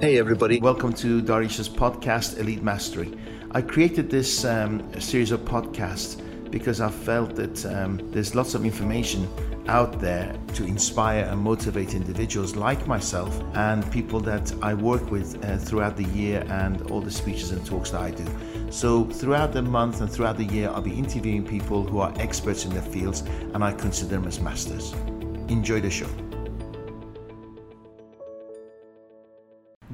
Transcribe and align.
Hey, 0.00 0.18
everybody. 0.18 0.58
Welcome 0.58 0.92
to 0.94 1.22
Dariush's 1.22 1.68
podcast, 1.68 2.38
Elite 2.38 2.64
Mastery. 2.64 3.16
I 3.52 3.62
created 3.62 4.10
this 4.10 4.44
um, 4.44 4.82
series 5.00 5.30
of 5.30 5.42
podcasts 5.42 6.20
because 6.50 6.80
I 6.80 6.90
felt 6.90 7.36
that 7.36 7.64
um, 7.66 8.00
there's 8.10 8.34
lots 8.34 8.54
of 8.54 8.64
information 8.64 9.28
out 9.68 10.00
there 10.00 10.36
to 10.54 10.64
inspire 10.64 11.24
and 11.24 11.40
motivate 11.40 11.94
individuals 11.94 12.56
like 12.56 12.88
myself 12.88 13.40
and 13.54 13.88
people 13.92 14.18
that 14.20 14.52
I 14.60 14.74
work 14.74 15.12
with 15.12 15.42
uh, 15.44 15.58
throughout 15.58 15.96
the 15.96 16.04
year 16.06 16.44
and 16.48 16.90
all 16.90 17.00
the 17.00 17.10
speeches 17.10 17.52
and 17.52 17.64
talks 17.64 17.90
that 17.90 18.00
I 18.00 18.10
do. 18.10 18.26
So, 18.70 19.04
throughout 19.04 19.52
the 19.52 19.62
month 19.62 20.00
and 20.00 20.10
throughout 20.10 20.36
the 20.36 20.44
year, 20.44 20.70
I'll 20.70 20.82
be 20.82 20.98
interviewing 20.98 21.46
people 21.46 21.84
who 21.84 22.00
are 22.00 22.12
experts 22.16 22.64
in 22.64 22.72
their 22.72 22.82
fields 22.82 23.20
and 23.54 23.62
I 23.62 23.72
consider 23.72 24.10
them 24.10 24.26
as 24.26 24.40
masters. 24.40 24.92
Enjoy 25.48 25.80
the 25.80 25.90
show. 25.90 26.08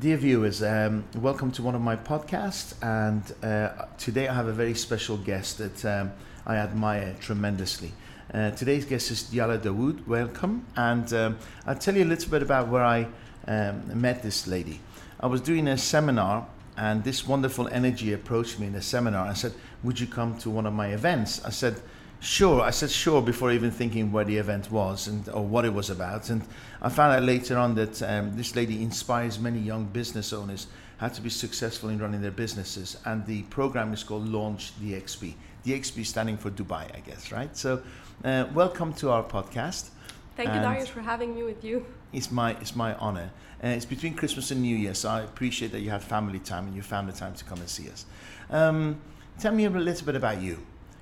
Dear 0.01 0.17
viewers, 0.17 0.63
um, 0.63 1.05
welcome 1.17 1.53
to 1.53 1.63
one 1.63 1.75
of 1.75 1.83
my 1.83 1.95
podcasts. 1.95 2.73
And 2.81 3.23
uh, 3.45 3.85
today 3.99 4.29
I 4.29 4.35
have 4.35 4.47
a 4.47 4.53
very 4.53 4.73
special 4.73 5.19
guest 5.19 5.59
that 5.59 5.85
um, 5.85 6.13
I 6.47 6.57
admire 6.57 7.15
tremendously. 7.21 7.93
Uh, 8.33 8.51
today's 8.53 8.87
guest 8.87 9.11
is 9.11 9.25
Diala 9.25 9.59
Dawood. 9.59 10.07
Welcome. 10.07 10.65
And 10.75 11.13
um, 11.13 11.39
I'll 11.67 11.75
tell 11.75 11.95
you 11.95 12.05
a 12.05 12.07
little 12.07 12.31
bit 12.31 12.41
about 12.41 12.69
where 12.69 12.83
I 12.83 13.09
um, 13.47 14.01
met 14.01 14.23
this 14.23 14.47
lady. 14.47 14.81
I 15.21 15.27
was 15.27 15.43
doing 15.43 15.69
a 15.69 15.77
seminar, 15.77 16.47
and 16.79 17.05
this 17.05 17.29
wonderful 17.29 17.69
energy 17.69 18.15
approached 18.15 18.59
me 18.59 18.69
in 18.69 18.73
the 18.73 18.81
seminar 18.81 19.27
and 19.27 19.37
said, 19.37 19.53
Would 19.83 20.01
you 20.01 20.07
come 20.07 20.39
to 20.39 20.49
one 20.49 20.65
of 20.65 20.73
my 20.73 20.95
events? 20.95 21.45
I 21.45 21.51
said, 21.51 21.79
Sure, 22.23 22.61
I 22.61 22.69
said 22.69 22.91
sure 22.91 23.23
before 23.23 23.51
even 23.51 23.71
thinking 23.71 24.13
where 24.13 24.27
the 24.27 24.37
event 24.37 24.71
was 24.71 25.09
and 25.09 25.27
or 25.31 25.43
what 25.43 25.65
it 25.65 25.73
was 25.73 25.89
about. 25.89 26.29
And 26.29 26.43
I 26.83 26.91
found 26.91 27.17
out 27.17 27.23
later 27.23 27.57
on 27.57 27.75
that 27.77 28.03
um, 28.03 28.37
this 28.37 28.55
lady 28.55 28.83
inspires 28.83 29.39
many 29.39 29.59
young 29.59 29.87
business 29.87 30.35
owners 30.35 30.67
how 30.99 31.09
to 31.09 31.23
be 31.23 31.31
successful 31.31 31.89
in 31.89 31.99
running 31.99 32.21
their 32.21 32.31
businesses. 32.31 32.99
And 33.07 33.25
the 33.25 33.43
program 33.45 33.95
is 33.95 34.05
called 34.05 34.29
Launch 34.29 34.79
DXB. 34.83 35.33
DXB 35.65 36.05
standing 36.05 36.37
for 36.37 36.51
Dubai, 36.51 36.95
I 36.95 37.01
guess, 37.07 37.33
right? 37.33 37.57
So, 37.57 37.83
uh, 38.23 38.45
welcome 38.53 38.93
to 38.95 39.09
our 39.09 39.25
podcast. 39.25 39.89
Thank 40.37 40.51
you, 40.51 40.61
Dariush, 40.61 40.89
for 40.89 41.01
having 41.01 41.35
me 41.35 41.43
with 41.43 41.65
you. 41.65 41.87
It's 42.13 42.31
my 42.31 42.53
it's 42.61 42.77
my 42.77 42.95
honor. 42.97 43.31
Uh, 43.65 43.69
it's 43.69 43.87
between 43.87 44.13
Christmas 44.13 44.51
and 44.51 44.61
New 44.61 44.77
Year, 44.77 44.93
so 44.93 45.09
I 45.09 45.23
appreciate 45.23 45.73
that 45.73 45.81
you 45.81 45.89
had 45.89 46.03
family 46.03 46.39
time 46.39 46.67
and 46.67 46.77
you 46.77 46.83
found 46.83 47.09
the 47.09 47.13
time 47.13 47.35
to 47.35 47.45
come 47.45 47.61
and 47.61 47.69
see 47.69 47.89
us. 47.89 48.05
Um, 48.51 49.01
tell 49.39 49.53
me 49.53 49.65
a 49.65 49.71
little 49.71 50.05
bit 50.05 50.17
about 50.17 50.43
you 50.43 50.59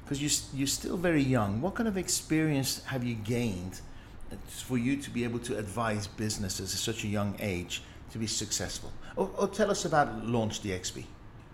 because 0.08 0.22
you, 0.22 0.58
you're 0.58 0.66
still 0.66 0.96
very 0.96 1.22
young. 1.22 1.60
What 1.60 1.74
kind 1.74 1.86
of 1.86 1.98
experience 1.98 2.82
have 2.84 3.04
you 3.04 3.14
gained 3.14 3.82
for 4.46 4.78
you 4.78 4.96
to 4.96 5.10
be 5.10 5.22
able 5.22 5.38
to 5.40 5.58
advise 5.58 6.06
businesses 6.06 6.72
at 6.72 6.80
such 6.80 7.04
a 7.04 7.08
young 7.08 7.36
age 7.40 7.82
to 8.12 8.18
be 8.18 8.26
successful? 8.26 8.90
Or, 9.16 9.30
or 9.36 9.48
tell 9.48 9.70
us 9.70 9.84
about 9.84 10.24
Launch 10.24 10.62
DXB. 10.62 11.04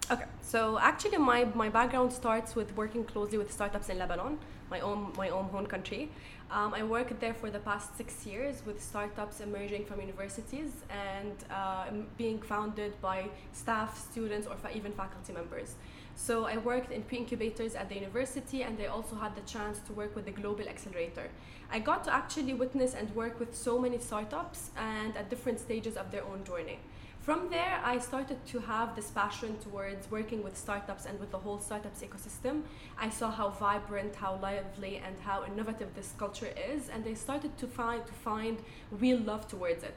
Okay, 0.08 0.26
so 0.40 0.78
actually, 0.78 1.18
my, 1.18 1.46
my 1.54 1.68
background 1.68 2.12
starts 2.12 2.54
with 2.54 2.76
working 2.76 3.02
closely 3.04 3.38
with 3.38 3.52
startups 3.52 3.88
in 3.88 3.98
Lebanon, 3.98 4.38
my 4.70 4.80
own 4.80 5.12
my 5.16 5.30
own 5.30 5.46
home 5.46 5.66
country. 5.66 6.10
Um, 6.50 6.74
I 6.74 6.82
worked 6.84 7.18
there 7.20 7.34
for 7.34 7.50
the 7.50 7.58
past 7.58 7.96
six 7.96 8.26
years 8.26 8.62
with 8.66 8.80
startups 8.80 9.40
emerging 9.40 9.86
from 9.86 10.00
universities 10.00 10.70
and 10.90 11.34
uh, 11.50 11.86
being 12.16 12.40
founded 12.40 13.00
by 13.00 13.30
staff, 13.52 13.98
students, 13.98 14.46
or 14.46 14.56
fa- 14.56 14.76
even 14.76 14.92
faculty 14.92 15.32
members. 15.32 15.74
So 16.16 16.44
I 16.46 16.56
worked 16.56 16.92
in 16.92 17.02
pre-incubators 17.02 17.74
at 17.74 17.88
the 17.88 17.96
university 17.96 18.62
and 18.62 18.80
I 18.80 18.86
also 18.86 19.16
had 19.16 19.34
the 19.34 19.42
chance 19.42 19.78
to 19.86 19.92
work 19.92 20.14
with 20.14 20.24
the 20.24 20.30
Global 20.30 20.68
Accelerator. 20.68 21.28
I 21.70 21.80
got 21.80 22.04
to 22.04 22.14
actually 22.14 22.54
witness 22.54 22.94
and 22.94 23.14
work 23.14 23.40
with 23.40 23.54
so 23.54 23.78
many 23.78 23.98
startups 23.98 24.70
and 24.76 25.16
at 25.16 25.28
different 25.28 25.60
stages 25.60 25.96
of 25.96 26.10
their 26.10 26.24
own 26.24 26.44
journey. 26.44 26.78
From 27.20 27.48
there, 27.48 27.80
I 27.82 28.00
started 28.00 28.44
to 28.48 28.58
have 28.60 28.94
this 28.94 29.10
passion 29.10 29.56
towards 29.58 30.10
working 30.10 30.42
with 30.44 30.58
startups 30.58 31.06
and 31.06 31.18
with 31.18 31.30
the 31.30 31.38
whole 31.38 31.58
startups 31.58 32.02
ecosystem. 32.02 32.64
I 32.98 33.08
saw 33.08 33.30
how 33.30 33.48
vibrant, 33.48 34.14
how 34.14 34.38
lively, 34.42 34.98
and 34.98 35.16
how 35.20 35.42
innovative 35.44 35.94
this 35.94 36.12
culture 36.18 36.52
is, 36.70 36.90
and 36.90 37.02
I 37.06 37.14
started 37.14 37.56
to 37.56 37.66
find 37.66 38.06
to 38.06 38.12
find 38.12 38.58
real 38.90 39.18
love 39.18 39.48
towards 39.48 39.82
it. 39.84 39.96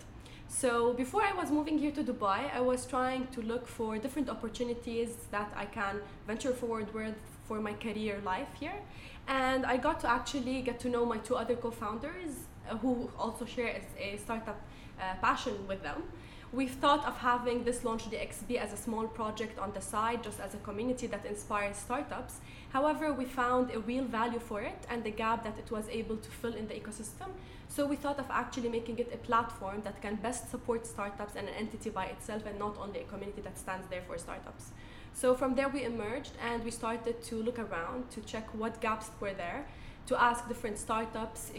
So 0.49 0.93
before 0.93 1.21
I 1.23 1.33
was 1.33 1.51
moving 1.51 1.77
here 1.77 1.91
to 1.91 2.03
Dubai, 2.03 2.49
I 2.53 2.61
was 2.61 2.85
trying 2.85 3.27
to 3.27 3.41
look 3.41 3.67
for 3.67 3.97
different 3.97 4.29
opportunities 4.29 5.09
that 5.31 5.51
I 5.55 5.65
can 5.65 6.01
venture 6.25 6.53
forward 6.53 6.93
with 6.93 7.15
for 7.47 7.59
my 7.59 7.73
career 7.73 8.19
life 8.25 8.47
here. 8.59 8.79
And 9.27 9.65
I 9.65 9.77
got 9.77 9.99
to 10.01 10.09
actually 10.09 10.61
get 10.61 10.79
to 10.79 10.89
know 10.89 11.05
my 11.05 11.17
two 11.17 11.35
other 11.35 11.55
co-founders 11.55 12.47
uh, 12.69 12.77
who 12.77 13.09
also 13.19 13.45
share 13.45 13.81
a 13.99 14.17
startup 14.17 14.59
uh, 14.99 15.15
passion 15.21 15.67
with 15.67 15.83
them. 15.83 16.03
We've 16.57 16.71
thought 16.71 17.05
of 17.05 17.15
having 17.19 17.65
this 17.65 17.83
Launch 17.83 18.05
DXB 18.09 18.57
as 18.57 18.73
a 18.73 18.77
small 18.77 19.05
project 19.05 19.59
on 19.59 19.73
the 19.73 19.79
side, 19.79 20.23
just 20.23 20.39
as 20.39 20.55
a 20.55 20.57
community 20.57 21.05
that 21.05 21.23
inspires 21.23 21.77
startups. 21.77 22.39
However, 22.73 23.13
we 23.13 23.25
found 23.25 23.69
a 23.69 23.79
real 23.79 24.05
value 24.05 24.39
for 24.39 24.61
it 24.61 24.79
and 24.89 25.03
the 25.03 25.11
gap 25.11 25.43
that 25.43 25.59
it 25.59 25.69
was 25.69 25.87
able 25.87 26.17
to 26.17 26.29
fill 26.31 26.55
in 26.55 26.67
the 26.67 26.73
ecosystem. 26.73 27.29
So 27.69 27.85
we 27.85 27.95
thought 27.95 28.17
of 28.17 28.25
actually 28.31 28.69
making 28.69 28.97
it 28.97 29.13
a 29.13 29.17
platform 29.17 29.83
that 29.83 30.01
can 30.01 30.15
best 30.15 30.49
support 30.49 30.87
startups 30.87 31.35
and 31.35 31.47
an 31.47 31.53
entity 31.53 31.91
by 31.91 32.05
itself 32.05 32.47
and 32.47 32.57
not 32.57 32.75
only 32.79 33.01
a 33.01 33.03
community 33.03 33.41
that 33.41 33.59
stands 33.59 33.87
there 33.91 34.01
for 34.07 34.17
startups. 34.17 34.71
So 35.13 35.35
from 35.35 35.53
there 35.53 35.69
we 35.69 35.83
emerged 35.83 36.31
and 36.43 36.63
we 36.65 36.71
started 36.71 37.21
to 37.21 37.35
look 37.35 37.59
around 37.59 38.09
to 38.09 38.21
check 38.21 38.47
what 38.55 38.81
gaps 38.81 39.11
were 39.19 39.35
there 39.35 39.67
to 40.07 40.21
ask 40.21 40.47
different 40.47 40.77
startups, 40.77 41.51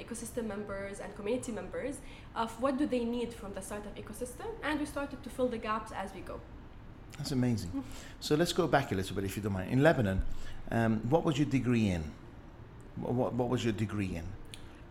ecosystem 0.00 0.46
members, 0.46 1.00
and 1.00 1.14
community 1.16 1.52
members 1.52 1.96
of 2.34 2.50
what 2.60 2.78
do 2.78 2.86
they 2.86 3.04
need 3.04 3.32
from 3.32 3.52
the 3.54 3.60
startup 3.60 3.94
ecosystem, 3.96 4.48
and 4.62 4.80
we 4.80 4.86
started 4.86 5.22
to 5.22 5.28
fill 5.30 5.48
the 5.48 5.58
gaps 5.58 5.92
as 5.92 6.14
we 6.14 6.20
go. 6.20 6.40
That's 7.18 7.32
amazing. 7.32 7.70
Mm-hmm. 7.70 7.80
so 8.20 8.34
let's 8.34 8.52
go 8.52 8.66
back 8.66 8.92
a 8.92 8.94
little 8.94 9.14
bit, 9.16 9.24
if 9.24 9.36
you 9.36 9.42
don't 9.42 9.52
mind. 9.52 9.72
In 9.72 9.82
Lebanon, 9.82 10.22
um, 10.70 11.00
what 11.08 11.24
was 11.24 11.38
your 11.38 11.46
degree 11.46 11.88
in? 11.90 12.04
What, 12.96 13.32
what 13.34 13.48
was 13.48 13.64
your 13.64 13.72
degree 13.72 14.16
in? 14.16 14.24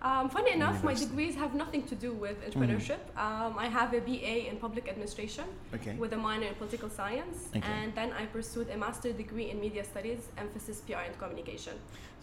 Um, 0.05 0.29
funny 0.29 0.51
enough, 0.51 0.83
my 0.83 0.93
degrees 0.93 1.33
have 1.33 1.55
nothing 1.55 1.81
to 1.91 1.95
do 1.95 2.13
with 2.13 2.38
mm-hmm. 2.38 2.61
entrepreneurship. 2.61 3.01
Mm. 3.17 3.25
Um, 3.25 3.51
I 3.57 3.67
have 3.67 3.91
a 3.99 4.01
BA 4.01 4.35
in 4.49 4.57
public 4.57 4.88
administration 4.88 5.45
okay. 5.73 5.95
with 5.95 6.13
a 6.13 6.17
minor 6.17 6.45
in 6.45 6.55
political 6.55 6.91
science, 6.91 7.38
okay. 7.55 7.67
and 7.67 7.95
then 7.95 8.09
I 8.13 8.27
pursued 8.27 8.69
a 8.69 8.77
master's 8.77 9.15
degree 9.15 9.49
in 9.49 9.59
media 9.59 9.83
studies, 9.83 10.21
emphasis 10.38 10.81
PR 10.81 11.03
and 11.07 11.17
communication. 11.17 11.73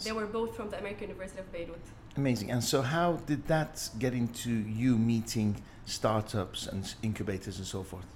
They 0.04 0.12
were 0.12 0.26
both 0.26 0.54
from 0.54 0.70
the 0.70 0.78
American 0.78 1.08
University 1.08 1.40
of 1.40 1.52
Beirut. 1.52 1.84
Amazing. 2.16 2.52
And 2.52 2.62
so, 2.62 2.82
how 2.82 3.14
did 3.26 3.48
that 3.48 3.90
get 3.98 4.14
into 4.14 4.50
you 4.50 4.96
meeting 4.96 5.60
startups 5.84 6.68
and 6.68 6.94
incubators 7.02 7.58
and 7.58 7.66
so 7.66 7.82
forth? 7.82 8.06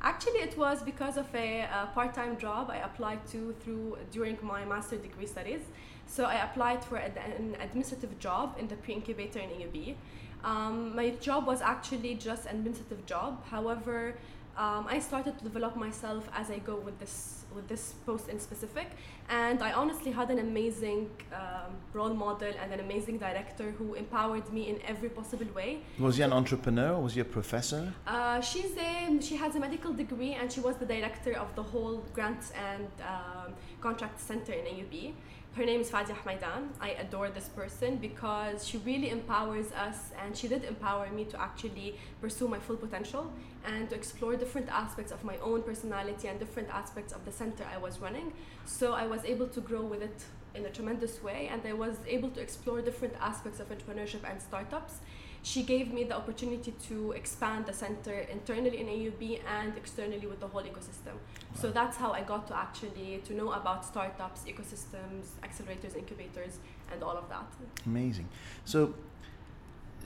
Actually, 0.00 0.40
it 0.48 0.56
was 0.56 0.82
because 0.82 1.16
of 1.18 1.26
a, 1.34 1.62
a 1.62 1.90
part-time 1.92 2.38
job 2.38 2.70
I 2.70 2.78
applied 2.78 3.26
to 3.32 3.54
through 3.60 3.98
during 4.10 4.38
my 4.42 4.64
master's 4.64 5.00
degree 5.00 5.26
studies. 5.26 5.60
So 6.06 6.24
I 6.24 6.36
applied 6.36 6.84
for 6.84 6.96
an 6.96 7.56
administrative 7.60 8.18
job 8.18 8.56
in 8.58 8.68
the 8.68 8.76
pre-incubator 8.76 9.40
in 9.40 9.50
AUB. 9.50 9.96
Um, 10.44 10.94
my 10.94 11.10
job 11.10 11.46
was 11.46 11.60
actually 11.60 12.14
just 12.14 12.46
an 12.46 12.56
administrative 12.56 13.04
job. 13.06 13.44
However, 13.46 14.14
um, 14.56 14.86
I 14.88 15.00
started 15.00 15.36
to 15.38 15.44
develop 15.44 15.76
myself 15.76 16.28
as 16.32 16.50
I 16.50 16.58
go 16.58 16.76
with 16.76 16.98
this 16.98 17.44
with 17.54 17.68
this 17.68 17.94
post 18.04 18.28
in 18.28 18.38
specific, 18.38 18.88
and 19.30 19.62
I 19.62 19.72
honestly 19.72 20.10
had 20.10 20.30
an 20.30 20.38
amazing 20.38 21.08
um, 21.32 21.72
role 21.94 22.12
model 22.12 22.52
and 22.62 22.72
an 22.72 22.80
amazing 22.80 23.18
director 23.18 23.70
who 23.78 23.94
empowered 23.94 24.52
me 24.52 24.68
in 24.68 24.80
every 24.82 25.08
possible 25.08 25.46
way. 25.54 25.80
Was 25.98 26.16
he 26.18 26.22
an 26.22 26.32
entrepreneur? 26.32 26.98
Was 26.98 27.14
he 27.14 27.20
a 27.20 27.24
professor? 27.24 27.92
Uh, 28.06 28.40
she's 28.40 28.76
a 28.76 29.20
she 29.20 29.36
has 29.36 29.56
a 29.56 29.60
medical 29.60 29.92
degree 29.92 30.32
and 30.34 30.50
she 30.52 30.60
was 30.60 30.76
the 30.76 30.86
director 30.86 31.32
of 31.32 31.54
the 31.54 31.62
whole 31.62 32.04
grants 32.14 32.52
and 32.70 32.88
um, 33.00 33.52
contract 33.80 34.20
center 34.20 34.52
in 34.52 34.64
AUB 34.64 35.12
her 35.56 35.64
name 35.64 35.80
is 35.80 35.90
Fadia 35.90 36.14
Hamaidan. 36.14 36.68
I 36.82 36.90
adore 36.90 37.30
this 37.30 37.48
person 37.48 37.96
because 37.96 38.66
she 38.68 38.76
really 38.76 39.08
empowers 39.08 39.72
us 39.72 40.12
and 40.22 40.36
she 40.36 40.48
did 40.48 40.64
empower 40.64 41.08
me 41.10 41.24
to 41.24 41.40
actually 41.40 41.96
pursue 42.20 42.46
my 42.46 42.58
full 42.58 42.76
potential 42.76 43.32
and 43.64 43.88
to 43.88 43.96
explore 43.96 44.36
different 44.36 44.68
aspects 44.68 45.12
of 45.12 45.24
my 45.24 45.38
own 45.38 45.62
personality 45.62 46.28
and 46.28 46.38
different 46.38 46.68
aspects 46.68 47.14
of 47.14 47.24
the 47.24 47.32
center 47.32 47.64
I 47.72 47.78
was 47.78 48.00
running. 48.00 48.34
So 48.66 48.92
I 48.92 49.06
was 49.06 49.24
able 49.24 49.48
to 49.48 49.60
grow 49.62 49.80
with 49.80 50.02
it 50.02 50.24
in 50.54 50.66
a 50.66 50.70
tremendous 50.70 51.22
way 51.22 51.48
and 51.50 51.62
I 51.66 51.72
was 51.72 51.96
able 52.06 52.28
to 52.30 52.40
explore 52.40 52.82
different 52.82 53.14
aspects 53.18 53.58
of 53.58 53.70
entrepreneurship 53.70 54.30
and 54.30 54.42
startups 54.42 55.00
she 55.46 55.62
gave 55.62 55.92
me 55.92 56.02
the 56.02 56.16
opportunity 56.16 56.72
to 56.88 57.12
expand 57.12 57.66
the 57.66 57.72
center 57.72 58.14
internally 58.36 58.78
in 58.80 58.86
AUB 58.88 59.38
and 59.58 59.76
externally 59.76 60.26
with 60.26 60.40
the 60.40 60.48
whole 60.48 60.62
ecosystem. 60.62 61.14
Wow. 61.14 61.60
So 61.60 61.70
that's 61.70 61.96
how 61.96 62.10
I 62.10 62.22
got 62.22 62.48
to 62.48 62.56
actually 62.56 63.22
to 63.26 63.32
know 63.32 63.52
about 63.52 63.84
startups, 63.84 64.40
ecosystems, 64.42 65.24
accelerators, 65.44 65.96
incubators, 65.96 66.58
and 66.90 67.00
all 67.04 67.16
of 67.16 67.28
that. 67.28 67.46
Amazing. 67.86 68.28
So, 68.64 68.96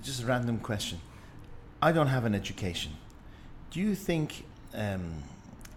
just 0.03 0.23
a 0.23 0.27
random 0.27 0.59
question. 0.59 1.01
I 1.81 1.93
don't 1.93 2.09
have 2.09 2.27
an 2.27 2.35
education. 2.35 2.93
Do 3.71 3.81
you 3.81 3.95
think 3.95 4.45
um, 4.75 5.23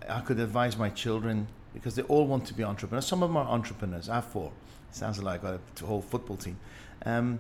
I 0.10 0.20
could 0.20 0.42
advise 0.42 0.76
my 0.78 0.90
children 0.90 1.48
because 1.74 1.96
they 1.96 2.04
all 2.04 2.28
want 2.28 2.46
to 2.48 2.54
be 2.54 2.66
entrepreneurs? 2.66 3.08
Some 3.08 3.24
of 3.24 3.30
them 3.30 3.38
are 3.38 3.48
entrepreneurs. 3.48 4.10
I 4.10 4.16
have 4.16 4.26
four. 4.26 4.52
Sounds 4.92 5.24
like 5.24 5.44
a 5.44 5.62
whole 5.82 6.02
football 6.02 6.36
team. 6.36 6.58
Um, 7.06 7.40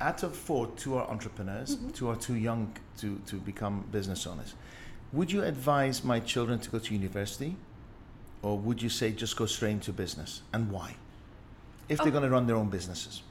out 0.00 0.22
of 0.22 0.34
four, 0.34 0.66
two 0.76 0.96
are 0.96 1.06
entrepreneurs, 1.08 1.76
mm-hmm. 1.76 1.90
two 1.90 2.08
are 2.08 2.16
too 2.16 2.36
young 2.36 2.72
to, 2.98 3.20
to 3.26 3.36
become 3.36 3.84
business 3.92 4.26
owners. 4.26 4.54
Would 5.12 5.30
you 5.32 5.42
advise 5.42 6.04
my 6.04 6.20
children 6.20 6.58
to 6.60 6.70
go 6.70 6.78
to 6.78 6.94
university, 6.94 7.56
or 8.42 8.56
would 8.58 8.80
you 8.80 8.88
say 8.88 9.12
just 9.12 9.36
go 9.36 9.46
straight 9.46 9.72
into 9.72 9.92
business, 9.92 10.42
and 10.52 10.70
why? 10.70 10.96
If 11.88 11.98
they're 11.98 12.08
Oh. 12.08 12.10
going 12.10 12.22
to 12.24 12.30
run 12.30 12.46
their 12.46 12.56
own 12.56 12.70
businesses. 12.70 13.22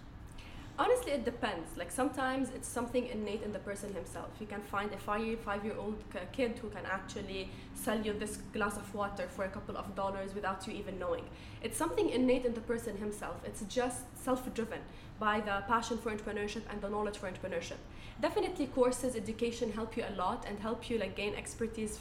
Honestly, 1.09 1.21
it 1.21 1.25
depends. 1.25 1.77
Like 1.77 1.91
sometimes 1.91 2.49
it's 2.55 2.67
something 2.67 3.07
innate 3.07 3.41
in 3.43 3.51
the 3.51 3.59
person 3.59 3.93
himself. 3.93 4.29
You 4.39 4.47
can 4.47 4.61
find 4.61 4.93
a 4.93 4.97
five 4.97 5.39
five 5.39 5.65
year 5.65 5.75
old 5.77 5.97
kid 6.31 6.59
who 6.61 6.69
can 6.69 6.85
actually 6.85 7.49
sell 7.73 7.99
you 8.05 8.13
this 8.13 8.37
glass 8.53 8.77
of 8.77 8.93
water 8.93 9.27
for 9.27 9.45
a 9.45 9.49
couple 9.49 9.77
of 9.77 9.95
dollars 9.95 10.35
without 10.35 10.67
you 10.67 10.73
even 10.73 10.99
knowing. 10.99 11.25
It's 11.63 11.77
something 11.77 12.09
innate 12.09 12.45
in 12.45 12.53
the 12.53 12.61
person 12.61 12.97
himself. 12.97 13.37
It's 13.45 13.61
just 13.67 14.01
self 14.23 14.53
driven 14.53 14.81
by 15.19 15.41
the 15.41 15.63
passion 15.67 15.97
for 15.97 16.11
entrepreneurship 16.11 16.63
and 16.69 16.81
the 16.81 16.89
knowledge 16.89 17.17
for 17.17 17.27
entrepreneurship. 17.31 17.79
Definitely, 18.21 18.67
courses, 18.67 19.15
education 19.15 19.71
help 19.71 19.97
you 19.97 20.03
a 20.07 20.13
lot 20.15 20.45
and 20.47 20.59
help 20.59 20.89
you 20.89 20.97
like 20.99 21.15
gain 21.15 21.33
expertise 21.35 21.99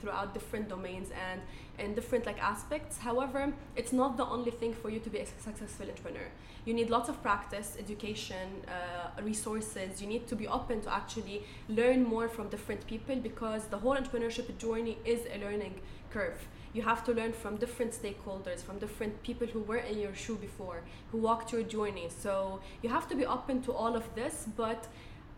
throughout 0.00 0.34
different 0.34 0.68
domains 0.68 1.10
and 1.10 1.40
in 1.78 1.94
different 1.94 2.26
like 2.26 2.40
aspects. 2.42 2.98
However, 2.98 3.52
it's 3.76 3.92
not 3.92 4.16
the 4.16 4.24
only 4.24 4.50
thing 4.50 4.72
for 4.74 4.90
you 4.90 4.98
to 5.00 5.10
be 5.10 5.18
a 5.18 5.26
successful 5.26 5.88
entrepreneur. 5.88 6.28
You 6.64 6.74
need 6.74 6.90
lots 6.90 7.08
of 7.08 7.22
practice, 7.22 7.76
education, 7.78 8.64
uh, 8.66 9.22
resources. 9.22 10.02
You 10.02 10.08
need 10.08 10.26
to 10.26 10.36
be 10.36 10.48
open 10.48 10.80
to 10.82 10.92
actually 10.92 11.44
learn 11.68 12.02
more 12.02 12.28
from 12.28 12.48
different 12.48 12.86
people 12.86 13.16
because 13.16 13.66
the 13.66 13.78
whole 13.78 13.96
entrepreneurship 13.96 14.56
journey 14.58 14.98
is 15.04 15.20
a 15.32 15.38
learning 15.38 15.80
curve. 16.10 16.48
You 16.72 16.82
have 16.82 17.04
to 17.04 17.12
learn 17.12 17.32
from 17.32 17.56
different 17.56 17.92
stakeholders, 17.92 18.60
from 18.62 18.78
different 18.78 19.22
people 19.22 19.46
who 19.46 19.60
were 19.60 19.78
in 19.78 19.98
your 19.98 20.14
shoe 20.14 20.36
before, 20.36 20.82
who 21.10 21.18
walked 21.18 21.52
your 21.52 21.62
journey. 21.62 22.08
So 22.10 22.60
you 22.82 22.88
have 22.90 23.08
to 23.08 23.14
be 23.14 23.24
open 23.24 23.62
to 23.62 23.72
all 23.72 23.94
of 23.96 24.14
this, 24.14 24.46
but 24.56 24.88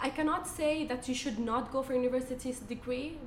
I 0.00 0.10
cannot 0.10 0.46
say 0.46 0.86
that 0.86 1.08
you 1.08 1.14
should 1.14 1.38
not 1.38 1.72
go 1.72 1.82
for 1.82 1.92
university's 1.94 2.60
degree. 2.60 3.18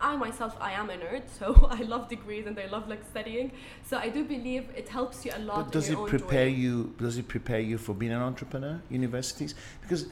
I 0.00 0.16
myself, 0.16 0.56
I 0.60 0.72
am 0.72 0.90
a 0.90 0.96
nerd, 0.96 1.22
so 1.38 1.68
I 1.70 1.82
love 1.82 2.08
degrees 2.08 2.46
and 2.46 2.58
I 2.58 2.66
love 2.66 2.88
like 2.88 3.04
studying. 3.10 3.52
So 3.84 3.98
I 3.98 4.08
do 4.08 4.24
believe 4.24 4.68
it 4.76 4.88
helps 4.88 5.24
you 5.24 5.32
a 5.34 5.40
lot. 5.40 5.56
But 5.56 5.72
does 5.72 5.88
it 5.88 5.98
prepare 6.06 6.48
journey. 6.48 6.62
you? 6.62 6.94
Does 6.98 7.18
it 7.18 7.28
prepare 7.28 7.60
you 7.60 7.78
for 7.78 7.94
being 7.94 8.12
an 8.12 8.22
entrepreneur? 8.22 8.80
Universities, 8.90 9.54
because 9.82 10.06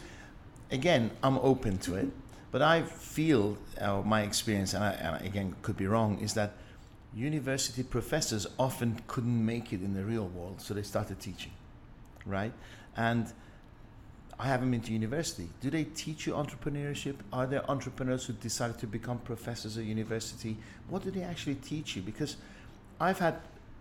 again, 0.70 1.10
I'm 1.22 1.38
open 1.38 1.78
to 1.78 1.94
it, 1.96 2.08
but 2.50 2.62
I 2.62 2.82
feel 2.82 3.56
uh, 3.80 4.02
my 4.02 4.22
experience, 4.22 4.74
and 4.74 4.82
I, 4.82 4.92
and 4.92 5.14
I 5.16 5.18
again 5.18 5.54
could 5.62 5.76
be 5.76 5.86
wrong, 5.86 6.18
is 6.18 6.34
that 6.34 6.54
university 7.14 7.82
professors 7.82 8.46
often 8.58 9.00
couldn't 9.06 9.44
make 9.44 9.72
it 9.72 9.82
in 9.82 9.94
the 9.94 10.04
real 10.04 10.26
world, 10.26 10.60
so 10.60 10.74
they 10.74 10.82
started 10.82 11.20
teaching, 11.20 11.52
right? 12.26 12.52
And 12.96 13.32
I 14.38 14.46
haven't 14.48 14.70
been 14.70 14.82
to 14.82 14.92
university. 14.92 15.48
Do 15.60 15.70
they 15.70 15.84
teach 15.84 16.26
you 16.26 16.34
entrepreneurship? 16.34 17.16
Are 17.32 17.46
there 17.46 17.68
entrepreneurs 17.70 18.26
who 18.26 18.34
decided 18.34 18.78
to 18.78 18.86
become 18.86 19.18
professors 19.18 19.78
at 19.78 19.84
university? 19.84 20.56
What 20.88 21.02
do 21.04 21.10
they 21.10 21.22
actually 21.22 21.54
teach 21.56 21.96
you? 21.96 22.02
Because 22.02 22.36
I've 23.00 23.18
had 23.18 23.36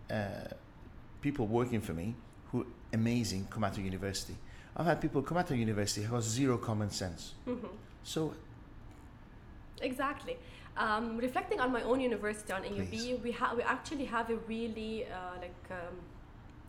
uh, 0.09 0.15
people 1.21 1.45
working 1.47 1.81
for 1.81 1.93
me 1.93 2.15
who 2.51 2.65
amazing 2.93 3.47
come 3.49 3.65
out 3.65 3.77
of 3.77 3.83
university. 3.83 4.35
I've 4.77 4.85
had 4.85 5.01
people 5.01 5.21
come 5.21 5.37
out 5.37 5.51
of 5.51 5.57
university 5.57 6.03
who 6.05 6.15
have 6.15 6.23
zero 6.23 6.57
common 6.57 6.89
sense. 6.89 7.33
Mhm. 7.47 7.69
So 8.03 8.33
Exactly. 9.81 10.37
Um, 10.77 11.17
reflecting 11.17 11.59
on 11.59 11.71
my 11.71 11.81
own 11.83 11.99
university 11.99 12.51
on 12.53 12.63
AUB, 12.63 12.89
Please. 12.89 13.19
we 13.23 13.31
ha- 13.31 13.53
we 13.55 13.61
actually 13.63 14.05
have 14.05 14.29
a 14.29 14.35
really 14.47 15.05
uh, 15.05 15.37
like 15.41 15.65
um, 15.71 15.95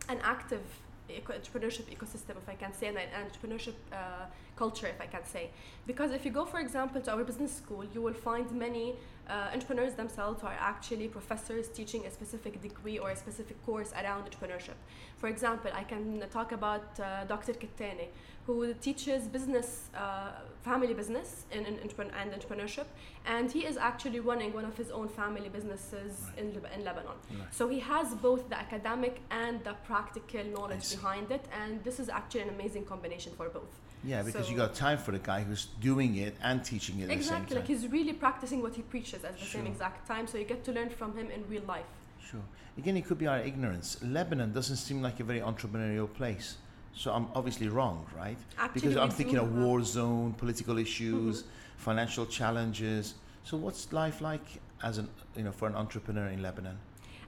an 0.09 0.19
active 0.23 0.61
entrepreneurship 1.09 1.85
ecosystem, 1.95 2.37
if 2.37 2.47
I 2.47 2.55
can 2.55 2.73
say, 2.73 2.87
and 2.87 2.97
an 2.97 3.09
entrepreneurship 3.25 3.73
uh, 3.91 4.25
culture, 4.55 4.87
if 4.87 4.99
I 5.01 5.05
can 5.05 5.25
say. 5.25 5.49
Because 5.85 6.11
if 6.11 6.25
you 6.25 6.31
go, 6.31 6.45
for 6.45 6.59
example, 6.59 7.01
to 7.01 7.11
our 7.11 7.23
business 7.23 7.55
school, 7.55 7.83
you 7.93 8.01
will 8.01 8.13
find 8.13 8.51
many 8.51 8.95
uh, 9.29 9.49
entrepreneurs 9.53 9.93
themselves 9.95 10.43
are 10.43 10.55
actually 10.59 11.07
professors 11.07 11.67
teaching 11.69 12.05
a 12.05 12.11
specific 12.11 12.61
degree 12.61 12.97
or 12.97 13.09
a 13.11 13.15
specific 13.15 13.63
course 13.65 13.91
around 13.93 14.25
entrepreneurship. 14.29 14.77
For 15.17 15.27
example, 15.27 15.71
I 15.73 15.83
can 15.83 16.23
talk 16.31 16.51
about 16.51 16.99
uh, 16.99 17.25
Dr. 17.25 17.53
Kittane, 17.53 18.07
who 18.45 18.73
teaches 18.75 19.27
business, 19.27 19.89
uh, 19.95 20.31
family 20.63 20.93
business 20.93 21.43
in, 21.51 21.65
in, 21.65 21.77
and 22.21 22.31
entrepreneurship, 22.31 22.85
and 23.25 23.51
he 23.51 23.65
is 23.65 23.75
actually 23.75 24.21
running 24.21 24.53
one 24.53 24.63
of 24.63 24.77
his 24.77 24.89
own 24.91 25.09
family 25.09 25.49
businesses 25.49 26.13
Right. 26.27 26.39
in, 26.39 26.61
in 26.75 26.85
Lebanon. 26.85 27.17
Right. 27.29 27.53
So 27.53 27.67
he 27.67 27.79
has 27.79 28.13
both 28.15 28.47
the 28.49 28.57
academic 28.57 29.19
and 29.31 29.63
the 29.63 29.73
practical 29.85 30.43
knowledge 30.45 30.95
behind 30.95 31.31
it, 31.31 31.43
and 31.61 31.83
this 31.83 31.99
is 31.99 32.07
actually 32.09 32.41
an 32.41 32.49
amazing 32.49 32.85
combination 32.85 33.33
for 33.35 33.49
both. 33.49 33.73
Yeah, 34.03 34.21
because 34.21 34.49
you 34.49 34.55
got 34.55 34.75
time 34.75 34.97
for 34.97 35.11
the 35.11 35.19
guy 35.19 35.41
who's 35.41 35.65
doing 35.81 36.15
it 36.17 36.35
and 36.43 36.63
teaching 36.63 36.99
it 36.99 37.03
at 37.03 37.07
the 37.07 37.13
same 37.13 37.19
Exactly, 37.19 37.55
time. 37.55 37.57
like 37.57 37.67
he's 37.67 37.87
really 37.87 38.13
practicing 38.13 38.61
what 38.61 38.75
he 38.75 38.81
preaches 38.83 39.23
at 39.23 39.39
the 39.39 39.45
same 39.45 39.67
exact 39.67 40.07
time, 40.07 40.27
so 40.27 40.37
you 40.37 40.45
get 40.45 40.63
to 40.65 40.71
learn 40.71 40.89
from 40.89 41.15
him 41.17 41.29
in 41.31 41.43
real 41.49 41.63
life. 41.63 41.85
Sure. 42.29 42.41
Again, 42.77 42.95
it 42.95 43.05
could 43.05 43.17
be 43.17 43.27
our 43.27 43.39
ignorance. 43.39 43.97
Lebanon 44.03 44.53
doesn't 44.53 44.75
seem 44.75 45.01
like 45.01 45.19
a 45.19 45.23
very 45.23 45.39
entrepreneurial 45.39 46.11
place. 46.13 46.57
So 46.93 47.11
I'm 47.11 47.27
obviously 47.35 47.69
wrong, 47.69 48.05
right? 48.15 48.37
Actually, 48.57 48.81
because 48.81 48.97
I'm 48.97 49.09
thinking 49.09 49.37
of 49.37 49.51
uh-huh. 49.51 49.65
war 49.65 49.83
zone, 49.83 50.33
political 50.33 50.77
issues, 50.77 51.41
mm-hmm. 51.41 51.49
financial 51.77 52.25
challenges. 52.25 53.15
So 53.43 53.55
what's 53.55 53.93
life 53.93 54.19
like 54.21 54.45
as 54.83 54.97
an 54.97 55.07
you 55.35 55.43
know 55.43 55.51
for 55.51 55.67
an 55.67 55.75
entrepreneur 55.75 56.27
in 56.27 56.41
Lebanon? 56.41 56.77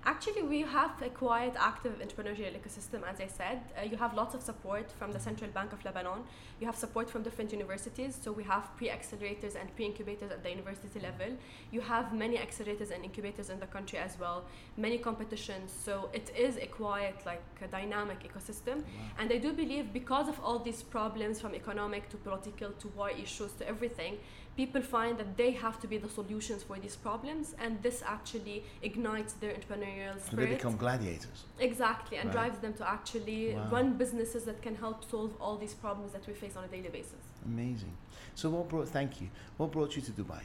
Actually, 0.05 0.43
we 0.43 0.61
have 0.61 0.91
a 1.01 1.09
quite 1.09 1.53
active 1.57 1.99
entrepreneurial 1.99 2.53
ecosystem, 2.57 3.03
as 3.03 3.19
I 3.19 3.27
said. 3.27 3.59
Uh, 3.77 3.83
you 3.83 3.97
have 3.97 4.13
lots 4.13 4.33
of 4.33 4.41
support 4.41 4.89
from 4.97 5.11
the 5.11 5.19
Central 5.19 5.51
Bank 5.51 5.73
of 5.73 5.83
Lebanon. 5.83 6.23
You 6.61 6.67
have 6.67 6.75
support 6.75 7.09
from 7.09 7.21
different 7.21 7.51
universities. 7.51 8.17
So 8.21 8.31
we 8.31 8.43
have 8.43 8.69
pre-accelerators 8.77 9.59
and 9.59 9.75
pre-incubators 9.75 10.31
at 10.31 10.41
the 10.41 10.51
university 10.51 11.01
level. 11.01 11.35
You 11.71 11.81
have 11.81 12.13
many 12.13 12.37
accelerators 12.37 12.91
and 12.91 13.03
incubators 13.03 13.49
in 13.49 13.59
the 13.59 13.67
country 13.67 13.99
as 13.99 14.17
well. 14.17 14.45
Many 14.77 14.99
competitions. 14.99 15.71
So 15.71 16.09
it 16.13 16.31
is 16.35 16.55
a 16.57 16.67
quite 16.67 17.25
like 17.25 17.43
a 17.61 17.67
dynamic 17.67 18.23
ecosystem. 18.23 18.83
And 19.19 19.31
I 19.31 19.37
do 19.37 19.51
believe 19.51 19.91
because 19.91 20.29
of 20.29 20.39
all 20.41 20.59
these 20.59 20.81
problems 20.81 21.41
from 21.41 21.53
economic 21.53 22.09
to 22.09 22.17
political 22.17 22.71
to 22.71 22.87
war 22.89 23.09
issues 23.09 23.51
to 23.53 23.67
everything, 23.67 24.17
people 24.59 24.81
find 24.81 25.17
that 25.21 25.29
they 25.41 25.51
have 25.65 25.75
to 25.83 25.87
be 25.93 25.97
the 26.05 26.09
solutions 26.19 26.61
for 26.67 26.75
these 26.83 26.95
problems 27.07 27.45
and 27.63 27.71
this 27.87 27.97
actually 28.15 28.57
ignites 28.89 29.33
their 29.41 29.53
entrepreneurial 29.57 30.15
So 30.19 30.35
they 30.35 30.43
spirit. 30.43 30.57
become 30.57 30.75
gladiators. 30.85 31.39
exactly 31.69 32.15
and 32.21 32.27
Right. 32.27 32.37
drives 32.37 32.57
them 32.65 32.73
to 32.79 32.83
actually 32.95 33.41
Wow. 33.53 33.69
run 33.75 33.87
businesses 34.03 34.41
that 34.49 34.59
can 34.67 34.75
help 34.85 34.97
solve 35.13 35.31
all 35.43 35.55
these 35.63 35.75
problems 35.85 36.09
that 36.15 36.23
we 36.29 36.33
face 36.43 36.55
on 36.59 36.63
a 36.69 36.71
daily 36.75 36.91
basis. 36.99 37.21
Amazing. 37.53 37.93
So 38.41 38.45
what 38.55 38.63
brought? 38.71 38.89
Thank 38.99 39.11
you. 39.21 39.27
What 39.59 39.67
brought 39.75 39.91
you 39.95 40.01
to 40.09 40.11
Dubai? 40.21 40.43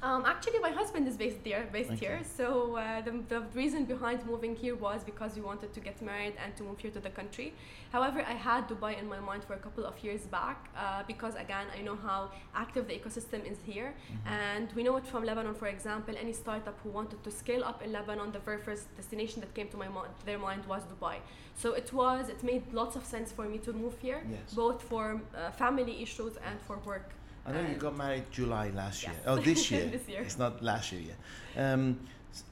Um, 0.00 0.24
actually, 0.26 0.60
my 0.60 0.70
husband 0.70 1.08
is 1.08 1.16
based 1.16 1.42
there, 1.42 1.68
based 1.72 1.90
Okay. 1.90 2.06
here. 2.06 2.20
So 2.36 2.76
uh, 2.76 3.00
the, 3.00 3.12
the 3.28 3.40
reason 3.52 3.84
behind 3.84 4.24
moving 4.26 4.54
here 4.54 4.76
was 4.76 5.02
because 5.02 5.34
we 5.34 5.42
wanted 5.42 5.72
to 5.74 5.80
get 5.80 6.00
married 6.00 6.34
and 6.44 6.54
to 6.56 6.62
move 6.62 6.78
here 6.78 6.92
to 6.92 7.00
the 7.00 7.10
country. 7.10 7.52
However, 7.90 8.20
I 8.20 8.34
had 8.34 8.68
Dubai 8.68 8.96
in 8.96 9.08
my 9.08 9.18
mind 9.18 9.42
for 9.42 9.54
a 9.54 9.58
couple 9.66 9.84
of 9.84 9.94
years 10.04 10.20
back 10.38 10.68
uh, 10.76 11.02
because 11.08 11.34
again, 11.34 11.66
I 11.76 11.82
know 11.82 11.96
how 11.96 12.30
active 12.54 12.86
the 12.86 12.94
ecosystem 12.94 13.40
is 13.52 13.58
here, 13.66 13.92
Mm-hmm. 13.98 14.28
and 14.42 14.66
we 14.76 14.82
know 14.84 14.96
it 14.96 15.06
from 15.06 15.24
Lebanon. 15.24 15.54
For 15.54 15.66
example, 15.66 16.14
any 16.24 16.32
startup 16.32 16.76
who 16.82 16.90
wanted 16.90 17.20
to 17.24 17.30
scale 17.30 17.64
up 17.64 17.82
in 17.82 17.90
Lebanon, 17.92 18.30
the 18.30 18.38
very 18.38 18.58
first 18.68 18.84
destination 18.96 19.40
that 19.40 19.52
came 19.54 19.68
to 19.74 19.76
my 19.76 19.88
mind, 19.88 20.12
their 20.24 20.38
mind 20.38 20.62
was 20.66 20.82
Dubai. 20.92 21.16
So 21.56 21.72
it 21.72 21.92
was, 21.92 22.28
it 22.28 22.40
made 22.44 22.62
lots 22.72 22.94
of 22.94 23.04
sense 23.04 23.32
for 23.32 23.44
me 23.52 23.58
to 23.66 23.72
move 23.72 23.94
here, 23.98 24.20
Yes. 24.30 24.54
both 24.54 24.80
for 24.82 25.04
uh, 25.36 25.50
family 25.62 26.02
issues 26.02 26.34
and 26.48 26.56
for 26.66 26.76
work. 26.86 27.08
I 27.48 27.52
know 27.52 27.60
you 27.68 27.76
got 27.76 27.96
married 27.96 28.24
July 28.30 28.70
last 28.74 29.02
year. 29.02 29.12
Yes. 29.16 29.24
Oh, 29.26 29.36
this 29.36 29.70
year. 29.70 29.86
This 29.96 30.06
year. 30.08 30.20
It's 30.22 30.38
not 30.38 30.62
last 30.62 30.92
year 30.92 31.02
yet. 31.10 31.18
Um, 31.64 31.98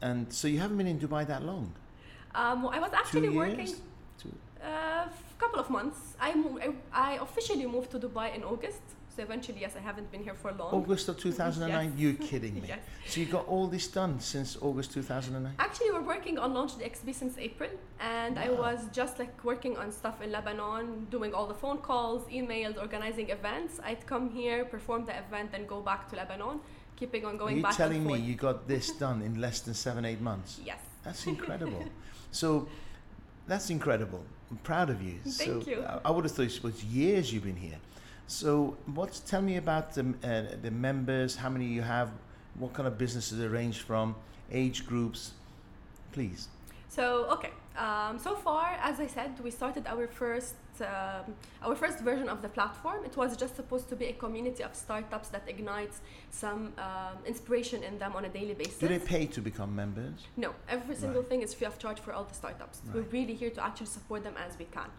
and 0.01 0.33
so 0.33 0.49
you 0.49 0.59
haven't 0.59 0.79
been 0.79 0.87
in 0.87 0.99
Dubai 0.99 1.27
that 1.27 1.43
long. 1.45 1.73
Um, 2.35 2.67
I 2.69 2.79
was 2.81 2.93
actually 2.93 3.29
Two 3.29 3.37
working 3.37 3.75
a 4.63 5.09
couple 5.39 5.61
of 5.61 5.69
months. 5.71 5.99
I, 6.21 6.35
mo- 6.35 6.59
I 6.59 6.69
I 6.93 7.11
officially 7.27 7.67
moved 7.67 7.91
to 7.93 7.99
Dubai 7.99 8.35
in 8.35 8.43
August. 8.43 8.83
So 9.17 9.23
eventually, 9.23 9.61
yes, 9.63 9.73
I 9.75 9.81
haven't 9.81 10.13
been 10.13 10.23
here 10.23 10.35
for 10.35 10.53
long. 10.53 10.75
August 10.75 11.09
of 11.09 11.17
2009. 11.17 11.85
Yes. 11.87 11.99
You're 11.99 12.29
kidding 12.29 12.55
me. 12.55 12.63
Yes. 12.69 12.81
So 13.07 13.21
you 13.21 13.27
got 13.27 13.47
all 13.47 13.67
this 13.67 13.87
done 13.89 14.21
since 14.21 14.59
August 14.61 14.93
2009. 14.93 15.55
Actually, 15.59 15.93
we're 15.93 16.03
working 16.03 16.37
on 16.39 16.53
Launch 16.53 16.73
DXB 16.73 17.15
since 17.15 17.39
April, 17.39 17.71
and 18.01 18.39
I 18.39 18.51
was 18.51 18.81
just 18.93 19.19
like 19.19 19.33
working 19.43 19.77
on 19.79 19.91
stuff 19.91 20.21
in 20.21 20.33
Lebanon, 20.33 21.07
doing 21.11 21.33
all 21.33 21.47
the 21.47 21.55
phone 21.55 21.79
calls, 21.79 22.25
emails, 22.29 22.79
organizing 22.79 23.31
events. 23.31 23.81
I'd 23.83 24.05
come 24.07 24.29
here, 24.29 24.67
perform 24.67 25.07
the 25.07 25.17
event, 25.17 25.53
then 25.53 25.65
go 25.67 25.81
back 25.81 26.11
to 26.11 26.17
Lebanon, 26.17 26.61
keeping 26.97 27.25
on 27.25 27.37
Are 27.37 27.39
going 27.39 27.57
you 27.59 27.63
back 27.63 27.77
telling 27.77 28.05
me 28.05 28.19
you 28.19 28.35
got 28.35 28.69
this 28.69 28.91
done 29.05 29.23
in 29.23 29.41
less 29.41 29.61
than 29.61 29.73
seven, 29.73 30.05
eight 30.05 30.21
months? 30.21 30.61
Yes. 30.63 30.81
That's 31.05 31.27
incredible. 31.35 31.85
so 32.33 32.69
that's 33.47 33.71
incredible. 33.71 34.25
I'm 34.51 34.59
proud 34.59 34.91
of 34.91 35.01
you. 35.01 35.21
so 35.25 35.45
Thank 35.45 35.67
you. 35.69 35.85
I, 35.85 36.01
I 36.05 36.11
would 36.11 36.25
have 36.25 36.35
thought 36.35 36.47
it 36.55 36.63
was 36.63 36.85
years 36.85 37.33
you've 37.33 37.45
been 37.45 37.57
here. 37.57 37.79
So 38.27 38.77
what? 38.95 39.21
tell 39.27 39.43
me 39.43 39.57
about 39.57 39.95
the 39.95 40.15
uh, 40.25 40.57
the 40.63 40.71
members? 40.71 41.37
How 41.37 41.49
many 41.49 41.67
you 41.67 41.83
have? 41.83 42.11
What 42.59 42.73
kind 42.73 42.89
of 42.89 42.99
businesses 42.99 43.41
arranged 43.41 43.83
from? 43.83 44.15
Age 44.51 44.87
groups? 44.87 45.33
Please. 46.13 46.49
So, 46.89 47.27
okay. 47.31 47.51
Um, 47.77 48.19
so 48.19 48.35
far, 48.35 48.79
as 48.81 49.01
I 49.01 49.07
said, 49.07 49.39
we 49.45 49.51
started 49.51 49.87
our 49.87 50.07
first 50.07 50.55
um, 50.81 51.35
our 51.63 51.77
first 51.77 51.99
version 52.01 52.29
of 52.29 52.41
the 52.43 52.49
platform. 52.49 53.05
It 53.05 53.17
was 53.17 53.37
just 53.37 53.55
supposed 53.55 53.89
to 53.91 53.97
be 53.97 54.07
a 54.07 54.13
community 54.13 54.63
of 54.63 54.75
startups 54.75 55.29
that 55.29 55.43
ignites 55.47 56.01
some 56.31 56.73
um, 56.79 57.17
inspiration 57.27 57.83
in 57.83 57.99
them 57.99 58.13
on 58.17 58.25
a 58.25 58.29
daily 58.29 58.55
basis. 58.55 58.79
Do 58.79 58.89
they 58.89 58.99
pay 58.99 59.27
to 59.27 59.41
become 59.41 59.75
members? 59.77 60.27
No, 60.37 60.55
every 60.69 60.97
single 60.97 61.21
Right. 61.21 61.29
thing 61.31 61.43
is 61.43 61.55
free 61.55 61.67
of 61.67 61.79
charge 61.79 62.01
for 62.01 62.13
all 62.13 62.25
the 62.25 62.35
startups. 62.35 62.81
We're 62.95 63.11
really 63.19 63.35
here 63.35 63.51
to 63.51 63.63
actually 63.65 63.87
support 63.99 64.25
them 64.25 64.35
as 64.47 64.59
we 64.59 64.67
can. 64.67 64.91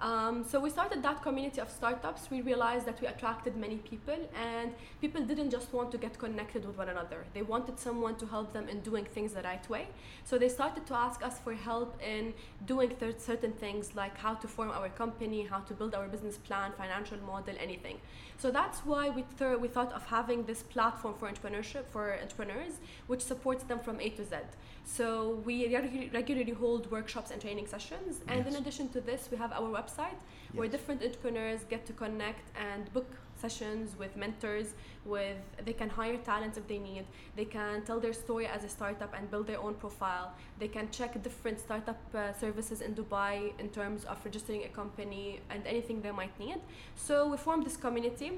Um, 0.00 0.44
so 0.44 0.60
we 0.60 0.68
started 0.68 1.02
that 1.02 1.22
community 1.22 1.60
of 1.60 1.70
startups. 1.70 2.30
We 2.30 2.42
realized 2.42 2.86
that 2.86 3.00
we 3.00 3.06
attracted 3.06 3.56
many 3.56 3.76
people, 3.76 4.18
and 4.38 4.72
people 5.00 5.22
didn't 5.24 5.50
just 5.50 5.72
want 5.72 5.90
to 5.92 5.98
get 5.98 6.18
connected 6.18 6.66
with 6.66 6.76
one 6.76 6.90
another. 6.90 7.24
They 7.32 7.42
wanted 7.42 7.78
someone 7.78 8.16
to 8.16 8.26
help 8.26 8.52
them 8.52 8.68
in 8.68 8.80
doing 8.80 9.06
things 9.06 9.32
the 9.32 9.42
right 9.42 9.66
way. 9.70 9.88
So 10.24 10.36
they 10.36 10.50
started 10.50 10.86
to 10.86 10.94
ask 10.94 11.22
us 11.24 11.38
for 11.38 11.54
help 11.54 11.98
in 12.02 12.34
doing 12.66 12.92
certain 13.16 13.52
things 13.52 13.94
like 13.94 14.16
how 14.18 14.34
to 14.34 14.46
form 14.46 14.70
our 14.70 14.90
company, 14.90 15.44
how 15.44 15.60
to 15.60 15.72
build 15.72 15.94
our 15.94 16.08
business 16.08 16.36
plan, 16.36 16.72
financial 16.76 17.18
model, 17.26 17.54
anything. 17.58 17.98
So 18.38 18.50
that's 18.50 18.80
why 18.80 19.08
we, 19.08 19.24
th- 19.38 19.58
we 19.58 19.68
thought 19.68 19.92
of 19.92 20.04
having 20.04 20.44
this 20.44 20.62
platform 20.62 21.14
for 21.18 21.28
entrepreneurship 21.30 21.84
for 21.90 22.14
entrepreneurs, 22.20 22.74
which 23.06 23.22
supports 23.22 23.64
them 23.64 23.78
from 23.78 23.98
A 24.00 24.10
to 24.10 24.24
Z. 24.24 24.36
So 24.84 25.40
we 25.44 25.66
regu- 25.68 26.12
regularly 26.12 26.52
hold 26.52 26.90
workshops 26.90 27.30
and 27.30 27.40
training 27.40 27.66
sessions, 27.66 28.20
and 28.28 28.46
in 28.46 28.54
addition 28.56 28.88
to 28.90 29.00
this, 29.00 29.28
we 29.30 29.36
have 29.38 29.52
our 29.52 29.68
website 29.80 30.18
where 30.54 30.68
different 30.68 31.02
entrepreneurs 31.02 31.60
get 31.68 31.86
to 31.86 31.92
connect 31.92 32.50
and 32.56 32.92
book 32.92 33.10
sessions 33.40 33.96
with 33.98 34.16
mentors 34.16 34.74
with 35.04 35.36
they 35.64 35.72
can 35.72 35.88
hire 35.88 36.16
talents 36.16 36.58
if 36.58 36.66
they 36.66 36.78
need. 36.78 37.04
They 37.36 37.44
can 37.44 37.82
tell 37.82 38.00
their 38.00 38.12
story 38.12 38.46
as 38.46 38.64
a 38.64 38.68
startup 38.68 39.14
and 39.16 39.30
build 39.30 39.46
their 39.46 39.60
own 39.60 39.74
profile. 39.74 40.32
They 40.58 40.68
can 40.68 40.90
check 40.90 41.22
different 41.22 41.60
startup 41.60 42.00
uh, 42.14 42.32
services 42.32 42.80
in 42.80 42.94
dubai 42.94 43.52
in 43.58 43.68
terms 43.68 44.04
of 44.04 44.16
registering 44.24 44.64
a 44.64 44.68
company 44.68 45.40
and 45.50 45.66
anything 45.66 46.02
they 46.02 46.10
might 46.10 46.38
need. 46.38 46.58
So 46.96 47.28
we 47.28 47.36
formed 47.36 47.64
this 47.66 47.76
community. 47.76 48.32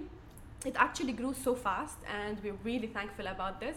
It 0.67 0.75
actually 0.77 1.13
grew 1.13 1.35
so 1.35 1.55
fast 1.55 1.99
and 2.13 2.37
we're 2.43 2.59
really 2.65 2.89
thankful 2.89 3.29
about 3.29 3.61
this. 3.61 3.77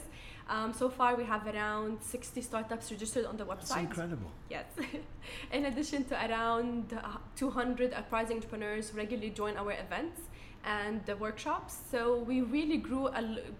Um, 0.49 0.73
so 0.73 0.89
far 0.89 1.15
we 1.15 1.23
have 1.23 1.45
around 1.47 2.01
60 2.01 2.41
startups 2.41 2.91
registered 2.91 3.25
on 3.25 3.37
the 3.37 3.45
That's 3.45 3.71
website. 3.71 3.81
incredible. 3.81 4.31
Yes. 4.49 4.65
In 5.53 5.65
addition 5.65 6.03
to 6.05 6.15
around 6.15 6.93
uh, 6.93 7.17
200 7.35 7.93
uprising 7.93 8.37
entrepreneurs 8.37 8.93
regularly 8.95 9.29
join 9.29 9.55
our 9.57 9.71
events 9.73 10.21
and 10.65 11.03
the 11.05 11.15
workshops. 11.15 11.77
So 11.91 12.19
we 12.19 12.41
really 12.41 12.77
grew 12.77 13.09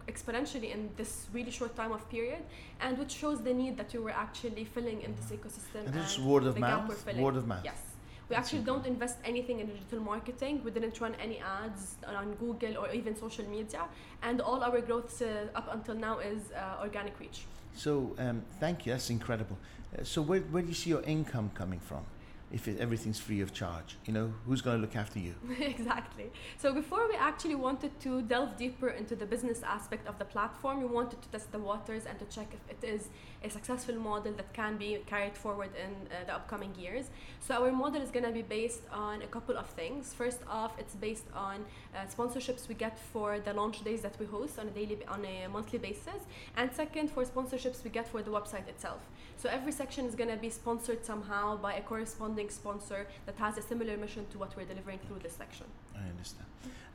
exponentially 0.08 0.72
in 0.74 0.90
this 0.98 1.28
really 1.34 1.52
short 1.52 1.76
time 1.76 1.92
of 1.92 2.08
period, 2.10 2.44
and 2.80 2.98
which 2.98 3.12
shows 3.12 3.42
the 3.42 3.54
need 3.54 3.78
that 3.78 3.94
we 3.94 4.00
were 4.00 4.12
actually 4.12 4.66
filling 4.66 5.02
in 5.02 5.16
this 5.16 5.32
ecosystem. 5.32 5.86
And 5.86 5.94
this 5.94 6.18
is 6.18 6.20
word 6.20 6.44
of 6.46 6.56
the 6.56 6.62
gap 6.62 6.88
we're 6.88 6.96
mouth. 6.96 7.16
Word 7.18 7.36
of 7.38 7.48
mouth. 7.48 7.62
Yes. 7.64 7.82
We 8.30 8.36
That's 8.36 8.48
actually 8.48 8.64
don't 8.64 8.86
invest 8.86 9.18
anything 9.26 9.60
in 9.60 9.68
digital 9.68 10.00
marketing. 10.00 10.62
We 10.64 10.72
didn't 10.72 11.02
run 11.02 11.16
any 11.16 11.40
ads 11.40 11.96
on 12.08 12.34
Google 12.36 12.78
or 12.78 12.90
even 12.94 13.14
social 13.16 13.46
media, 13.46 13.84
and 14.24 14.40
all 14.40 14.64
our 14.64 14.80
growth 14.80 15.22
uh, 15.22 15.58
up 15.60 15.68
until 15.74 15.96
now 15.96 16.20
is 16.20 16.52
uh, 16.52 16.82
organic 16.82 17.20
reach. 17.20 17.46
So 17.76 18.16
um, 18.20 18.44
thank 18.60 18.86
you. 18.86 18.94
That's 18.94 19.10
incredible. 19.10 19.58
Uh, 19.58 20.04
so 20.04 20.22
where, 20.22 20.40
where 20.42 20.62
do 20.62 20.70
you 20.70 20.74
see 20.74 20.92
your 20.92 21.02
income 21.02 21.52
coming 21.54 21.80
from? 21.80 22.06
If 22.54 22.68
it, 22.68 22.80
everything's 22.80 23.20
free 23.20 23.42
of 23.42 23.54
charge, 23.54 23.98
you 24.06 24.14
know 24.14 24.34
who's 24.46 24.62
going 24.62 24.78
to 24.78 24.82
look 24.82 24.96
after 24.96 25.20
you? 25.20 25.36
exactly. 25.60 26.32
So 26.58 26.74
before 26.74 27.08
we 27.08 27.16
actually 27.16 27.56
wanted 27.56 27.98
to 28.02 28.22
delve 28.22 28.58
deeper 28.58 28.90
into 28.90 29.16
the 29.16 29.26
business 29.26 29.64
aspect 29.64 30.08
of 30.08 30.20
the 30.20 30.26
platform, 30.26 30.82
we 30.82 30.88
wanted 30.88 31.22
to 31.22 31.30
test 31.30 31.52
the 31.52 31.60
waters 31.60 32.06
and 32.06 32.20
to 32.20 32.26
check 32.26 32.50
if 32.54 32.64
it 32.70 32.86
is 32.86 33.08
a 33.44 33.50
successful 33.50 33.96
model 33.96 34.34
that 34.34 34.54
can 34.54 34.78
be 34.78 35.00
carried 35.06 35.36
forward 35.36 35.70
in 35.76 35.92
uh, 35.92 36.26
the 36.26 36.34
upcoming 36.34 36.74
years. 36.76 37.10
So 37.40 37.64
our 37.64 37.72
model 37.72 38.02
is 38.02 38.12
going 38.12 38.26
to 38.26 38.32
be 38.32 38.42
based 38.42 38.82
on 38.92 39.22
a 39.22 39.28
couple 39.28 39.58
of 39.58 39.68
things. 39.68 40.14
First 40.14 40.42
off, 40.50 40.74
it's 40.78 40.96
based 40.96 41.26
on 41.34 41.66
uh, 41.96 42.00
sponsorships 42.06 42.68
we 42.68 42.76
get 42.76 43.00
for 43.00 43.40
the 43.40 43.54
launch 43.54 43.84
days 43.84 44.02
that 44.02 44.20
we 44.20 44.26
host 44.26 44.60
on 44.60 44.68
a 44.68 44.72
daily 44.72 45.00
on 45.08 45.26
a 45.26 45.48
monthly 45.48 45.80
basis, 45.80 46.22
and 46.56 46.72
second 46.74 47.10
for 47.10 47.24
sponsorships 47.26 47.84
we 47.84 47.90
get 47.90 48.08
for 48.08 48.22
the 48.22 48.32
website 48.32 48.68
itself. 48.68 49.02
So 49.38 49.50
every 49.50 49.72
section 49.72 50.06
is 50.06 50.16
going 50.16 50.30
to 50.30 50.38
be 50.38 50.50
sponsored 50.50 51.04
somehow 51.04 51.58
by 51.58 51.74
a 51.74 51.82
corresponding 51.82 52.41
sponsor 52.50 53.08
that 53.26 53.36
has 53.36 53.58
a 53.58 53.62
similar 53.62 53.98
mission 53.98 54.26
to 54.32 54.38
what 54.38 54.56
we're 54.56 54.66
delivering 54.66 55.00
through 55.00 55.20
this 55.20 55.36
section. 55.36 55.66
I 55.96 56.10
understand. 56.10 56.48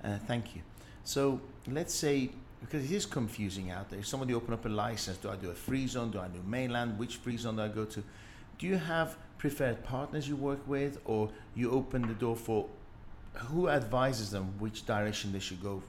Uh, 0.02 0.18
thank 0.26 0.56
you. 0.56 0.62
So 1.04 1.40
let's 1.68 1.94
say 1.94 2.30
because 2.60 2.84
it 2.84 2.94
is 2.94 3.06
confusing 3.06 3.70
out 3.70 3.90
there. 3.90 3.98
If 3.98 4.06
somebody 4.06 4.34
open 4.34 4.54
up 4.54 4.64
a 4.64 4.68
license, 4.68 5.18
do 5.18 5.28
I 5.30 5.36
do 5.36 5.50
a 5.50 5.54
free 5.54 5.86
zone? 5.86 6.10
Do 6.10 6.20
I 6.20 6.28
do 6.28 6.40
mainland? 6.46 6.98
Which 6.98 7.16
free 7.16 7.36
zone 7.36 7.56
do 7.56 7.62
I 7.62 7.68
go 7.68 7.84
to? 7.84 8.02
Do 8.58 8.66
you 8.66 8.76
have 8.76 9.16
preferred 9.38 9.84
partners 9.84 10.28
you 10.28 10.36
work 10.36 10.66
with, 10.66 10.98
or 11.04 11.30
you 11.54 11.70
open 11.70 12.02
the 12.02 12.14
door 12.14 12.36
for 12.36 12.66
who 13.34 13.68
advises 13.68 14.30
them 14.30 14.54
which 14.58 14.86
direction 14.86 15.32
they 15.32 15.38
should 15.38 15.62
go? 15.62 15.82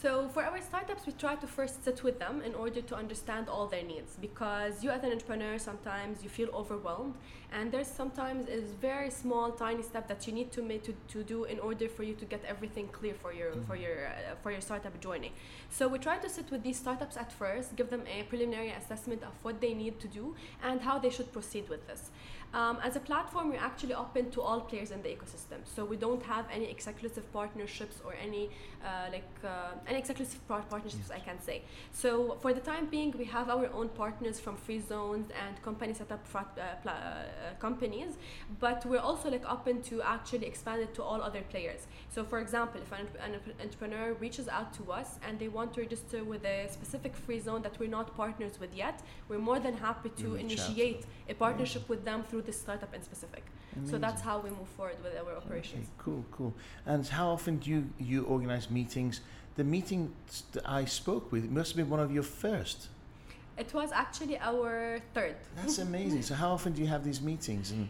So 0.00 0.28
for 0.28 0.44
our 0.44 0.60
startups, 0.60 1.06
we 1.06 1.12
try 1.12 1.34
to 1.34 1.46
first 1.48 1.82
sit 1.82 2.04
with 2.04 2.20
them 2.20 2.40
in 2.42 2.54
order 2.54 2.80
to 2.80 2.94
understand 2.94 3.48
all 3.48 3.66
their 3.66 3.82
needs 3.82 4.16
because 4.20 4.84
you 4.84 4.90
as 4.90 5.02
an 5.02 5.10
entrepreneur 5.10 5.58
sometimes 5.58 6.22
you 6.22 6.28
feel 6.30 6.50
overwhelmed 6.54 7.14
and 7.50 7.72
there's 7.72 7.88
sometimes 7.88 8.46
a 8.48 8.60
very 8.80 9.10
small 9.10 9.50
tiny 9.50 9.82
step 9.82 10.06
that 10.06 10.24
you 10.24 10.32
need 10.32 10.52
to 10.52 10.62
make 10.62 10.84
to, 10.84 10.94
to 11.08 11.24
do 11.24 11.44
in 11.44 11.58
order 11.58 11.88
for 11.88 12.04
you 12.04 12.14
to 12.14 12.24
get 12.24 12.44
everything 12.44 12.86
clear 12.88 13.14
for 13.14 13.32
your 13.32 13.50
for 13.66 13.74
your 13.74 14.06
uh, 14.06 14.36
for 14.40 14.52
your 14.52 14.60
startup 14.60 15.00
joining. 15.00 15.32
So 15.68 15.88
we 15.88 15.98
try 15.98 16.18
to 16.18 16.28
sit 16.28 16.48
with 16.52 16.62
these 16.62 16.78
startups 16.78 17.16
at 17.16 17.32
first, 17.32 17.74
give 17.74 17.90
them 17.90 18.04
a 18.06 18.22
preliminary 18.22 18.70
assessment 18.70 19.24
of 19.24 19.32
what 19.42 19.60
they 19.60 19.74
need 19.74 19.98
to 19.98 20.06
do 20.06 20.36
and 20.62 20.80
how 20.80 21.00
they 21.00 21.10
should 21.10 21.32
proceed 21.32 21.68
with 21.68 21.88
this. 21.88 22.12
Um, 22.54 22.78
as 22.82 22.96
a 22.96 23.00
platform, 23.00 23.50
we're 23.50 23.58
actually 23.58 23.94
open 23.94 24.30
to 24.30 24.40
all 24.40 24.60
players 24.60 24.90
in 24.90 25.02
the 25.02 25.10
ecosystem. 25.10 25.58
So 25.64 25.84
we 25.84 25.96
don't 25.96 26.22
have 26.22 26.46
any 26.50 26.64
exclusive 26.70 27.30
partnerships 27.32 28.00
or 28.04 28.14
any 28.14 28.48
uh, 28.84 29.10
like 29.12 29.28
uh, 29.44 29.72
any 29.86 29.98
exclusive 29.98 30.46
par- 30.48 30.64
partnerships, 30.70 31.10
I 31.10 31.18
can 31.18 31.38
say. 31.40 31.62
So 31.92 32.38
for 32.40 32.54
the 32.54 32.60
time 32.60 32.86
being, 32.86 33.12
we 33.18 33.24
have 33.26 33.50
our 33.50 33.68
own 33.74 33.88
partners 33.90 34.40
from 34.40 34.56
free 34.56 34.80
zones 34.80 35.28
and 35.46 35.60
company 35.62 35.92
setup 35.92 36.26
frat, 36.26 36.46
uh, 36.56 36.76
pla- 36.82 36.92
uh, 36.92 37.54
companies, 37.58 38.16
but 38.60 38.86
we're 38.86 39.00
also 39.00 39.30
like 39.30 39.44
open 39.50 39.82
to 39.82 40.00
actually 40.02 40.46
expand 40.46 40.80
it 40.82 40.94
to 40.94 41.02
all 41.02 41.20
other 41.20 41.42
players. 41.50 41.86
So 42.08 42.24
for 42.24 42.38
example, 42.40 42.80
if 42.80 42.92
an, 42.92 43.08
an 43.22 43.40
entrepreneur 43.60 44.14
reaches 44.14 44.48
out 44.48 44.72
to 44.74 44.92
us 44.92 45.18
and 45.26 45.38
they 45.38 45.48
want 45.48 45.74
to 45.74 45.80
register 45.82 46.24
with 46.24 46.44
a 46.44 46.68
specific 46.70 47.14
free 47.16 47.40
zone 47.40 47.62
that 47.62 47.78
we're 47.78 47.90
not 47.90 48.16
partners 48.16 48.58
with 48.60 48.74
yet, 48.74 49.02
we're 49.28 49.38
more 49.38 49.58
than 49.60 49.74
happy 49.76 50.08
to 50.10 50.22
You 50.22 50.34
reach 50.36 50.56
to 50.56 50.64
initiate 50.64 51.04
a 51.28 51.34
partnership 51.34 51.88
with 51.88 52.04
them 52.04 52.22
through 52.28 52.37
this 52.46 52.60
startup 52.60 52.94
in 52.94 53.02
specific. 53.02 53.44
So 53.88 53.96
that's 53.98 54.22
how 54.22 54.40
we 54.40 54.50
move 54.50 54.66
forward 54.76 54.96
with 55.04 55.14
our 55.16 55.36
operations. 55.36 55.86
Okay, 55.86 55.92
cool, 55.98 56.24
cool. 56.32 56.54
And 56.86 57.06
how 57.06 57.28
often 57.28 57.58
do 57.58 57.70
you, 57.70 57.88
you 57.98 58.24
organize 58.24 58.70
meetings? 58.70 59.20
The 59.56 59.64
meeting 59.64 60.12
that 60.52 60.68
I 60.68 60.84
spoke 60.84 61.30
with 61.30 61.48
must 61.50 61.70
have 61.72 61.76
been 61.76 61.90
one 61.90 62.00
of 62.00 62.10
your 62.12 62.22
first. 62.24 62.88
It 63.56 63.72
was 63.74 63.90
actually 63.92 64.38
our 64.38 65.00
third. 65.14 65.36
That's 65.56 65.78
amazing. 65.78 66.22
so 66.22 66.34
how 66.34 66.50
often 66.52 66.72
do 66.72 66.80
you 66.82 66.88
have 66.88 67.04
these 67.04 67.20
meetings 67.20 67.70
and 67.72 67.88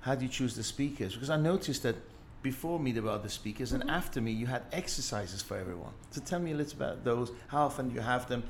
how 0.00 0.14
do 0.14 0.24
you 0.24 0.30
choose 0.30 0.54
the 0.56 0.62
speakers? 0.62 1.14
Because 1.14 1.30
I 1.30 1.36
noticed 1.36 1.82
that 1.82 1.96
before 2.42 2.78
me 2.80 2.90
there 2.92 3.02
were 3.02 3.10
other 3.10 3.28
speakers 3.28 3.72
and 3.72 3.82
Mhm. 3.84 3.90
after 3.90 4.20
me 4.20 4.30
you 4.32 4.46
had 4.46 4.62
exercises 4.72 5.42
for 5.42 5.56
everyone. 5.56 5.92
So 6.10 6.20
tell 6.22 6.38
me 6.40 6.52
a 6.52 6.56
little 6.56 6.72
about 6.82 7.04
those. 7.04 7.30
How 7.48 7.66
often 7.66 7.88
do 7.90 7.94
you 7.96 8.00
have 8.00 8.28
them? 8.28 8.42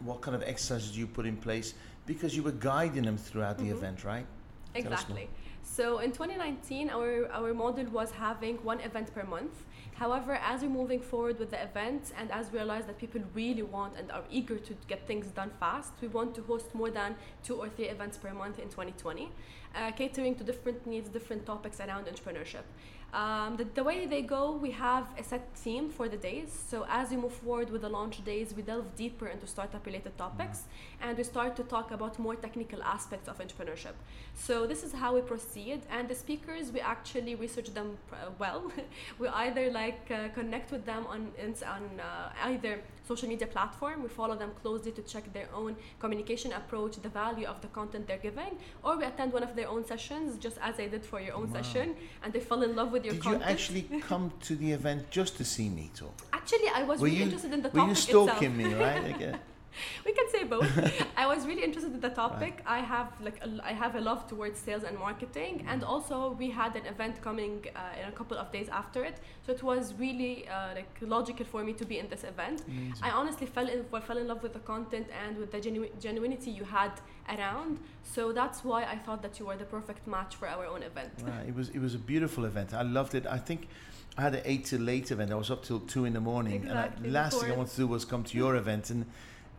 What 0.00 0.20
kind 0.20 0.34
of 0.34 0.42
exercises 0.42 0.90
do 0.92 0.98
you 0.98 1.06
put 1.06 1.26
in 1.26 1.36
place? 1.36 1.74
Because 2.06 2.34
you 2.36 2.42
were 2.42 2.52
guiding 2.52 3.04
them 3.04 3.16
throughout 3.16 3.58
the 3.58 3.64
Mhm. 3.68 3.76
event, 3.76 4.04
right? 4.04 4.26
Exactly. 4.76 5.28
So 5.62 5.98
in 5.98 6.12
2019, 6.12 6.90
our, 6.90 7.30
our 7.32 7.52
model 7.52 7.86
was 7.86 8.10
having 8.12 8.56
one 8.58 8.80
event 8.80 9.12
per 9.14 9.24
month. 9.24 9.64
However, 9.98 10.34
as 10.34 10.60
we're 10.60 10.68
moving 10.68 11.00
forward 11.00 11.38
with 11.38 11.50
the 11.50 11.62
events 11.62 12.12
and 12.18 12.30
as 12.30 12.52
we 12.52 12.58
realize 12.58 12.84
that 12.84 12.98
people 12.98 13.22
really 13.34 13.62
want 13.62 13.96
and 13.98 14.10
are 14.12 14.24
eager 14.30 14.58
to 14.58 14.74
get 14.88 15.06
things 15.06 15.26
done 15.28 15.50
fast, 15.58 15.92
we 16.02 16.08
want 16.08 16.34
to 16.34 16.42
host 16.42 16.74
more 16.74 16.90
than 16.90 17.16
two 17.42 17.54
or 17.54 17.70
three 17.70 17.88
events 17.88 18.18
per 18.18 18.34
month 18.34 18.58
in 18.58 18.68
2020, 18.68 19.30
uh, 19.74 19.90
catering 19.92 20.34
to 20.34 20.44
different 20.44 20.86
needs, 20.86 21.08
different 21.08 21.46
topics 21.46 21.80
around 21.80 22.04
entrepreneurship. 22.04 22.64
Um, 23.12 23.56
the, 23.56 23.64
the 23.64 23.82
way 23.82 24.04
they 24.04 24.20
go, 24.20 24.52
we 24.52 24.72
have 24.72 25.06
a 25.18 25.22
set 25.22 25.48
theme 25.54 25.88
for 25.88 26.08
the 26.08 26.16
days. 26.18 26.50
So 26.68 26.84
as 26.88 27.10
we 27.10 27.16
move 27.16 27.32
forward 27.32 27.70
with 27.70 27.82
the 27.82 27.88
launch 27.88 28.22
days, 28.24 28.52
we 28.54 28.62
delve 28.62 28.94
deeper 28.96 29.28
into 29.28 29.46
startup 29.46 29.86
related 29.86 30.18
topics 30.18 30.64
and 31.00 31.16
we 31.16 31.24
start 31.24 31.56
to 31.56 31.62
talk 31.62 31.92
about 31.92 32.18
more 32.18 32.34
technical 32.34 32.82
aspects 32.82 33.28
of 33.28 33.38
entrepreneurship. 33.38 33.94
So 34.34 34.66
this 34.66 34.82
is 34.82 34.92
how 34.92 35.14
we 35.14 35.22
proceed, 35.22 35.82
and 35.90 36.08
the 36.08 36.14
speakers 36.14 36.70
we 36.72 36.80
actually 36.80 37.34
research 37.34 37.72
them 37.72 37.96
uh, 38.12 38.30
well. 38.38 38.70
we 39.18 39.28
either 39.28 39.70
like 39.70 39.85
uh, 40.10 40.28
connect 40.34 40.70
with 40.72 40.84
them 40.86 41.06
on 41.06 41.20
on 41.74 41.82
uh, 42.00 42.48
either 42.50 42.80
social 43.10 43.28
media 43.28 43.46
platform. 43.46 44.02
We 44.02 44.08
follow 44.08 44.36
them 44.36 44.50
closely 44.62 44.92
to 44.92 45.02
check 45.02 45.24
their 45.32 45.48
own 45.54 45.76
communication 46.00 46.52
approach, 46.52 46.96
the 46.96 47.08
value 47.08 47.46
of 47.46 47.60
the 47.60 47.68
content 47.68 48.06
they're 48.08 48.24
giving, 48.30 48.52
or 48.82 48.96
we 48.98 49.04
attend 49.04 49.32
one 49.32 49.42
of 49.42 49.54
their 49.58 49.68
own 49.68 49.84
sessions, 49.86 50.28
just 50.38 50.58
as 50.68 50.74
I 50.80 50.86
did 50.88 51.04
for 51.04 51.20
your 51.20 51.34
own 51.34 51.48
Wow. 51.52 51.62
session, 51.62 51.86
and 52.22 52.32
they 52.32 52.40
fall 52.40 52.62
in 52.62 52.74
love 52.80 52.90
with 52.92 53.04
your 53.04 53.14
Did 53.14 53.22
content. 53.22 53.44
you 53.44 53.50
actually 53.54 53.82
come 54.10 54.32
to 54.48 54.56
the 54.56 54.72
event 54.72 55.10
just 55.10 55.36
to 55.38 55.44
see 55.44 55.68
me 55.68 55.90
talk? 55.94 56.16
Actually, 56.32 56.68
I 56.74 56.82
was 56.82 57.00
Were 57.00 57.06
really 57.06 57.18
you- 57.18 57.22
interested 57.24 57.52
in 57.52 57.62
the 57.62 57.68
Were 57.70 57.80
topic 57.80 57.86
you 57.86 57.92
itself. 57.92 58.28
stalking 58.30 58.56
me, 58.56 58.74
right? 58.74 59.04
Okay. 59.14 59.34
we 60.04 60.12
can 60.12 60.28
say 60.30 60.44
both. 60.44 60.70
I 61.16 61.26
was 61.26 61.46
really 61.46 61.64
interested 61.64 61.92
in 61.92 62.00
the 62.00 62.10
topic. 62.10 62.62
Right. 62.66 62.78
I 62.78 62.78
have 62.80 63.12
like 63.20 63.38
a, 63.44 63.48
I 63.64 63.72
have 63.72 63.94
a 63.94 64.00
love 64.00 64.26
towards 64.26 64.58
sales 64.58 64.84
and 64.84 64.98
marketing, 64.98 65.64
and 65.68 65.84
also 65.84 66.30
we 66.38 66.50
had 66.50 66.76
an 66.76 66.86
event 66.86 67.20
coming 67.22 67.66
uh, 67.74 68.00
in 68.00 68.08
a 68.08 68.12
couple 68.12 68.36
of 68.36 68.52
days 68.52 68.68
after 68.68 69.04
it, 69.04 69.20
so 69.44 69.52
it 69.52 69.62
was 69.62 69.94
really 69.94 70.48
uh, 70.48 70.74
like 70.74 70.88
logical 71.00 71.46
for 71.46 71.62
me 71.64 71.72
to 71.74 71.84
be 71.84 71.98
in 71.98 72.08
this 72.08 72.24
event. 72.24 72.62
Amazing. 72.66 72.94
I 73.02 73.10
honestly 73.10 73.46
fell 73.46 73.68
in 73.68 73.84
well, 73.90 74.02
fell 74.02 74.18
in 74.18 74.28
love 74.28 74.42
with 74.42 74.52
the 74.52 74.60
content 74.60 75.06
and 75.24 75.36
with 75.38 75.52
the 75.52 75.60
genu- 75.60 75.90
genuinity 76.00 76.54
you 76.54 76.64
had 76.64 76.92
around. 77.28 77.78
So 78.02 78.32
that's 78.32 78.64
why 78.64 78.84
I 78.84 78.96
thought 78.96 79.22
that 79.22 79.38
you 79.38 79.46
were 79.46 79.56
the 79.56 79.64
perfect 79.64 80.06
match 80.06 80.36
for 80.36 80.48
our 80.48 80.66
own 80.66 80.82
event. 80.82 81.12
Right. 81.22 81.48
It 81.48 81.54
was 81.54 81.68
it 81.70 81.80
was 81.80 81.94
a 81.94 81.98
beautiful 81.98 82.44
event. 82.44 82.74
I 82.74 82.82
loved 82.82 83.14
it. 83.14 83.26
I 83.26 83.38
think. 83.38 83.68
I 84.18 84.22
had 84.22 84.34
an 84.34 84.42
eight 84.46 84.64
till 84.64 84.80
late 84.80 85.10
event. 85.10 85.30
I 85.30 85.34
was 85.34 85.50
up 85.50 85.62
till 85.62 85.80
two 85.80 86.06
in 86.06 86.14
the 86.14 86.22
morning, 86.22 86.54
exactly, 86.54 86.96
and 86.96 87.04
the 87.04 87.10
last 87.10 87.38
thing 87.38 87.52
I 87.52 87.54
wanted 87.54 87.72
to 87.72 87.76
do 87.76 87.86
was 87.86 88.06
come 88.06 88.24
to 88.24 88.38
your 88.38 88.56
event, 88.62 88.88
and 88.88 89.04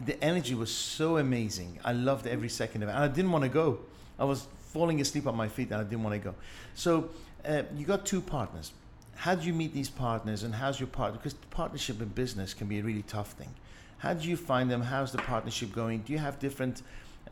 the 0.05 0.21
energy 0.23 0.55
was 0.55 0.73
so 0.73 1.17
amazing. 1.17 1.79
I 1.83 1.93
loved 1.93 2.27
every 2.27 2.49
second 2.49 2.83
of 2.83 2.89
it, 2.89 2.93
and 2.93 3.03
I 3.03 3.07
didn't 3.07 3.31
want 3.31 3.43
to 3.43 3.49
go. 3.49 3.79
I 4.19 4.25
was 4.25 4.47
falling 4.73 5.01
asleep 5.01 5.27
on 5.27 5.35
my 5.35 5.47
feet, 5.47 5.71
and 5.71 5.81
I 5.81 5.83
didn't 5.83 6.03
want 6.03 6.13
to 6.13 6.29
go. 6.29 6.35
So 6.75 7.09
uh, 7.45 7.63
you 7.75 7.85
got 7.85 8.05
two 8.05 8.21
partners. 8.21 8.71
How 9.15 9.33
do 9.33 9.47
you 9.47 9.53
meet 9.53 9.73
these 9.73 9.89
partners, 9.89 10.43
and 10.43 10.53
how's 10.53 10.79
your 10.79 10.87
partner? 10.87 11.17
Because 11.17 11.33
partnership 11.33 12.01
in 12.01 12.09
business 12.09 12.53
can 12.53 12.67
be 12.67 12.79
a 12.79 12.83
really 12.83 13.01
tough 13.03 13.31
thing. 13.31 13.49
How 13.97 14.13
do 14.13 14.29
you 14.29 14.37
find 14.37 14.69
them? 14.69 14.81
How's 14.81 15.11
the 15.11 15.17
partnership 15.17 15.73
going? 15.73 16.01
Do 16.01 16.13
you 16.13 16.19
have 16.19 16.37
different 16.37 16.83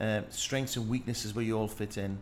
uh, 0.01 0.21
strengths 0.29 0.77
and 0.77 0.89
weaknesses 0.89 1.35
where 1.35 1.45
you 1.45 1.57
all 1.57 1.67
fit 1.67 1.97
in? 1.97 2.17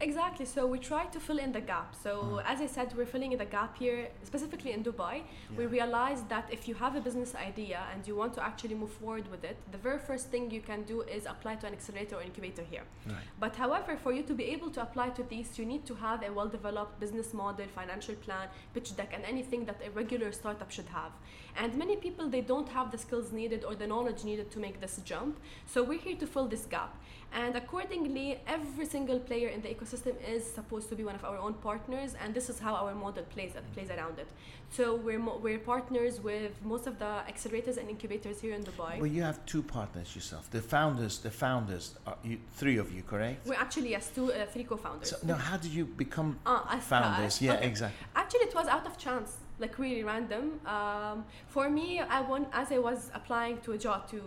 Exactly. 0.00 0.44
So 0.44 0.66
we 0.66 0.78
try 0.78 1.04
to 1.06 1.20
fill 1.20 1.38
in 1.38 1.52
the 1.52 1.60
gap. 1.60 1.94
So 2.02 2.10
mm. 2.22 2.44
as 2.46 2.60
I 2.60 2.66
said, 2.66 2.92
we're 2.96 3.06
filling 3.06 3.32
in 3.32 3.38
the 3.38 3.44
gap 3.44 3.78
here, 3.78 4.08
specifically 4.22 4.72
in 4.72 4.82
Dubai. 4.82 5.16
Yeah. 5.16 5.58
We 5.58 5.66
realized 5.66 6.28
that 6.28 6.48
if 6.50 6.68
you 6.68 6.74
have 6.74 6.96
a 6.96 7.00
business 7.00 7.34
idea 7.34 7.80
and 7.92 8.06
you 8.06 8.16
want 8.16 8.34
to 8.34 8.44
actually 8.44 8.74
move 8.74 8.92
forward 8.92 9.30
with 9.30 9.44
it, 9.44 9.56
the 9.72 9.78
very 9.78 9.98
first 9.98 10.28
thing 10.28 10.50
you 10.50 10.60
can 10.60 10.82
do 10.82 11.02
is 11.02 11.26
apply 11.26 11.56
to 11.56 11.66
an 11.66 11.72
accelerator 11.72 12.16
or 12.16 12.22
incubator 12.22 12.62
here. 12.62 12.82
Right. 13.06 13.16
But 13.38 13.56
however, 13.56 13.96
for 13.96 14.12
you 14.12 14.22
to 14.24 14.34
be 14.34 14.44
able 14.44 14.70
to 14.70 14.82
apply 14.82 15.10
to 15.10 15.22
these, 15.22 15.58
you 15.58 15.64
need 15.64 15.86
to 15.86 15.94
have 15.94 16.22
a 16.22 16.32
well-developed 16.32 16.98
business 17.00 17.32
model, 17.32 17.66
financial 17.74 18.14
plan, 18.16 18.48
pitch 18.74 18.96
deck, 18.96 19.12
and 19.14 19.24
anything 19.24 19.64
that 19.66 19.80
a 19.86 19.90
regular 19.90 20.32
startup 20.32 20.70
should 20.70 20.88
have. 20.88 21.12
And 21.56 21.76
many 21.76 21.96
people 21.96 22.28
they 22.28 22.40
don't 22.40 22.68
have 22.68 22.90
the 22.90 22.98
skills 22.98 23.32
needed 23.32 23.64
or 23.64 23.74
the 23.76 23.86
knowledge 23.86 24.24
needed 24.24 24.50
to 24.50 24.58
make 24.58 24.80
this 24.80 25.00
jump. 25.04 25.38
So 25.66 25.82
we're 25.84 26.00
here 26.00 26.16
to 26.16 26.26
fill 26.26 26.48
this 26.48 26.66
gap. 26.66 27.00
And 27.34 27.56
accordingly, 27.56 28.38
every 28.46 28.86
single 28.86 29.18
player 29.18 29.48
in 29.48 29.60
the 29.60 29.68
ecosystem 29.68 30.14
is 30.34 30.44
supposed 30.44 30.88
to 30.90 30.94
be 30.94 31.02
one 31.02 31.16
of 31.16 31.24
our 31.24 31.36
own 31.36 31.54
partners, 31.54 32.14
and 32.22 32.32
this 32.32 32.48
is 32.48 32.60
how 32.60 32.74
our 32.76 32.94
model 32.94 33.24
plays 33.24 33.52
plays 33.74 33.90
around 33.90 34.20
it. 34.20 34.28
So 34.70 34.94
we're 34.94 35.18
mo- 35.18 35.40
we're 35.42 35.58
partners 35.58 36.20
with 36.20 36.52
most 36.72 36.86
of 36.86 36.94
the 37.00 37.12
accelerators 37.30 37.76
and 37.76 37.90
incubators 37.90 38.40
here 38.40 38.54
in 38.54 38.62
Dubai. 38.62 38.92
Well, 39.00 39.14
you 39.18 39.22
have 39.22 39.44
two 39.46 39.62
partners 39.62 40.14
yourself. 40.14 40.48
The 40.50 40.62
founders, 40.62 41.18
the 41.18 41.30
founders, 41.30 41.84
are 42.06 42.16
you, 42.22 42.38
three 42.60 42.76
of 42.76 42.92
you, 42.94 43.02
correct? 43.02 43.46
We're 43.46 43.62
actually 43.66 43.90
yes, 43.90 44.10
two, 44.14 44.32
uh, 44.32 44.46
three 44.46 44.64
co-founders. 44.64 45.10
So 45.10 45.16
now, 45.24 45.34
how 45.34 45.56
did 45.56 45.72
you 45.72 45.86
become 45.86 46.38
uh, 46.46 46.78
founders? 46.78 47.42
Yeah, 47.42 47.54
okay. 47.54 47.66
exactly. 47.66 48.06
Actually, 48.14 48.46
it 48.50 48.54
was 48.54 48.68
out 48.68 48.86
of 48.86 48.96
chance 48.96 49.38
like 49.58 49.78
really 49.78 50.02
random. 50.02 50.60
Um, 50.66 51.24
for 51.46 51.70
me, 51.70 52.00
I 52.00 52.20
want 52.20 52.48
as 52.52 52.72
I 52.72 52.78
was 52.78 53.10
applying 53.14 53.58
to 53.62 53.72
a 53.72 53.78
job 53.78 54.08
to 54.10 54.20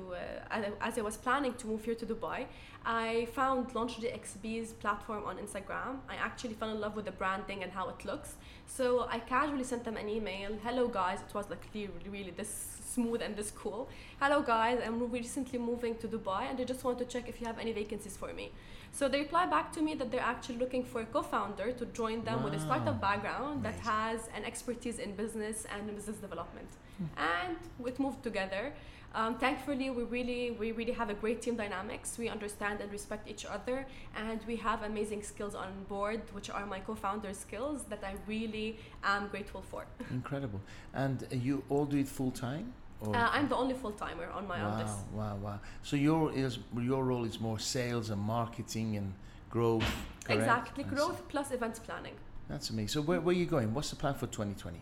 uh, 0.52 0.62
as 0.82 0.98
I 0.98 1.02
was 1.02 1.18
planning 1.18 1.54
to 1.56 1.68
move 1.68 1.84
here 1.84 1.96
to 1.96 2.06
Dubai, 2.06 2.46
I 2.86 3.28
found 3.34 3.74
LaunchDXB's 3.74 4.74
platform 4.74 5.24
on 5.26 5.38
Instagram. 5.38 5.98
I 6.08 6.16
actually 6.16 6.54
fell 6.54 6.70
in 6.70 6.80
love 6.80 6.96
with 6.96 7.06
the 7.06 7.12
branding 7.12 7.64
and 7.64 7.72
how 7.72 7.90
it 7.90 8.06
looks. 8.06 8.36
So 8.66 9.08
I 9.10 9.20
casually 9.20 9.66
sent 9.66 9.84
them 9.84 9.98
an 9.98 10.08
email. 10.08 10.58
Hello 10.64 10.88
guys, 10.88 11.20
it 11.28 11.34
was 11.36 11.50
like 11.50 11.66
really, 11.74 11.90
really 12.10 12.32
this 12.32 12.78
smooth 12.94 13.22
and 13.22 13.36
this 13.36 13.52
cool. 13.52 13.90
Hello 14.22 14.42
guys, 14.42 14.80
I'm 14.86 15.12
recently 15.12 15.60
moving 15.60 15.96
to 15.98 16.08
Dubai 16.08 16.50
and 16.50 16.60
I 16.60 16.64
just 16.64 16.84
want 16.86 16.98
to 17.00 17.06
check 17.06 17.28
if 17.28 17.42
you 17.42 17.48
have 17.48 17.60
any 17.60 17.74
vacancies 17.74 18.16
for 18.16 18.32
me. 18.34 18.52
So 18.98 19.08
they 19.08 19.20
reply 19.20 19.46
back 19.46 19.72
to 19.74 19.82
me 19.84 19.94
that 19.94 20.10
they're 20.10 20.30
actually 20.34 20.58
looking 20.58 20.84
for 20.84 21.02
a 21.02 21.06
co-founder 21.06 21.72
to 21.74 21.86
join 22.02 22.24
them 22.24 22.40
wow. 22.40 22.46
with 22.46 22.56
a 22.56 22.60
startup 22.60 23.00
background 23.00 23.60
Amazing. 23.60 23.62
that 23.62 23.80
has 23.82 24.28
an 24.36 24.44
expertise 24.44 24.98
in 24.98 25.16
business 25.16 25.68
and 25.72 25.96
business 25.96 26.18
development. 26.18 26.68
Hmm. 26.98 27.06
And 27.36 27.58
we 27.78 27.92
moved 28.00 28.24
together. 28.24 28.74
Um, 29.14 29.38
thankfully, 29.38 29.92
we 29.92 30.02
really, 30.02 30.50
we 30.50 30.72
really 30.72 30.94
have 30.94 31.12
a 31.12 31.14
great 31.14 31.44
team 31.44 31.56
dynamics. 31.56 32.18
We 32.18 32.28
understand 32.28 32.82
and 32.82 32.92
respect 32.92 33.30
each 33.30 33.46
other, 33.46 33.86
and 34.16 34.40
we 34.48 34.56
have 34.56 34.82
amazing 34.82 35.22
skills 35.22 35.54
on 35.54 35.70
board, 35.88 36.22
which 36.34 36.50
are 36.50 36.66
my 36.66 36.80
co-founders' 36.80 37.38
skills 37.38 37.84
that 37.92 38.04
I 38.04 38.16
really 38.26 38.80
am 39.04 39.28
grateful 39.28 39.62
for. 39.62 39.86
Incredible! 40.10 40.60
And 40.96 41.28
you 41.32 41.64
all 41.70 41.86
do 41.86 41.98
it 41.98 42.08
full 42.08 42.32
time? 42.32 42.74
Uh, 43.06 43.30
I'm 43.32 43.48
the 43.48 43.56
only 43.56 43.76
full 43.76 43.92
timer 43.92 44.28
on 44.34 44.48
my 44.48 44.62
wow, 44.62 44.80
own. 44.80 44.86
Wow, 44.86 44.98
wow, 45.14 45.36
wow. 45.36 45.60
So 45.84 45.96
your 45.96 46.32
is 46.34 46.60
your 46.80 47.04
role 47.04 47.26
is 47.26 47.40
more 47.40 47.60
sales 47.60 48.10
and 48.10 48.20
marketing 48.20 48.98
and 48.98 49.14
growth. 49.50 49.86
Correct? 50.24 50.42
Exactly, 50.42 50.84
growth 50.84 51.22
plus 51.28 51.52
events 51.52 51.80
planning. 51.80 52.16
That's 52.50 52.70
amazing. 52.70 52.88
So 52.88 53.02
where, 53.02 53.22
where 53.22 53.36
are 53.36 53.38
you 53.38 53.46
going? 53.46 53.74
What's 53.74 53.90
the 53.92 53.98
plan 53.98 54.16
for 54.16 54.28
2020? 54.28 54.80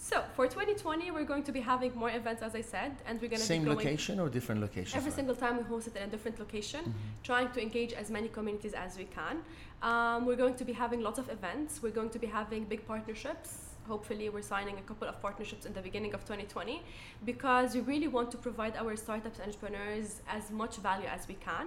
So 0.00 0.22
for 0.36 0.46
2020, 0.46 1.10
we're 1.10 1.24
going 1.24 1.42
to 1.42 1.50
be 1.50 1.60
having 1.60 1.92
more 1.96 2.10
events, 2.10 2.40
as 2.42 2.54
I 2.54 2.60
said, 2.60 2.92
and 3.06 3.20
we're 3.20 3.28
going 3.28 3.40
to 3.40 3.46
same 3.46 3.66
location 3.66 4.20
or 4.20 4.28
different 4.28 4.60
location. 4.60 4.96
Every 4.96 5.10
single 5.10 5.34
time 5.34 5.56
we 5.56 5.64
host 5.64 5.88
it 5.88 5.96
in 5.96 6.04
a 6.04 6.06
different 6.06 6.38
location, 6.38 6.80
mm-hmm. 6.80 7.22
trying 7.24 7.50
to 7.50 7.60
engage 7.60 7.92
as 7.92 8.08
many 8.08 8.28
communities 8.28 8.74
as 8.74 8.96
we 8.96 9.04
can. 9.04 9.38
Um, 9.82 10.24
we're 10.24 10.36
going 10.36 10.54
to 10.54 10.64
be 10.64 10.72
having 10.72 11.00
lots 11.00 11.18
of 11.18 11.28
events. 11.28 11.82
We're 11.82 11.90
going 11.90 12.10
to 12.10 12.18
be 12.20 12.28
having 12.28 12.64
big 12.64 12.86
partnerships 12.86 13.67
hopefully 13.88 14.28
we're 14.28 14.42
signing 14.42 14.76
a 14.78 14.82
couple 14.82 15.08
of 15.08 15.20
partnerships 15.20 15.64
in 15.66 15.72
the 15.72 15.80
beginning 15.80 16.12
of 16.14 16.20
2020 16.20 16.82
because 17.24 17.74
we 17.74 17.80
really 17.80 18.06
want 18.06 18.30
to 18.30 18.36
provide 18.36 18.76
our 18.76 18.94
startups 18.96 19.38
and 19.38 19.48
entrepreneurs 19.48 20.20
as 20.28 20.50
much 20.50 20.76
value 20.76 21.08
as 21.08 21.26
we 21.26 21.34
can. 21.34 21.66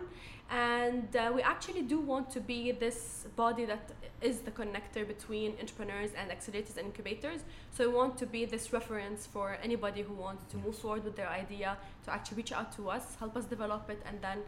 And 0.50 1.16
uh, 1.16 1.32
we 1.34 1.42
actually 1.42 1.82
do 1.82 2.00
want 2.00 2.30
to 2.32 2.40
be 2.40 2.72
this 2.72 3.26
body 3.36 3.66
that 3.66 3.92
is 4.22 4.42
the 4.42 4.52
connector 4.52 5.08
between 5.08 5.54
entrepreneurs 5.60 6.12
and 6.20 6.30
accelerators 6.30 6.78
and 6.78 6.86
incubators. 6.88 7.40
So 7.72 7.90
we 7.90 7.96
want 7.96 8.18
to 8.20 8.26
be 8.26 8.46
this 8.46 8.72
reference 8.72 9.26
for 9.26 9.58
anybody 9.64 10.02
who 10.04 10.14
wants 10.14 10.44
to 10.52 10.58
move 10.58 10.76
forward 10.76 11.04
with 11.04 11.16
their 11.16 11.30
idea 11.30 11.78
to 12.06 12.14
actually 12.14 12.38
reach 12.38 12.52
out 12.52 12.72
to 12.78 12.90
us 12.90 13.16
help 13.20 13.36
us 13.36 13.46
develop 13.46 13.90
it 13.90 14.02
and 14.08 14.22
then 14.22 14.40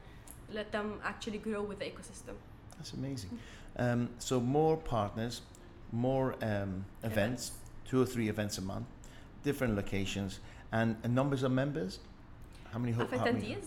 let 0.52 0.72
them 0.72 1.00
actually 1.04 1.40
grow 1.40 1.62
with 1.64 1.80
the 1.80 1.86
ecosystem. 1.86 2.36
That's 2.78 2.94
amazing. 2.94 3.40
Um, 3.78 4.10
so 4.20 4.40
more 4.40 4.78
partners 4.78 5.42
more 5.94 6.36
um, 6.42 6.86
events 7.04 7.52
two 7.88 8.02
or 8.02 8.06
three 8.06 8.30
events 8.30 8.58
a 8.58 8.62
month, 8.62 8.86
different 9.44 9.76
locations, 9.76 10.40
and, 10.72 10.96
and 11.04 11.14
numbers 11.14 11.44
of 11.44 11.52
members. 11.52 12.00
How 12.72 12.80
many? 12.80 12.94
Of 12.94 13.10
attendees. 13.12 13.66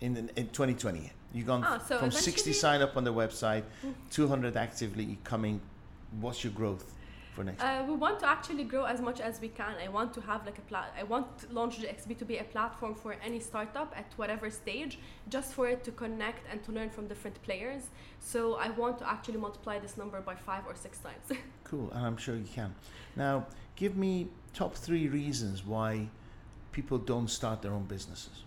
In, 0.00 0.16
in, 0.16 0.30
in 0.36 0.48
2020, 0.48 1.12
you've 1.34 1.46
gone 1.46 1.62
ah, 1.64 1.78
so 1.78 1.98
from 1.98 2.10
60 2.10 2.52
sign 2.54 2.80
up 2.80 2.96
on 2.96 3.04
the 3.04 3.12
website, 3.12 3.64
mm. 3.84 3.92
200 4.10 4.56
actively 4.56 5.18
coming. 5.24 5.60
What's 6.20 6.42
your 6.42 6.52
growth? 6.52 6.92
For 7.34 7.44
next? 7.44 7.62
Uh, 7.62 7.84
we 7.86 7.94
want 7.94 8.18
to 8.20 8.28
actually 8.28 8.64
grow 8.64 8.84
as 8.84 9.00
much 9.00 9.20
as 9.20 9.40
we 9.40 9.48
can. 9.48 9.74
I 9.82 9.88
want 9.88 10.12
to 10.14 10.20
have 10.20 10.44
like 10.44 10.58
a 10.58 10.62
plat. 10.62 10.92
I 10.98 11.04
want 11.04 11.52
launch 11.52 11.78
LaunchDXB 11.78 12.18
to 12.18 12.24
be 12.24 12.38
a 12.38 12.44
platform 12.44 12.94
for 12.94 13.16
any 13.24 13.40
startup 13.40 13.94
at 13.96 14.12
whatever 14.16 14.50
stage, 14.50 14.98
just 15.28 15.54
for 15.54 15.68
it 15.68 15.84
to 15.84 15.92
connect 15.92 16.50
and 16.50 16.62
to 16.64 16.72
learn 16.72 16.90
from 16.90 17.06
different 17.06 17.40
players. 17.42 17.82
So 18.18 18.54
I 18.54 18.70
want 18.70 18.98
to 18.98 19.08
actually 19.08 19.38
multiply 19.38 19.78
this 19.78 19.96
number 19.96 20.20
by 20.20 20.34
five 20.34 20.64
or 20.66 20.74
six 20.74 20.98
times. 20.98 21.40
cool, 21.64 21.90
and 21.92 22.04
I'm 22.04 22.16
sure 22.16 22.34
you 22.34 22.48
can. 22.52 22.74
Now, 23.16 23.46
give 23.76 23.96
me 23.96 24.28
top 24.52 24.74
three 24.74 25.08
reasons 25.08 25.64
why 25.64 26.08
people 26.72 26.98
don't 26.98 27.28
start 27.28 27.62
their 27.62 27.72
own 27.72 27.84
businesses 27.84 28.42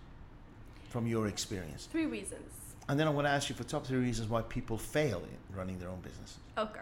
from 0.89 1.07
your 1.07 1.27
experience. 1.27 1.87
Three 1.91 2.05
reasons. 2.05 2.51
And 2.89 2.99
then 2.99 3.07
I'm 3.07 3.13
going 3.13 3.25
to 3.25 3.31
ask 3.31 3.49
you 3.49 3.55
for 3.55 3.63
top 3.63 3.85
three 3.85 3.97
reasons 3.97 4.27
why 4.29 4.41
people 4.41 4.77
fail 4.77 5.19
in 5.19 5.57
running 5.57 5.79
their 5.79 5.89
own 5.89 6.01
businesses. 6.01 6.37
Okay. 6.57 6.81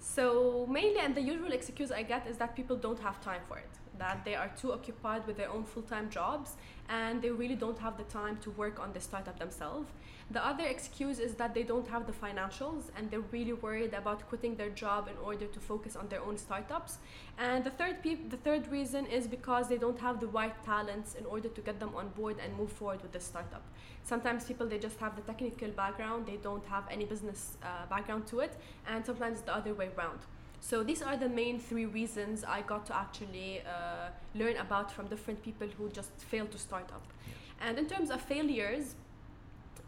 So 0.00 0.66
mainly, 0.68 0.98
and 0.98 1.14
the 1.14 1.20
usual 1.20 1.52
excuse 1.52 1.92
I 1.92 2.02
get 2.02 2.26
is 2.26 2.38
that 2.38 2.56
people 2.56 2.76
don't 2.76 2.98
have 3.00 3.20
time 3.20 3.42
for 3.46 3.58
it. 3.58 3.68
That 4.00 4.24
they 4.24 4.34
are 4.34 4.50
too 4.60 4.72
occupied 4.72 5.26
with 5.26 5.36
their 5.36 5.50
own 5.50 5.64
full-time 5.64 6.08
jobs 6.08 6.56
and 6.88 7.20
they 7.22 7.30
really 7.30 7.54
don't 7.54 7.78
have 7.78 7.98
the 7.98 8.04
time 8.04 8.38
to 8.44 8.50
work 8.50 8.80
on 8.80 8.94
the 8.94 9.00
startup 9.00 9.38
themselves. 9.38 9.88
The 10.30 10.42
other 10.46 10.64
excuse 10.64 11.18
is 11.18 11.34
that 11.34 11.54
they 11.54 11.64
don't 11.64 11.86
have 11.88 12.06
the 12.06 12.12
financials 12.12 12.84
and 12.96 13.10
they're 13.10 13.28
really 13.36 13.52
worried 13.52 13.92
about 13.92 14.26
quitting 14.28 14.54
their 14.56 14.70
job 14.70 15.08
in 15.08 15.16
order 15.22 15.46
to 15.46 15.60
focus 15.60 15.96
on 15.96 16.08
their 16.08 16.22
own 16.22 16.38
startups. 16.38 16.98
And 17.36 17.62
the 17.62 17.70
third 17.70 17.96
the 18.02 18.40
third 18.46 18.70
reason 18.70 19.04
is 19.06 19.26
because 19.26 19.68
they 19.68 19.76
don't 19.76 20.00
have 20.00 20.18
the 20.18 20.28
right 20.28 20.56
talents 20.64 21.14
in 21.14 21.26
order 21.26 21.48
to 21.48 21.60
get 21.60 21.78
them 21.78 21.92
on 21.94 22.08
board 22.20 22.36
and 22.42 22.56
move 22.56 22.72
forward 22.72 23.02
with 23.02 23.12
the 23.12 23.20
startup. 23.20 23.64
Sometimes 24.02 24.44
people 24.44 24.66
they 24.66 24.78
just 24.78 24.98
have 25.00 25.14
the 25.14 25.22
technical 25.22 25.70
background, 25.82 26.26
they 26.26 26.38
don't 26.48 26.64
have 26.64 26.84
any 26.90 27.04
business 27.04 27.58
uh, 27.62 27.86
background 27.94 28.26
to 28.28 28.40
it, 28.40 28.52
and 28.88 29.04
sometimes 29.04 29.42
the 29.42 29.54
other 29.54 29.74
way 29.74 29.90
around. 29.98 30.20
So 30.60 30.82
these 30.82 31.02
are 31.02 31.16
the 31.16 31.28
main 31.28 31.58
three 31.58 31.86
reasons 31.86 32.44
I 32.44 32.60
got 32.62 32.86
to 32.86 32.96
actually 32.96 33.62
uh, 33.62 34.10
learn 34.34 34.56
about 34.58 34.92
from 34.92 35.06
different 35.06 35.42
people 35.42 35.68
who 35.76 35.88
just 35.88 36.12
failed 36.18 36.50
to 36.52 36.58
start 36.58 36.90
up. 36.92 37.02
Yeah. 37.26 37.68
And 37.68 37.78
in 37.78 37.86
terms 37.86 38.10
of 38.10 38.20
failures, 38.20 38.94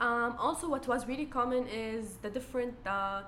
um, 0.00 0.34
also, 0.38 0.68
what 0.68 0.88
was 0.88 1.06
really 1.06 1.26
common 1.26 1.68
is 1.68 2.16
the 2.22 2.30
different 2.30 2.74
uh, 2.86 3.22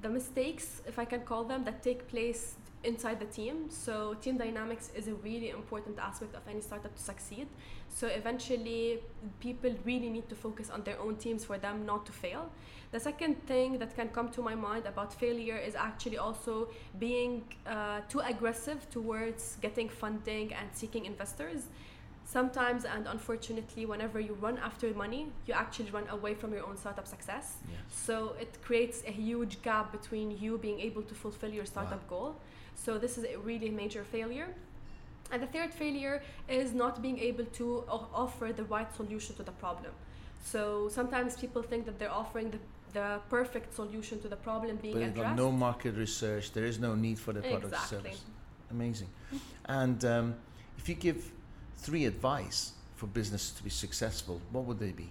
the 0.00 0.08
mistakes, 0.08 0.80
if 0.86 0.98
I 0.98 1.04
can 1.04 1.20
call 1.20 1.44
them, 1.44 1.64
that 1.64 1.82
take 1.82 2.08
place 2.08 2.54
inside 2.84 3.18
the 3.18 3.26
team. 3.26 3.68
So 3.68 4.14
team 4.14 4.38
dynamics 4.38 4.90
is 4.94 5.08
a 5.08 5.14
really 5.14 5.50
important 5.50 5.98
aspect 5.98 6.34
of 6.34 6.42
any 6.48 6.60
startup 6.60 6.94
to 6.94 7.02
succeed. 7.02 7.48
So 7.88 8.06
eventually, 8.06 9.00
people 9.40 9.74
really 9.84 10.08
need 10.08 10.28
to 10.28 10.34
focus 10.34 10.70
on 10.70 10.82
their 10.84 10.98
own 11.00 11.16
teams 11.16 11.44
for 11.44 11.58
them 11.58 11.84
not 11.84 12.06
to 12.06 12.12
fail. 12.12 12.50
The 12.90 13.00
second 13.00 13.46
thing 13.46 13.78
that 13.78 13.94
can 13.94 14.08
come 14.08 14.30
to 14.30 14.40
my 14.40 14.54
mind 14.54 14.86
about 14.86 15.12
failure 15.12 15.56
is 15.58 15.74
actually 15.74 16.16
also 16.16 16.68
being 16.98 17.44
uh, 17.66 18.00
too 18.08 18.20
aggressive 18.20 18.88
towards 18.90 19.56
getting 19.60 19.88
funding 19.90 20.54
and 20.54 20.68
seeking 20.72 21.04
investors. 21.04 21.66
Sometimes 22.24 22.84
and 22.84 23.06
unfortunately 23.06 23.84
whenever 23.86 24.20
you 24.20 24.34
run 24.34 24.58
after 24.58 24.92
money 24.94 25.26
you 25.46 25.54
actually 25.54 25.90
run 25.90 26.06
away 26.10 26.34
from 26.34 26.52
your 26.52 26.66
own 26.66 26.76
startup 26.76 27.06
success. 27.06 27.56
Yes. 27.70 27.80
so 27.90 28.34
it 28.40 28.58
creates 28.62 29.02
a 29.06 29.10
huge 29.10 29.60
gap 29.62 29.92
between 29.92 30.38
you 30.38 30.58
being 30.58 30.80
able 30.80 31.02
to 31.02 31.14
fulfill 31.14 31.50
your 31.50 31.66
startup 31.66 32.06
goal. 32.08 32.36
So 32.74 32.98
this 32.98 33.18
is 33.18 33.24
a 33.24 33.36
really 33.38 33.70
major 33.70 34.04
failure. 34.04 34.48
And 35.30 35.42
the 35.42 35.46
third 35.46 35.74
failure 35.74 36.22
is 36.48 36.72
not 36.72 37.02
being 37.02 37.18
able 37.18 37.44
to 37.44 37.84
offer 37.88 38.52
the 38.52 38.64
right 38.64 38.90
solution 38.94 39.36
to 39.36 39.42
the 39.42 39.52
problem. 39.52 39.92
So 40.42 40.88
sometimes 40.88 41.36
people 41.36 41.62
think 41.62 41.84
that 41.86 41.98
they're 41.98 42.12
offering 42.12 42.50
the, 42.50 42.58
the 42.92 43.20
perfect 43.28 43.74
solution 43.74 44.20
to 44.20 44.28
the 44.28 44.36
problem 44.36 44.76
being 44.76 44.94
But 44.94 45.02
addressed 45.02 45.36
no 45.36 45.50
market 45.50 45.94
research. 45.96 46.52
There 46.52 46.64
is 46.64 46.78
no 46.78 46.94
need 46.94 47.18
for 47.18 47.32
the 47.32 47.40
product 47.40 47.64
or 47.64 47.68
Exactly. 47.68 47.98
service. 47.98 48.24
Amazing. 48.70 49.08
and 49.66 50.04
um, 50.04 50.34
if 50.76 50.88
you 50.88 50.94
give 50.94 51.30
three 51.76 52.04
advice 52.04 52.72
for 52.96 53.06
business 53.06 53.50
to 53.52 53.62
be 53.62 53.70
successful, 53.70 54.40
what 54.52 54.64
would 54.64 54.78
they 54.78 54.92
be? 54.92 55.08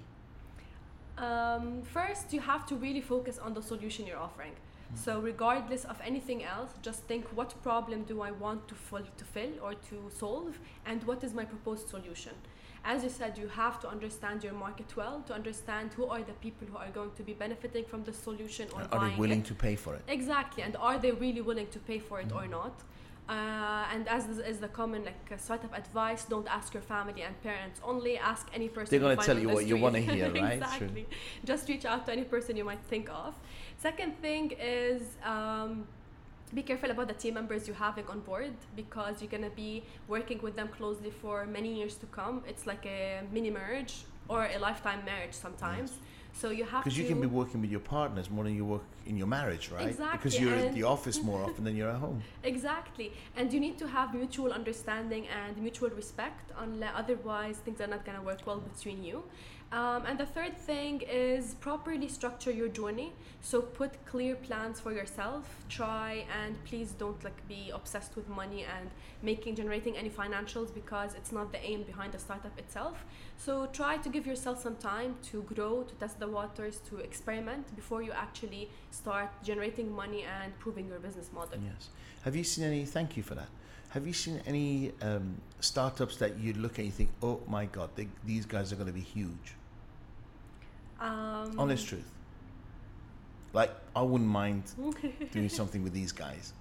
Um, 1.18 1.82
first, 1.82 2.32
you 2.32 2.40
have 2.42 2.66
to 2.68 2.76
really 2.76 3.02
focus 3.02 3.40
on 3.40 3.54
the 3.54 3.62
solution 3.62 4.06
you're 4.06 4.20
offering. 4.20 4.54
So, 4.96 5.20
regardless 5.20 5.84
of 5.84 6.00
anything 6.02 6.46
else, 6.46 6.70
just 6.82 7.04
think 7.04 7.26
what 7.36 7.62
problem 7.62 8.04
do 8.04 8.22
I 8.22 8.32
want 8.32 8.68
to 8.70 8.76
to 9.20 9.26
fill 9.26 9.52
or 9.62 9.74
to 9.74 9.98
solve, 10.10 10.60
and 10.86 11.04
what 11.04 11.24
is 11.26 11.34
my 11.34 11.44
proposed 11.44 11.90
solution. 11.90 12.32
As 12.94 13.04
you 13.04 13.10
said, 13.10 13.38
you 13.38 13.50
have 13.50 13.82
to 13.82 13.88
understand 13.90 14.46
your 14.46 14.54
market 14.54 14.90
well 14.96 15.22
to 15.28 15.34
understand 15.34 15.88
who 15.98 16.06
are 16.14 16.24
the 16.32 16.38
people 16.46 16.66
who 16.72 16.78
are 16.78 16.92
going 17.00 17.12
to 17.20 17.24
be 17.30 17.34
benefiting 17.34 17.84
from 17.84 18.02
the 18.06 18.14
solution 18.14 18.66
or 18.74 18.82
Are 18.94 19.10
they 19.10 19.14
willing 19.18 19.42
it. 19.42 19.52
to 19.52 19.54
pay 19.54 19.76
for 19.76 19.94
it? 19.98 20.04
Exactly, 20.08 20.64
and 20.64 20.74
are 20.78 20.98
they 20.98 21.12
really 21.12 21.42
willing 21.42 21.68
to 21.76 21.80
pay 21.80 22.00
for 22.00 22.22
it 22.22 22.32
or 22.32 22.48
not? 22.48 22.76
Uh, 23.28 23.94
and 23.94 24.08
as 24.08 24.24
is, 24.30 24.60
the 24.60 24.70
common 24.70 25.04
like 25.04 25.30
uh, 25.34 25.36
startup 25.36 25.78
advice, 25.78 26.24
don't 26.24 26.48
ask 26.48 26.74
your 26.74 26.86
family 26.94 27.24
and 27.28 27.34
parents 27.44 27.82
only. 27.84 28.18
Ask 28.18 28.48
any 28.54 28.70
person. 28.70 28.90
They're 28.90 29.02
you 29.02 29.06
gonna 29.06 29.18
find 29.18 29.28
tell 29.32 29.40
you 29.40 29.50
what 29.50 29.66
you 29.72 29.76
wanna 29.76 30.00
hear, 30.00 30.32
right? 30.42 30.54
exactly. 30.54 31.06
Just 31.44 31.68
reach 31.68 31.84
out 31.84 32.06
to 32.06 32.14
any 32.14 32.24
person 32.24 32.56
you 32.56 32.64
might 32.72 32.84
think 32.94 33.10
of. 33.10 33.36
Second 33.90 34.12
thing 34.22 34.46
is. 34.86 35.02
Um, 35.26 35.72
be 36.54 36.64
careful 36.64 36.92
about 36.92 37.08
the 37.08 37.14
team 37.14 37.34
members 37.34 37.68
you're 37.68 37.76
having 37.76 38.08
on 38.08 38.20
board 38.22 38.54
because 38.76 39.22
you're 39.22 39.30
gonna 39.30 39.50
be 39.50 39.84
working 40.08 40.40
with 40.42 40.56
them 40.56 40.70
closely 40.70 41.12
for 41.12 41.46
many 41.46 41.78
years 41.78 41.96
to 41.96 42.06
come. 42.08 42.44
It's 42.48 42.66
like 42.66 42.86
a 42.86 43.22
mini 43.32 43.50
marriage 43.50 44.06
or 44.30 44.50
a 44.56 44.58
lifetime 44.60 45.04
marriage 45.06 45.34
sometimes. 45.34 45.94
So 46.34 46.52
you 46.52 46.66
have. 46.66 46.84
Because 46.84 46.98
you 46.98 47.06
can 47.06 47.20
be 47.20 47.26
working 47.26 47.62
with 47.62 47.72
your 47.72 47.80
partners 47.80 48.30
more 48.30 48.44
than 48.44 48.56
you 48.56 48.64
work 48.64 48.84
in 49.08 49.18
your 49.18 49.26
marriage, 49.26 49.72
right? 49.72 49.88
Exactly. 49.88 50.18
Because 50.18 50.40
you're 50.40 50.54
at 50.54 50.74
the 50.76 50.84
office 50.84 51.24
more 51.24 51.44
often 51.50 51.64
than 51.64 51.76
you're 51.76 51.90
at 51.90 51.96
home. 51.98 52.22
Exactly, 52.44 53.12
and 53.36 53.52
you 53.52 53.60
need 53.60 53.78
to 53.80 53.88
have 53.88 54.14
mutual 54.14 54.54
understanding 54.54 55.26
and 55.28 55.58
mutual 55.58 55.90
respect. 55.90 56.52
Unless 56.60 56.94
otherwise, 56.96 57.58
things 57.58 57.82
are 57.82 57.88
not 57.88 58.06
gonna 58.06 58.22
work 58.22 58.42
well 58.46 58.60
between 58.60 59.04
you. 59.04 59.24
Um, 59.72 60.06
and 60.06 60.18
the 60.18 60.26
third 60.26 60.58
thing 60.58 61.02
is 61.02 61.56
properly 61.56 62.08
structure 62.08 62.52
your 62.52 62.70
journey. 62.70 63.12
So 63.42 63.62
put 63.62 64.06
clear 64.06 64.36
plans 64.36 64.80
for 64.80 64.94
yourself. 64.94 65.44
Try 65.68 66.26
and 66.42 66.64
please 66.64 66.92
don't 66.92 67.22
like 67.22 67.46
be 67.50 67.72
obsessed 67.74 68.16
with 68.16 68.30
money 68.30 68.66
and 68.78 68.90
making 69.22 69.56
generating 69.56 69.98
any 69.98 70.10
financials 70.10 70.74
because 70.74 71.16
it's 71.16 71.34
not 71.34 71.52
the 71.52 71.62
aim 71.62 71.84
behind 71.84 72.14
the 72.14 72.20
startup 72.20 72.58
itself. 72.58 73.06
So 73.38 73.66
try 73.68 73.98
to 73.98 74.10
give 74.10 74.26
yourself 74.26 74.62
some 74.62 74.78
time 74.78 75.16
to 75.32 75.42
grow, 75.44 75.84
to 75.84 75.96
test 75.96 76.18
the 76.20 76.30
waters, 76.30 76.80
to 76.90 77.00
experiment 77.00 77.76
before 77.76 78.02
you 78.02 78.14
actually 78.14 78.70
start 78.92 79.30
generating 79.44 79.94
money 79.94 80.24
and 80.42 80.58
proving 80.60 80.88
your 80.88 81.00
business 81.00 81.30
model. 81.34 81.60
Yes. 81.62 81.90
Have 82.24 82.38
you 82.38 82.46
seen 82.46 82.64
any? 82.64 82.86
Thank 82.86 83.18
you 83.18 83.24
for 83.24 83.36
that. 83.36 83.50
Have 83.90 84.08
you 84.08 84.14
seen 84.14 84.42
any 84.46 84.92
um, 85.02 85.42
startups 85.60 86.18
that 86.18 86.38
you 86.38 86.54
look 86.54 86.74
at 86.74 86.80
and 86.80 86.86
you 86.88 86.92
think, 86.92 87.10
oh 87.22 87.42
my 87.48 87.66
God, 87.66 87.90
they, 87.96 88.08
these 88.26 88.46
guys 88.46 88.72
are 88.72 88.76
going 88.76 88.88
to 88.88 88.94
be 88.94 89.02
huge? 89.02 89.57
Um, 91.00 91.60
Honest 91.60 91.88
truth. 91.88 92.10
Like, 93.54 93.72
I 93.96 94.02
wouldn't 94.02 94.30
mind 94.30 94.64
doing 95.32 95.50
something 95.50 95.84
with 95.84 95.94
these 95.94 96.12
guys. 96.12 96.54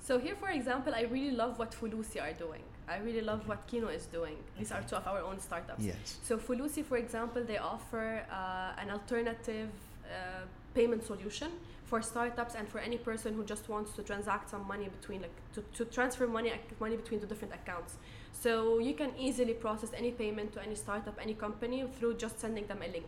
So 0.00 0.18
here, 0.18 0.34
for 0.34 0.50
example, 0.50 0.94
I 0.94 1.02
really 1.02 1.30
love 1.30 1.58
what 1.58 1.72
Fulusi 1.72 2.20
are 2.20 2.32
doing. 2.34 2.62
I 2.86 2.98
really 2.98 3.22
love 3.22 3.48
what 3.48 3.66
Kino 3.66 3.88
is 3.88 4.04
doing. 4.04 4.36
These 4.58 4.70
are 4.72 4.82
two 4.82 4.96
of 4.96 5.06
our 5.06 5.20
own 5.20 5.40
startups. 5.40 5.82
Yes. 5.82 6.18
So 6.22 6.36
Fulusi, 6.36 6.84
for 6.84 6.98
example, 6.98 7.42
they 7.42 7.56
offer 7.56 8.22
uh, 8.30 8.78
an 8.78 8.90
alternative 8.90 9.70
uh, 10.04 10.44
payment 10.74 11.04
solution 11.04 11.50
for 11.84 12.00
startups 12.02 12.54
and 12.54 12.68
for 12.68 12.78
any 12.78 12.96
person 12.96 13.34
who 13.34 13.44
just 13.44 13.68
wants 13.68 13.92
to 13.92 14.02
transact 14.02 14.50
some 14.50 14.66
money 14.66 14.88
between, 14.88 15.20
like, 15.22 15.36
to, 15.52 15.62
to 15.76 15.84
transfer 15.84 16.26
money 16.26 16.52
money 16.80 16.96
between 16.96 17.20
two 17.20 17.26
different 17.26 17.54
accounts. 17.54 17.96
So 18.32 18.78
you 18.78 18.94
can 18.94 19.10
easily 19.18 19.54
process 19.54 19.90
any 19.96 20.10
payment 20.10 20.52
to 20.54 20.62
any 20.62 20.74
startup, 20.74 21.18
any 21.20 21.34
company 21.34 21.84
through 21.98 22.14
just 22.14 22.40
sending 22.40 22.66
them 22.66 22.80
a 22.82 22.88
link. 22.88 23.06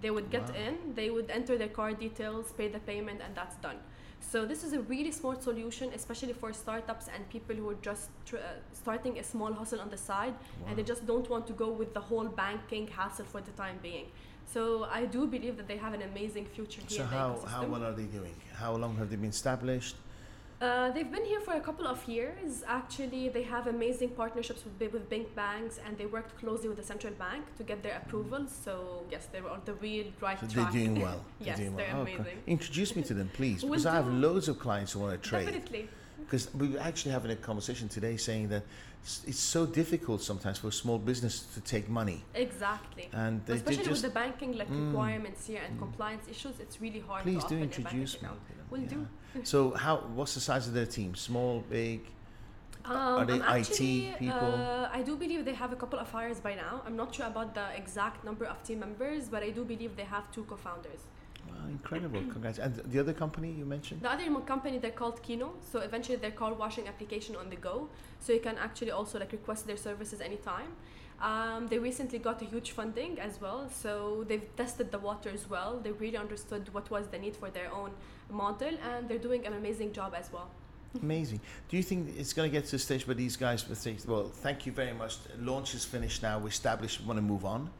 They 0.00 0.10
would 0.10 0.30
get 0.30 0.48
Wow. 0.50 0.66
in, 0.66 0.94
they 0.94 1.10
would 1.10 1.30
enter 1.30 1.56
their 1.58 1.68
card 1.68 1.98
details, 1.98 2.52
pay 2.52 2.68
the 2.68 2.80
payment, 2.80 3.20
and 3.24 3.34
that's 3.34 3.56
done. 3.56 3.78
So 4.20 4.44
this 4.44 4.62
is 4.64 4.72
a 4.72 4.80
really 4.80 5.12
smart 5.12 5.42
solution, 5.42 5.90
especially 5.94 6.32
for 6.32 6.52
startups 6.52 7.08
and 7.14 7.28
people 7.30 7.54
who 7.56 7.70
are 7.70 7.80
just 7.82 8.10
tr- 8.26 8.36
uh, 8.36 8.58
starting 8.72 9.18
a 9.18 9.24
small 9.24 9.52
hustle 9.52 9.80
on 9.80 9.90
the 9.90 9.96
side, 9.96 10.34
and 10.66 10.76
they 10.76 10.82
just 10.82 11.06
don't 11.06 11.28
want 11.30 11.46
to 11.46 11.52
go 11.52 11.68
with 11.70 11.94
the 11.94 12.00
whole 12.00 12.26
banking 12.26 12.86
hassle 12.88 13.24
for 13.24 13.40
the 13.40 13.52
time 13.52 13.78
being. 13.82 14.06
So 14.52 14.84
I 14.90 15.04
do 15.04 15.26
believe 15.26 15.56
that 15.58 15.68
they 15.68 15.76
have 15.76 15.92
an 15.92 16.02
amazing 16.02 16.46
future 16.46 16.80
here. 16.88 16.98
So 17.00 17.04
how, 17.04 17.38
how 17.46 17.66
well 17.66 17.84
are 17.84 17.92
they 17.92 18.04
doing? 18.18 18.34
How 18.54 18.74
long 18.74 18.96
have 18.96 19.10
they 19.10 19.16
been 19.16 19.28
established? 19.30 19.96
Uh, 20.60 20.90
they've 20.90 21.12
been 21.12 21.24
here 21.24 21.38
for 21.40 21.54
a 21.54 21.60
couple 21.60 21.86
of 21.86 22.02
years. 22.08 22.64
Actually, 22.66 23.28
they 23.28 23.44
have 23.44 23.68
amazing 23.68 24.08
partnerships 24.08 24.64
with, 24.64 24.76
big- 24.78 24.92
with 24.92 25.08
big 25.08 25.32
banks, 25.36 25.78
and 25.86 25.96
they 25.96 26.06
worked 26.06 26.36
closely 26.40 26.68
with 26.68 26.78
the 26.78 26.82
central 26.82 27.12
bank 27.14 27.44
to 27.58 27.62
get 27.62 27.82
their 27.82 27.96
approvals. 28.04 28.50
So 28.64 29.04
yes, 29.10 29.28
they 29.30 29.40
were 29.40 29.50
on 29.50 29.60
the 29.66 29.74
real 29.74 30.06
right 30.20 30.40
So 30.40 30.46
track. 30.46 30.72
they're 30.72 30.80
doing 30.82 31.00
well. 31.00 31.24
Yes, 31.40 31.58
doing 31.58 31.76
well. 31.76 31.86
they're. 31.86 31.96
Okay. 32.02 32.14
amazing. 32.14 32.38
Introduce 32.48 32.96
me 32.96 33.02
to 33.02 33.14
them, 33.14 33.30
please, 33.34 33.62
because 33.64 33.86
I 33.86 33.94
have 33.94 34.08
loads 34.08 34.48
of 34.48 34.58
clients 34.58 34.92
who 34.92 35.00
want 35.00 35.22
to 35.22 35.28
trade. 35.28 35.44
Definitely. 35.46 35.88
Because 36.20 36.52
we 36.54 36.68
were 36.70 36.80
actually 36.80 37.12
having 37.12 37.30
a 37.30 37.36
conversation 37.36 37.88
today 37.88 38.16
saying 38.16 38.48
that 38.48 38.64
it's 39.02 39.38
so 39.38 39.64
difficult 39.66 40.22
sometimes 40.22 40.58
for 40.58 40.68
a 40.68 40.72
small 40.72 40.98
business 40.98 41.40
to 41.54 41.60
take 41.60 41.88
money, 41.88 42.24
Exactly. 42.34 43.08
and 43.12 43.44
they, 43.46 43.54
Especially 43.54 43.88
with 43.88 44.02
the 44.02 44.10
banking 44.10 44.52
like 44.58 44.68
Mm. 44.70 44.86
requirements 44.88 45.46
here 45.46 45.62
and 45.66 45.76
Mm. 45.76 45.78
compliance 45.84 46.28
issues, 46.28 46.60
it's 46.60 46.80
really 46.80 47.00
hard 47.00 47.22
please 47.22 47.42
to 47.44 47.48
do 47.48 47.56
open 47.56 47.56
a 47.56 47.66
bank 47.66 47.78
introduce 47.78 48.12
me. 48.14 48.18
account. 48.20 48.40
to 48.48 48.52
them. 48.58 48.66
Will 48.70 48.80
Yeah. 48.80 48.88
do. 49.34 49.44
So 49.44 49.58
how? 49.84 49.94
What's 50.16 50.34
the 50.34 50.40
size 50.40 50.64
of 50.68 50.74
their 50.74 50.86
team? 50.86 51.14
Small, 51.14 51.60
big? 51.70 52.00
Um, 52.84 52.96
Are 53.20 53.26
they 53.26 53.40
I'm 53.42 53.60
IT 53.60 53.78
people? 54.18 54.54
Uh, 54.54 54.88
I 54.98 55.02
do 55.02 55.14
believe 55.16 55.44
they 55.44 55.54
have 55.64 55.72
a 55.72 55.76
couple 55.76 55.98
of 55.98 56.08
hires 56.10 56.40
by 56.40 56.54
now. 56.54 56.74
I'm 56.86 56.96
not 56.96 57.14
sure 57.14 57.26
about 57.26 57.54
the 57.54 57.66
exact 57.76 58.24
number 58.24 58.46
of 58.46 58.62
team 58.62 58.78
members, 58.80 59.28
but 59.28 59.42
I 59.42 59.50
do 59.50 59.62
believe 59.64 59.90
they 59.96 60.04
have 60.16 60.24
two 60.32 60.44
co-founders. 60.44 61.02
Incredible! 61.68 62.20
Congrats. 62.32 62.58
And 62.58 62.76
the 62.76 62.98
other 63.00 63.12
company 63.12 63.50
you 63.50 63.64
mentioned? 63.64 64.02
The 64.02 64.10
other 64.10 64.40
company 64.40 64.78
they're 64.78 64.90
called 64.90 65.22
Kino, 65.22 65.54
so 65.72 65.80
eventually 65.80 66.16
they're 66.16 66.30
called 66.30 66.58
washing 66.58 66.88
application 66.88 67.36
on 67.36 67.50
the 67.50 67.56
go. 67.56 67.88
So 68.20 68.32
you 68.32 68.40
can 68.40 68.56
actually 68.58 68.90
also 68.90 69.18
like 69.18 69.32
request 69.32 69.66
their 69.66 69.76
services 69.76 70.20
anytime. 70.20 70.72
Um, 71.20 71.66
they 71.66 71.78
recently 71.78 72.20
got 72.20 72.40
a 72.42 72.44
huge 72.44 72.70
funding 72.70 73.18
as 73.18 73.40
well, 73.40 73.68
so 73.70 74.24
they've 74.28 74.54
tested 74.56 74.92
the 74.92 74.98
waters 74.98 75.50
well. 75.50 75.80
They 75.82 75.90
really 75.90 76.16
understood 76.16 76.72
what 76.72 76.88
was 76.90 77.08
the 77.08 77.18
need 77.18 77.34
for 77.34 77.50
their 77.50 77.72
own 77.72 77.90
model, 78.30 78.74
and 78.88 79.08
they're 79.08 79.18
doing 79.18 79.44
an 79.44 79.54
amazing 79.54 79.92
job 79.92 80.14
as 80.16 80.32
well. 80.32 80.48
Amazing. 81.02 81.40
Do 81.68 81.76
you 81.76 81.82
think 81.82 82.14
it's 82.16 82.32
going 82.32 82.50
to 82.50 82.56
get 82.56 82.66
to 82.68 82.76
a 82.76 82.78
stage 82.78 83.06
where 83.06 83.14
these 83.14 83.36
guys 83.36 83.68
will 83.68 83.76
say, 83.76 83.96
"Well, 84.06 84.28
thank 84.28 84.64
you 84.64 84.72
very 84.72 84.94
much. 84.94 85.18
Launch 85.38 85.74
is 85.74 85.84
finished 85.84 86.22
now. 86.22 86.38
We're 86.38 86.48
established. 86.48 87.00
We 87.00 87.06
want 87.06 87.18
to 87.18 87.22
move 87.22 87.44
on." 87.44 87.70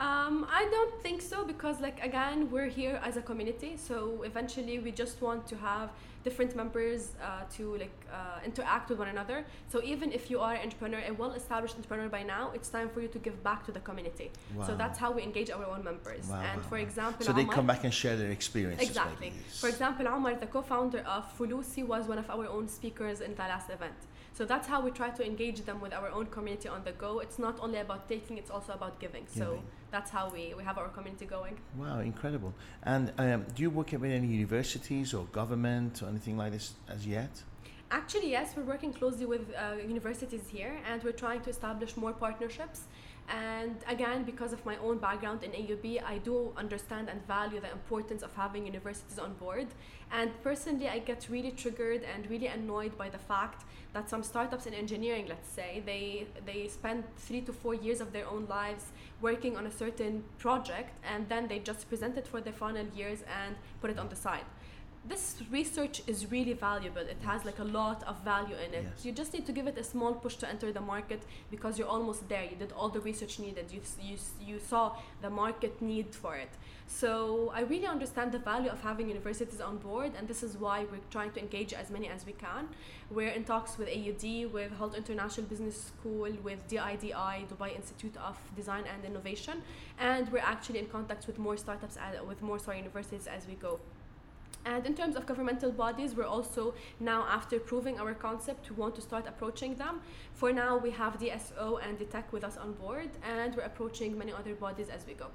Um, 0.00 0.46
I 0.50 0.66
don't 0.70 0.94
think 1.02 1.20
so 1.20 1.44
because, 1.44 1.78
like, 1.80 2.02
again, 2.02 2.50
we're 2.50 2.68
here 2.68 2.98
as 3.04 3.18
a 3.18 3.22
community. 3.22 3.76
So 3.76 4.22
eventually, 4.22 4.78
we 4.78 4.92
just 4.92 5.20
want 5.20 5.46
to 5.48 5.56
have 5.56 5.90
different 6.24 6.54
members 6.54 7.12
uh, 7.22 7.42
to 7.56 7.76
like 7.78 7.96
uh, 8.12 8.40
interact 8.44 8.90
with 8.90 8.98
one 8.98 9.08
another. 9.08 9.44
So 9.68 9.82
even 9.82 10.12
if 10.12 10.30
you 10.30 10.40
are 10.40 10.54
an 10.54 10.62
entrepreneur, 10.64 11.00
a 11.06 11.12
well-established 11.12 11.76
entrepreneur 11.76 12.08
by 12.08 12.22
now, 12.22 12.50
it's 12.54 12.68
time 12.68 12.88
for 12.90 13.00
you 13.00 13.08
to 13.08 13.18
give 13.18 13.42
back 13.42 13.64
to 13.66 13.72
the 13.72 13.80
community. 13.80 14.30
So 14.66 14.74
that's 14.74 14.98
how 14.98 15.12
we 15.12 15.22
engage 15.22 15.50
our 15.50 15.64
own 15.64 15.82
members. 15.84 16.26
Wow, 16.28 16.42
and 16.50 16.62
wow, 16.62 16.68
for 16.68 16.78
example, 16.78 17.24
So 17.24 17.32
they 17.32 17.42
Omar- 17.42 17.54
come 17.54 17.66
back 17.66 17.84
and 17.84 17.92
share 17.92 18.16
their 18.16 18.30
experiences. 18.30 18.88
Exactly. 18.88 19.32
For 19.60 19.68
example, 19.68 20.08
Omar, 20.08 20.34
the 20.34 20.46
co-founder 20.46 21.00
of 21.00 21.24
Fulusi, 21.38 21.86
was 21.86 22.06
one 22.06 22.18
of 22.18 22.28
our 22.28 22.46
own 22.46 22.68
speakers 22.68 23.20
in 23.20 23.34
the 23.34 23.42
last 23.42 23.70
event. 23.70 23.94
So 24.32 24.44
that's 24.44 24.66
how 24.66 24.80
we 24.80 24.90
try 24.90 25.10
to 25.10 25.26
engage 25.26 25.60
them 25.62 25.80
with 25.80 25.92
our 25.92 26.08
own 26.10 26.26
community 26.26 26.68
on 26.68 26.82
the 26.84 26.92
go. 26.92 27.18
It's 27.20 27.38
not 27.38 27.58
only 27.60 27.78
about 27.78 28.08
taking, 28.08 28.38
it's 28.38 28.50
also 28.50 28.72
about 28.72 28.98
giving. 29.00 29.26
So 29.26 29.44
Giving. 29.44 29.62
that's 29.90 30.10
how 30.10 30.30
we, 30.30 30.54
we 30.56 30.62
have 30.64 30.78
our 30.78 30.88
community 30.88 31.26
going. 31.26 31.58
Wow, 31.76 32.00
incredible. 32.00 32.54
And 32.82 33.12
um, 33.18 33.44
do 33.54 33.62
you 33.62 33.70
work 33.70 33.92
with 33.92 34.04
any 34.04 34.28
universities 34.28 35.12
or 35.14 35.24
government 35.26 36.02
or 36.02 36.08
anything 36.08 36.36
like 36.36 36.52
this 36.52 36.74
as 36.88 37.06
yet? 37.06 37.42
Actually, 37.92 38.30
yes, 38.30 38.54
we're 38.56 38.62
working 38.62 38.92
closely 38.92 39.26
with 39.26 39.52
uh, 39.52 39.74
universities 39.82 40.46
here 40.46 40.78
and 40.88 41.02
we're 41.02 41.10
trying 41.10 41.40
to 41.40 41.50
establish 41.50 41.96
more 41.96 42.12
partnerships. 42.12 42.82
And 43.30 43.76
again, 43.86 44.24
because 44.24 44.52
of 44.52 44.66
my 44.66 44.76
own 44.78 44.98
background 44.98 45.44
in 45.44 45.52
AUB, 45.52 46.02
I 46.02 46.18
do 46.18 46.52
understand 46.56 47.08
and 47.08 47.24
value 47.28 47.60
the 47.60 47.70
importance 47.70 48.22
of 48.22 48.34
having 48.34 48.66
universities 48.66 49.20
on 49.20 49.34
board. 49.34 49.68
And 50.10 50.30
personally, 50.42 50.88
I 50.88 50.98
get 50.98 51.28
really 51.30 51.52
triggered 51.52 52.02
and 52.02 52.28
really 52.28 52.48
annoyed 52.48 52.98
by 52.98 53.08
the 53.08 53.18
fact 53.18 53.64
that 53.92 54.10
some 54.10 54.24
startups 54.24 54.66
in 54.66 54.74
engineering, 54.74 55.26
let's 55.28 55.48
say, 55.48 55.80
they, 55.86 56.26
they 56.44 56.66
spend 56.66 57.04
three 57.18 57.40
to 57.42 57.52
four 57.52 57.74
years 57.74 58.00
of 58.00 58.12
their 58.12 58.26
own 58.28 58.46
lives 58.48 58.86
working 59.20 59.56
on 59.56 59.66
a 59.66 59.70
certain 59.70 60.24
project 60.38 60.90
and 61.04 61.28
then 61.28 61.46
they 61.46 61.60
just 61.60 61.88
present 61.88 62.16
it 62.16 62.26
for 62.26 62.40
their 62.40 62.52
final 62.52 62.86
years 62.96 63.20
and 63.44 63.54
put 63.80 63.90
it 63.90 63.98
on 63.98 64.08
the 64.08 64.16
side 64.16 64.44
this 65.08 65.36
research 65.50 66.02
is 66.06 66.30
really 66.30 66.52
valuable. 66.52 67.00
It 67.00 67.16
has 67.24 67.44
like 67.44 67.58
a 67.58 67.64
lot 67.64 68.02
of 68.06 68.22
value 68.22 68.56
in 68.56 68.74
it. 68.74 68.84
Yes. 68.84 69.04
You 69.04 69.12
just 69.12 69.32
need 69.32 69.46
to 69.46 69.52
give 69.52 69.66
it 69.66 69.78
a 69.78 69.84
small 69.84 70.12
push 70.12 70.36
to 70.36 70.48
enter 70.48 70.72
the 70.72 70.80
market 70.80 71.22
because 71.50 71.78
you're 71.78 71.88
almost 71.88 72.28
there. 72.28 72.44
You 72.44 72.56
did 72.56 72.72
all 72.72 72.90
the 72.90 73.00
research 73.00 73.38
needed. 73.38 73.66
You, 73.72 73.80
you, 74.02 74.16
you 74.46 74.58
saw 74.58 74.96
the 75.22 75.30
market 75.30 75.80
need 75.80 76.14
for 76.14 76.36
it. 76.36 76.50
So 76.86 77.50
I 77.54 77.60
really 77.62 77.86
understand 77.86 78.32
the 78.32 78.40
value 78.40 78.68
of 78.68 78.82
having 78.82 79.08
universities 79.08 79.60
on 79.60 79.78
board, 79.78 80.12
and 80.18 80.26
this 80.26 80.42
is 80.42 80.56
why 80.56 80.84
we're 80.90 80.98
trying 81.10 81.30
to 81.32 81.40
engage 81.40 81.72
as 81.72 81.88
many 81.88 82.08
as 82.08 82.26
we 82.26 82.32
can. 82.32 82.68
We're 83.10 83.28
in 83.28 83.44
talks 83.44 83.78
with 83.78 83.88
AUD, 83.88 84.52
with 84.52 84.72
Hult 84.72 84.96
International 84.96 85.46
Business 85.46 85.92
School, 85.92 86.30
with 86.42 86.66
DIDI, 86.68 87.46
Dubai 87.48 87.76
Institute 87.76 88.16
of 88.16 88.36
Design 88.56 88.84
and 88.92 89.04
Innovation, 89.04 89.62
and 89.98 90.30
we're 90.32 90.38
actually 90.40 90.80
in 90.80 90.86
contact 90.86 91.28
with 91.28 91.38
more 91.38 91.56
startups, 91.56 91.96
uh, 91.96 92.24
with 92.24 92.42
more 92.42 92.58
sorry, 92.58 92.78
universities 92.78 93.28
as 93.28 93.46
we 93.46 93.54
go. 93.54 93.78
And 94.64 94.86
in 94.86 94.94
terms 94.94 95.16
of 95.16 95.26
governmental 95.26 95.72
bodies, 95.72 96.14
we're 96.14 96.26
also 96.26 96.74
now, 96.98 97.26
after 97.28 97.58
proving 97.58 97.98
our 97.98 98.14
concept, 98.14 98.70
we 98.70 98.76
want 98.76 98.94
to 98.96 99.00
start 99.00 99.26
approaching 99.26 99.74
them. 99.74 100.00
For 100.34 100.52
now, 100.52 100.76
we 100.76 100.90
have 100.90 101.18
DSO 101.18 101.80
and 101.86 101.98
the 101.98 102.04
tech 102.04 102.32
with 102.32 102.44
us 102.44 102.56
on 102.56 102.72
board, 102.74 103.10
and 103.22 103.54
we're 103.56 103.62
approaching 103.62 104.16
many 104.18 104.32
other 104.32 104.54
bodies 104.54 104.88
as 104.88 105.06
we 105.06 105.14
go. 105.14 105.28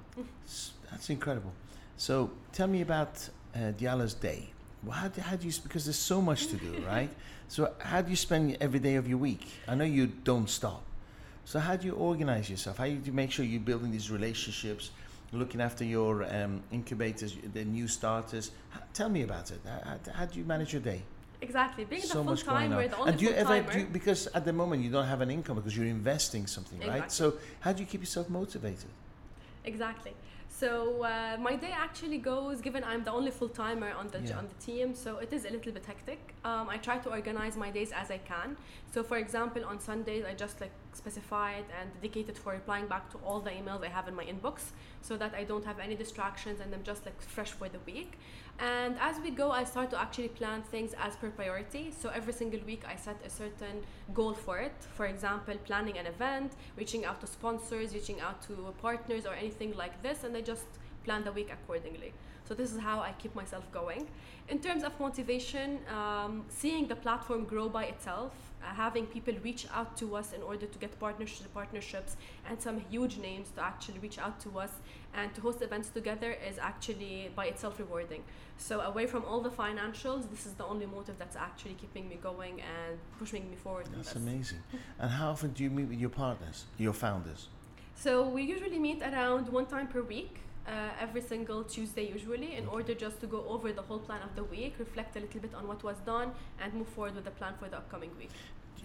That's 0.90 1.10
incredible. 1.10 1.52
So 1.96 2.30
tell 2.52 2.68
me 2.68 2.82
about 2.82 3.28
uh, 3.54 3.72
Diala's 3.72 4.14
day. 4.14 4.50
How, 4.90 5.08
do, 5.08 5.20
how 5.20 5.36
do 5.36 5.46
you, 5.46 5.52
because 5.62 5.84
there's 5.84 5.98
so 5.98 6.22
much 6.22 6.46
to 6.48 6.56
do, 6.56 6.82
right? 6.86 7.10
So 7.48 7.72
how 7.78 8.02
do 8.02 8.10
you 8.10 8.16
spend 8.16 8.56
every 8.60 8.78
day 8.78 8.94
of 8.96 9.08
your 9.08 9.18
week? 9.18 9.46
I 9.66 9.74
know 9.74 9.84
you 9.84 10.06
don't 10.06 10.48
stop. 10.48 10.82
So 11.44 11.60
how 11.60 11.76
do 11.76 11.86
you 11.86 11.94
organize 11.94 12.50
yourself? 12.50 12.78
How 12.78 12.86
do 12.86 13.00
you 13.02 13.12
make 13.12 13.30
sure 13.30 13.44
you're 13.44 13.60
building 13.60 13.92
these 13.92 14.10
relationships, 14.10 14.90
looking 15.32 15.60
after 15.60 15.84
your 15.84 16.24
um, 16.34 16.62
incubators, 16.72 17.36
the 17.52 17.64
new 17.64 17.88
starters? 17.88 18.50
H- 18.74 18.82
tell 18.92 19.08
me 19.08 19.22
about 19.22 19.50
it. 19.50 19.60
How, 19.64 19.98
how, 20.12 20.26
do 20.26 20.38
you 20.38 20.44
manage 20.44 20.72
your 20.72 20.82
day? 20.82 21.02
Exactly. 21.40 21.84
Being 21.84 22.02
so 22.02 22.22
the 22.22 22.36
full 22.36 22.36
timer, 22.36 22.88
the 22.88 22.96
only 22.96 23.10
and 23.10 23.18
do 23.18 23.26
you 23.26 23.32
ever 23.32 23.60
do 23.60 23.80
you, 23.80 23.86
because 23.86 24.26
at 24.28 24.44
the 24.44 24.52
moment 24.52 24.82
you 24.82 24.90
don't 24.90 25.06
have 25.06 25.20
an 25.20 25.30
income 25.30 25.56
because 25.56 25.76
you're 25.76 25.86
investing 25.86 26.46
something, 26.46 26.80
right? 26.88 27.10
So 27.12 27.34
how 27.60 27.72
do 27.72 27.82
you 27.82 27.86
keep 27.86 28.00
yourself 28.00 28.28
motivated? 28.30 28.90
Exactly. 29.64 30.14
So 30.48 31.02
uh, 31.02 31.36
my 31.38 31.54
day 31.54 31.72
actually 31.72 32.16
goes, 32.16 32.62
given 32.62 32.82
I'm 32.82 33.04
the 33.04 33.12
only 33.12 33.30
full 33.30 33.50
timer 33.50 33.90
on 33.90 34.08
the 34.08 34.20
Yeah. 34.20 34.38
on 34.38 34.48
the 34.52 34.58
team, 34.68 34.94
so 34.94 35.18
it 35.18 35.30
is 35.32 35.44
a 35.44 35.50
little 35.50 35.72
bit 35.72 35.84
hectic. 35.84 36.20
Um, 36.44 36.70
I 36.70 36.78
try 36.78 36.96
to 37.04 37.10
organize 37.10 37.56
my 37.58 37.70
days 37.70 37.92
as 37.92 38.10
I 38.10 38.18
can. 38.32 38.56
So 38.92 39.02
for 39.02 39.18
example, 39.18 39.62
on 39.66 39.78
Sundays 39.78 40.24
I 40.24 40.34
just 40.44 40.60
like 40.62 40.72
specify 40.96 41.48
it 41.60 41.66
and 41.78 41.86
dedicated 41.94 42.36
for 42.42 42.52
replying 42.52 42.86
back 42.86 43.10
to 43.12 43.18
all 43.26 43.40
the 43.40 43.50
emails 43.50 43.84
I 43.84 43.90
have 43.98 44.06
in 44.08 44.14
my 44.14 44.24
inbox, 44.24 44.56
so 45.02 45.16
that 45.16 45.32
I 45.34 45.44
don't 45.44 45.64
have 45.64 45.78
any 45.78 45.94
distractions 45.94 46.60
and 46.60 46.74
I'm 46.74 46.82
just 46.82 47.04
like 47.04 47.20
fresh 47.20 47.52
for 47.52 47.68
the 47.68 47.78
week. 47.86 48.12
And 48.58 48.96
as 49.00 49.16
we 49.20 49.30
go, 49.30 49.50
I 49.50 49.64
start 49.64 49.90
to 49.90 50.00
actually 50.00 50.28
plan 50.28 50.62
things 50.62 50.94
as 51.06 51.14
per 51.16 51.28
priority. 51.30 51.92
So 52.00 52.08
every 52.08 52.32
single 52.32 52.60
week, 52.66 52.82
I 52.88 52.96
set 52.96 53.18
a 53.24 53.30
certain 53.30 53.76
goal 54.14 54.32
for 54.32 54.58
it. 54.58 54.76
For 54.94 55.06
example, 55.06 55.54
planning 55.68 55.98
an 55.98 56.06
event, 56.06 56.52
reaching 56.76 57.04
out 57.04 57.20
to 57.20 57.26
sponsors, 57.26 57.92
reaching 57.92 58.20
out 58.20 58.40
to 58.46 58.54
partners, 58.80 59.26
or 59.26 59.34
anything 59.34 59.74
like 59.76 60.02
this, 60.02 60.24
and 60.24 60.34
I 60.36 60.40
just 60.40 60.66
plan 61.04 61.22
the 61.22 61.32
week 61.32 61.50
accordingly. 61.52 62.12
So 62.48 62.54
this 62.54 62.72
is 62.72 62.78
how 62.80 63.00
I 63.00 63.12
keep 63.18 63.34
myself 63.34 63.64
going. 63.72 64.06
In 64.48 64.58
terms 64.60 64.84
of 64.84 64.98
motivation, 65.00 65.80
um, 65.98 66.44
seeing 66.48 66.86
the 66.86 66.96
platform 66.96 67.44
grow 67.44 67.68
by 67.68 67.84
itself, 67.86 68.32
having 68.74 69.06
people 69.06 69.34
reach 69.42 69.66
out 69.72 69.96
to 69.98 70.16
us 70.16 70.32
in 70.32 70.42
order 70.42 70.66
to 70.66 70.78
get 70.78 70.98
partners, 70.98 71.42
partnerships 71.54 72.16
and 72.48 72.60
some 72.60 72.80
huge 72.90 73.18
names 73.18 73.50
to 73.56 73.62
actually 73.62 73.98
reach 73.98 74.18
out 74.18 74.38
to 74.40 74.58
us 74.58 74.72
and 75.14 75.34
to 75.34 75.40
host 75.40 75.62
events 75.62 75.88
together 75.88 76.36
is 76.48 76.58
actually 76.58 77.30
by 77.34 77.46
itself 77.46 77.78
rewarding. 77.78 78.22
So 78.58 78.80
away 78.80 79.06
from 79.06 79.24
all 79.24 79.40
the 79.40 79.50
financials, 79.50 80.30
this 80.30 80.46
is 80.46 80.54
the 80.54 80.64
only 80.64 80.86
motive 80.86 81.16
that's 81.18 81.36
actually 81.36 81.74
keeping 81.74 82.08
me 82.08 82.18
going 82.22 82.60
and 82.60 82.98
pushing 83.18 83.48
me 83.50 83.56
forward. 83.56 83.86
That's 83.94 84.16
amazing. 84.16 84.62
And 84.98 85.10
how 85.10 85.30
often 85.30 85.50
do 85.52 85.62
you 85.62 85.70
meet 85.70 85.88
with 85.88 85.98
your 85.98 86.10
partners, 86.10 86.64
your 86.78 86.92
founders? 86.92 87.48
So 87.94 88.28
we 88.28 88.42
usually 88.42 88.78
meet 88.78 89.02
around 89.02 89.48
one 89.48 89.66
time 89.66 89.88
per 89.88 90.02
week, 90.02 90.40
uh, 90.66 90.90
every 91.00 91.20
single 91.20 91.62
Tuesday 91.64 92.08
usually, 92.08 92.56
in 92.56 92.66
order 92.66 92.94
just 92.94 93.20
to 93.20 93.26
go 93.26 93.44
over 93.48 93.72
the 93.72 93.82
whole 93.82 93.98
plan 93.98 94.20
of 94.22 94.34
the 94.34 94.44
week, 94.44 94.74
reflect 94.78 95.16
a 95.16 95.20
little 95.20 95.40
bit 95.40 95.54
on 95.54 95.66
what 95.66 95.82
was 95.82 95.96
done, 96.04 96.32
and 96.60 96.74
move 96.74 96.88
forward 96.88 97.14
with 97.14 97.24
the 97.24 97.30
plan 97.30 97.54
for 97.58 97.68
the 97.68 97.76
upcoming 97.76 98.10
week. 98.18 98.30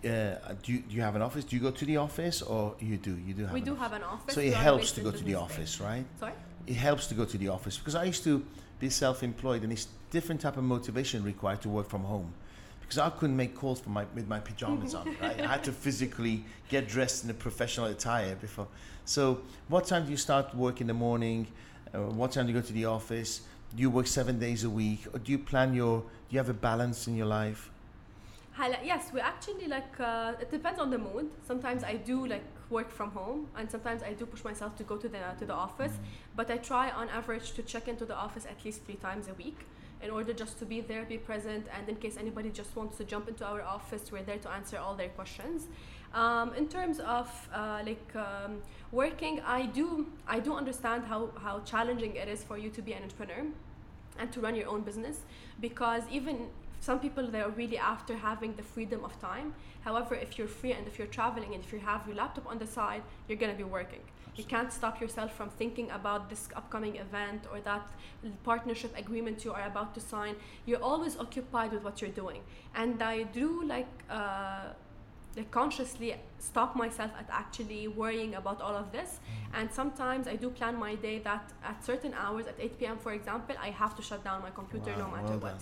Uh, 0.03 0.53
do, 0.63 0.73
you, 0.73 0.79
do 0.79 0.95
you 0.95 1.01
have 1.01 1.15
an 1.15 1.21
office? 1.21 1.43
Do 1.45 1.55
you 1.55 1.61
go 1.61 1.71
to 1.71 1.85
the 1.85 1.97
office 1.97 2.41
or 2.41 2.75
you 2.79 2.97
do? 2.97 3.15
You 3.17 3.33
do 3.33 3.43
have 3.45 3.53
we 3.53 3.61
do 3.61 3.71
office. 3.73 3.81
have 3.83 3.93
an 3.93 4.03
office. 4.03 4.33
So 4.35 4.41
it 4.41 4.53
helps 4.53 4.91
to 4.93 5.01
go 5.01 5.11
to 5.11 5.23
the 5.23 5.35
office, 5.35 5.79
right? 5.79 6.05
Sorry? 6.19 6.33
It 6.65 6.73
helps 6.73 7.07
to 7.07 7.15
go 7.15 7.25
to 7.25 7.37
the 7.37 7.49
office 7.49 7.77
because 7.77 7.95
I 7.95 8.05
used 8.05 8.23
to 8.23 8.43
be 8.79 8.89
self-employed 8.89 9.63
and 9.63 9.71
it's 9.71 9.87
different 10.09 10.41
type 10.41 10.57
of 10.57 10.63
motivation 10.63 11.23
required 11.23 11.61
to 11.61 11.69
work 11.69 11.87
from 11.89 12.03
home. 12.03 12.33
Because 12.81 12.97
I 12.97 13.09
couldn't 13.11 13.37
make 13.37 13.55
calls 13.55 13.79
for 13.79 13.89
my, 13.89 14.05
with 14.15 14.27
my 14.27 14.39
pajamas 14.39 14.95
on, 14.95 15.15
right? 15.21 15.39
I 15.39 15.47
had 15.47 15.63
to 15.63 15.71
physically 15.85 16.43
get 16.67 16.89
dressed 16.89 17.23
in 17.23 17.29
a 17.29 17.33
professional 17.33 17.85
attire 17.87 18.35
before. 18.35 18.67
So, 19.05 19.39
what 19.69 19.85
time 19.85 20.05
do 20.05 20.11
you 20.11 20.17
start 20.17 20.53
work 20.53 20.81
in 20.81 20.87
the 20.87 20.93
morning? 20.93 21.47
Uh, 21.93 21.99
what 21.99 22.33
time 22.33 22.47
do 22.47 22.53
you 22.53 22.59
go 22.59 22.65
to 22.65 22.73
the 22.73 22.85
office? 22.85 23.41
Do 23.75 23.81
you 23.81 23.89
work 23.89 24.07
seven 24.07 24.39
days 24.39 24.65
a 24.65 24.69
week, 24.69 25.05
or 25.13 25.19
do 25.19 25.31
you 25.31 25.37
plan 25.39 25.73
your? 25.73 26.01
Do 26.01 26.07
you 26.31 26.39
have 26.39 26.49
a 26.49 26.53
balance 26.53 27.07
in 27.07 27.15
your 27.15 27.27
life? 27.27 27.71
Yes, 28.59 29.11
we 29.13 29.19
actually 29.19 29.67
like, 29.67 29.99
uh, 29.99 30.33
it 30.39 30.51
depends 30.51 30.79
on 30.79 30.89
the 30.89 30.97
mood. 30.97 31.31
Sometimes 31.47 31.83
I 31.83 31.95
do 31.95 32.25
like 32.27 32.43
work 32.69 32.91
from 32.91 33.11
home 33.11 33.47
and 33.55 33.69
sometimes 33.69 34.03
I 34.03 34.13
do 34.13 34.25
push 34.25 34.43
myself 34.43 34.75
to 34.77 34.83
go 34.83 34.97
to 34.97 35.07
the, 35.07 35.19
to 35.39 35.45
the 35.45 35.53
office, 35.53 35.93
but 36.35 36.51
I 36.51 36.57
try 36.57 36.91
on 36.91 37.09
average 37.09 37.53
to 37.53 37.63
check 37.63 37.87
into 37.87 38.05
the 38.05 38.15
office 38.15 38.45
at 38.45 38.63
least 38.63 38.85
three 38.85 38.95
times 38.95 39.27
a 39.27 39.33
week 39.33 39.65
in 40.01 40.09
order 40.09 40.33
just 40.33 40.59
to 40.59 40.65
be 40.65 40.81
there, 40.81 41.05
be 41.05 41.17
present, 41.17 41.67
and 41.75 41.87
in 41.87 41.95
case 41.95 42.17
anybody 42.17 42.49
just 42.49 42.75
wants 42.75 42.97
to 42.97 43.03
jump 43.03 43.27
into 43.27 43.45
our 43.45 43.61
office, 43.61 44.11
we're 44.11 44.23
there 44.23 44.39
to 44.39 44.49
answer 44.49 44.77
all 44.77 44.95
their 44.95 45.09
questions. 45.09 45.67
Um, 46.13 46.53
in 46.55 46.67
terms 46.67 46.99
of 46.99 47.29
uh, 47.53 47.81
like 47.85 48.15
um, 48.15 48.61
working, 48.91 49.41
I 49.45 49.67
do 49.67 50.07
I 50.27 50.39
do 50.39 50.55
understand 50.55 51.05
how 51.05 51.29
how 51.41 51.59
challenging 51.61 52.15
it 52.15 52.27
is 52.27 52.43
for 52.43 52.57
you 52.57 52.69
to 52.71 52.81
be 52.81 52.93
an 52.93 53.03
entrepreneur 53.03 53.45
and 54.19 54.31
to 54.33 54.41
run 54.41 54.55
your 54.55 54.67
own 54.67 54.81
business 54.81 55.19
because 55.61 56.03
even 56.11 56.47
some 56.81 56.99
people 56.99 57.27
they're 57.27 57.49
really 57.49 57.77
after 57.77 58.15
having 58.17 58.55
the 58.55 58.63
freedom 58.63 59.05
of 59.05 59.13
time. 59.21 59.53
However 59.81 60.15
if 60.15 60.37
you're 60.37 60.47
free 60.59 60.73
and 60.73 60.87
if 60.87 60.97
you're 60.97 61.13
traveling 61.19 61.53
and 61.53 61.63
if 61.63 61.71
you 61.71 61.79
have 61.79 62.07
your 62.07 62.15
laptop 62.15 62.47
on 62.47 62.57
the 62.57 62.67
side 62.67 63.03
you're 63.27 63.37
going 63.37 63.51
to 63.51 63.57
be 63.57 63.69
working. 63.79 64.01
You 64.35 64.45
can't 64.45 64.71
stop 64.73 64.99
yourself 64.99 65.35
from 65.35 65.49
thinking 65.49 65.91
about 65.91 66.29
this 66.29 66.49
upcoming 66.55 66.95
event 66.95 67.41
or 67.51 67.59
that 67.61 67.85
partnership 68.43 68.97
agreement 68.97 69.45
you 69.45 69.51
are 69.51 69.65
about 69.67 69.93
to 69.95 69.99
sign. 69.99 70.35
You're 70.65 70.81
always 70.81 71.17
occupied 71.17 71.71
with 71.71 71.83
what 71.83 72.01
you're 72.01 72.17
doing. 72.23 72.41
And 72.73 73.01
i 73.03 73.23
do 73.23 73.63
like 73.75 73.93
uh, 74.09 74.69
like 75.37 75.51
consciously 75.51 76.15
stop 76.39 76.75
myself 76.75 77.11
at 77.17 77.27
actually 77.29 77.87
worrying 77.87 78.33
about 78.35 78.59
all 78.59 78.75
of 78.83 78.91
this. 78.91 79.19
And 79.53 79.71
sometimes 79.71 80.27
i 80.27 80.35
do 80.35 80.49
plan 80.49 80.75
my 80.87 80.95
day 80.95 81.19
that 81.19 81.45
at 81.63 81.85
certain 81.85 82.13
hours 82.15 82.47
at 82.47 82.55
8 82.59 82.79
p.m 82.79 82.97
for 82.97 83.11
example 83.11 83.55
i 83.61 83.69
have 83.69 83.95
to 83.97 84.01
shut 84.01 84.23
down 84.23 84.41
my 84.41 84.49
computer 84.49 84.91
no 84.97 85.07
matter 85.15 85.37
well 85.37 85.51
what. 85.51 85.61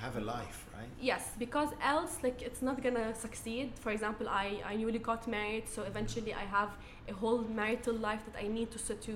Have 0.00 0.16
a 0.16 0.20
life, 0.20 0.66
right? 0.74 0.88
Yes, 0.98 1.32
because 1.38 1.68
else 1.82 2.16
like 2.22 2.40
it's 2.40 2.62
not 2.62 2.82
gonna 2.82 3.14
succeed. 3.14 3.72
For 3.78 3.90
example, 3.90 4.26
I, 4.30 4.62
I 4.64 4.76
newly 4.76 4.98
got 4.98 5.28
married, 5.28 5.68
so 5.68 5.82
eventually 5.82 6.32
I 6.32 6.46
have 6.58 6.70
a 7.06 7.12
whole 7.12 7.42
marital 7.42 7.94
life 7.94 8.22
that 8.26 8.42
I 8.42 8.48
need 8.48 8.70
to 8.70 8.78
to 8.78 8.94
to 8.94 9.12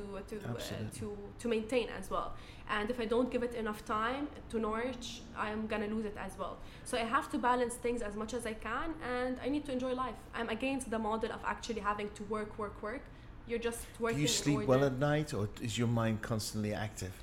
uh, 0.46 0.98
to 0.98 1.16
to 1.38 1.48
maintain 1.48 1.88
as 1.98 2.10
well. 2.10 2.34
And 2.68 2.90
if 2.90 3.00
I 3.00 3.06
don't 3.06 3.30
give 3.30 3.42
it 3.42 3.54
enough 3.54 3.82
time 3.86 4.28
to 4.50 4.58
nourish, 4.58 5.22
I'm 5.38 5.66
gonna 5.66 5.86
lose 5.86 6.04
it 6.04 6.16
as 6.18 6.32
well. 6.38 6.58
So 6.84 6.98
I 6.98 7.04
have 7.16 7.30
to 7.32 7.38
balance 7.38 7.74
things 7.76 8.02
as 8.02 8.14
much 8.14 8.34
as 8.34 8.44
I 8.44 8.52
can, 8.52 8.88
and 9.16 9.38
I 9.42 9.48
need 9.48 9.64
to 9.64 9.72
enjoy 9.72 9.94
life. 9.94 10.18
I'm 10.34 10.50
against 10.50 10.90
the 10.90 10.98
model 10.98 11.32
of 11.32 11.40
actually 11.46 11.80
having 11.80 12.10
to 12.18 12.22
work, 12.24 12.58
work, 12.58 12.82
work. 12.82 13.04
You're 13.48 13.64
just 13.70 13.86
working. 13.98 14.18
Do 14.18 14.22
you 14.22 14.28
sleep 14.28 14.66
well 14.66 14.84
at 14.84 14.98
night, 14.98 15.32
or 15.32 15.48
is 15.62 15.78
your 15.78 15.88
mind 15.88 16.20
constantly 16.20 16.74
active? 16.74 17.14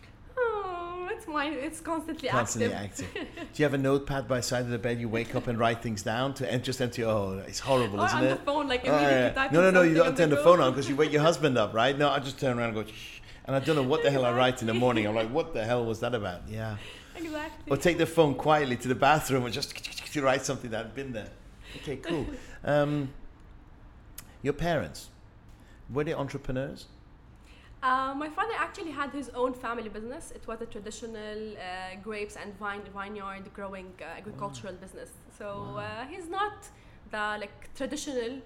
Oh, 1.21 1.23
it's 1.23 1.27
mine 1.33 1.53
it's 1.53 1.79
constantly, 1.81 2.29
Constantly 2.29 2.73
active. 2.73 3.07
active. 3.15 3.27
Do 3.53 3.61
you 3.61 3.65
have 3.65 3.73
a 3.73 3.77
notepad 3.77 4.27
by 4.27 4.37
the 4.37 4.43
side 4.43 4.61
of 4.63 4.69
the 4.69 4.79
bed? 4.79 4.99
You 4.99 5.09
wake 5.09 5.35
up 5.35 5.47
and 5.47 5.57
write 5.59 5.81
things 5.81 6.01
down 6.03 6.33
to 6.35 6.51
and 6.51 6.63
just 6.63 6.81
enter. 6.81 7.01
Your 7.01 7.09
oh, 7.11 7.43
it's 7.47 7.59
horrible, 7.59 8.01
or 8.01 8.05
isn't 8.07 8.17
on 8.17 8.23
it? 8.25 8.29
the 8.39 8.45
phone, 8.45 8.67
like 8.67 8.81
Oh, 8.85 8.89
immediately 8.89 9.19
yeah. 9.19 9.29
typing 9.33 9.55
No, 9.57 9.63
no, 9.63 9.71
no. 9.71 9.81
You 9.83 9.93
don't 9.95 10.17
turn 10.17 10.29
the 10.29 10.35
go. 10.37 10.43
phone 10.43 10.59
on 10.61 10.71
because 10.71 10.89
you 10.89 10.95
wake 10.95 11.11
your 11.11 11.21
husband 11.21 11.57
up, 11.57 11.73
right? 11.73 11.97
No, 11.97 12.09
I 12.09 12.19
just 12.19 12.39
turn 12.39 12.57
around 12.57 12.75
and 12.75 12.85
go. 12.85 12.91
Shh. 12.91 13.19
And 13.45 13.55
I 13.55 13.59
don't 13.59 13.75
know 13.75 13.83
what 13.83 14.03
the 14.03 14.11
hell 14.11 14.25
I 14.25 14.33
write 14.33 14.61
in 14.61 14.67
the 14.67 14.73
morning. 14.73 15.07
I'm 15.07 15.15
like, 15.15 15.29
what 15.29 15.53
the 15.53 15.63
hell 15.65 15.83
was 15.85 15.99
that 16.01 16.13
about? 16.13 16.41
Yeah. 16.47 16.77
Exactly. 17.15 17.71
Or 17.71 17.77
take 17.77 17.97
the 17.97 18.05
phone 18.05 18.35
quietly 18.35 18.77
to 18.77 18.87
the 18.87 18.95
bathroom 18.95 19.45
and 19.45 19.53
just 19.53 19.75
to 20.13 20.21
write 20.21 20.43
something 20.45 20.69
that 20.71 20.77
had 20.85 20.95
been 20.95 21.11
there. 21.11 21.29
Okay, 21.77 21.97
cool. 21.97 22.25
Um, 22.63 23.09
your 24.43 24.53
parents, 24.53 25.09
were 25.91 26.03
they 26.03 26.13
entrepreneurs? 26.13 26.85
Uh, 27.83 28.13
my 28.15 28.29
father 28.29 28.53
actually 28.59 28.91
had 28.91 29.09
his 29.11 29.29
own 29.29 29.53
family 29.53 29.89
business. 29.89 30.31
It 30.31 30.45
was 30.47 30.61
a 30.61 30.67
traditional 30.67 31.53
uh, 31.53 31.95
grapes 32.03 32.35
and 32.35 32.55
vine 32.59 32.83
vineyard 32.93 33.51
growing 33.53 33.91
uh, 33.99 34.17
agricultural 34.17 34.73
business. 34.75 35.09
So 35.37 35.45
Wow. 35.45 35.77
uh, 35.77 36.05
he's 36.05 36.27
not 36.29 36.53
the 37.09 37.37
like 37.39 37.73
traditional 37.75 38.39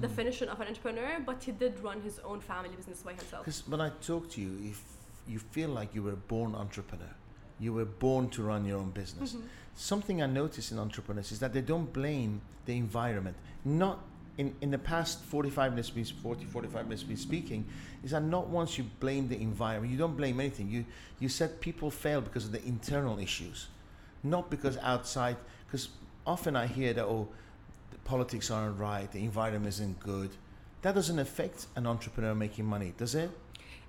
definition 0.00 0.48
of 0.48 0.60
an 0.60 0.68
entrepreneur, 0.68 1.18
but 1.26 1.42
he 1.42 1.52
did 1.52 1.72
run 1.82 2.00
his 2.02 2.20
own 2.20 2.40
family 2.40 2.76
business 2.76 3.02
by 3.02 3.12
himself. 3.14 3.44
Because 3.44 3.66
when 3.66 3.80
I 3.80 3.90
talk 4.00 4.28
to 4.34 4.40
you, 4.40 4.52
if 4.70 4.80
you 5.26 5.38
feel 5.38 5.70
like 5.70 5.92
you 5.94 6.02
were 6.02 6.14
born 6.28 6.54
entrepreneur, 6.54 7.14
you 7.58 7.72
were 7.72 7.84
born 7.86 8.28
to 8.30 8.42
run 8.44 8.64
your 8.64 8.78
own 8.78 8.90
business. 8.90 9.32
Mhm. 9.32 9.42
Something 9.74 10.22
I 10.22 10.26
notice 10.26 10.70
in 10.70 10.78
entrepreneurs 10.78 11.32
is 11.32 11.38
that 11.40 11.52
they 11.52 11.62
don't 11.62 11.92
blame 11.92 12.42
the 12.66 12.76
environment. 12.76 13.36
Not 13.64 13.98
in, 14.38 14.54
in 14.60 14.70
the 14.70 14.78
past 14.78 15.22
45 15.24 15.72
minutes, 15.72 15.90
been 15.90 16.04
40, 16.04 16.44
45 16.46 16.84
minutes 16.84 17.02
been 17.02 17.16
speaking, 17.16 17.66
is 18.02 18.12
that 18.12 18.22
not 18.22 18.48
once 18.48 18.78
you 18.78 18.84
blame 19.00 19.28
the 19.28 19.40
environment, 19.40 19.92
you 19.92 19.98
don't 19.98 20.16
blame 20.16 20.40
anything. 20.40 20.68
You, 20.68 20.84
you 21.20 21.28
said 21.28 21.60
people 21.60 21.90
fail 21.90 22.20
because 22.20 22.46
of 22.46 22.52
the 22.52 22.64
internal 22.64 23.18
issues, 23.18 23.68
not 24.22 24.50
because 24.50 24.78
outside, 24.78 25.36
because 25.66 25.90
often 26.26 26.56
I 26.56 26.66
hear 26.66 26.92
that, 26.94 27.04
oh, 27.04 27.28
the 27.90 27.98
politics 27.98 28.50
aren't 28.50 28.78
right, 28.78 29.10
the 29.12 29.22
environment 29.22 29.68
isn't 29.68 30.00
good. 30.00 30.30
That 30.80 30.94
doesn't 30.94 31.18
affect 31.18 31.66
an 31.76 31.86
entrepreneur 31.86 32.34
making 32.34 32.64
money, 32.64 32.94
does 32.96 33.14
it? 33.14 33.30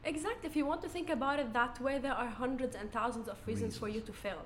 Exactly. 0.05 0.49
If 0.49 0.55
you 0.55 0.65
want 0.65 0.81
to 0.81 0.89
think 0.89 1.09
about 1.09 1.39
it 1.39 1.53
that 1.53 1.79
way, 1.79 1.97
there 1.97 2.13
are 2.13 2.27
hundreds 2.27 2.75
and 2.75 2.91
thousands 2.91 3.29
of 3.29 3.37
reasons, 3.47 3.77
for 3.77 3.87
you 3.87 4.01
to 4.01 4.11
fail. 4.11 4.45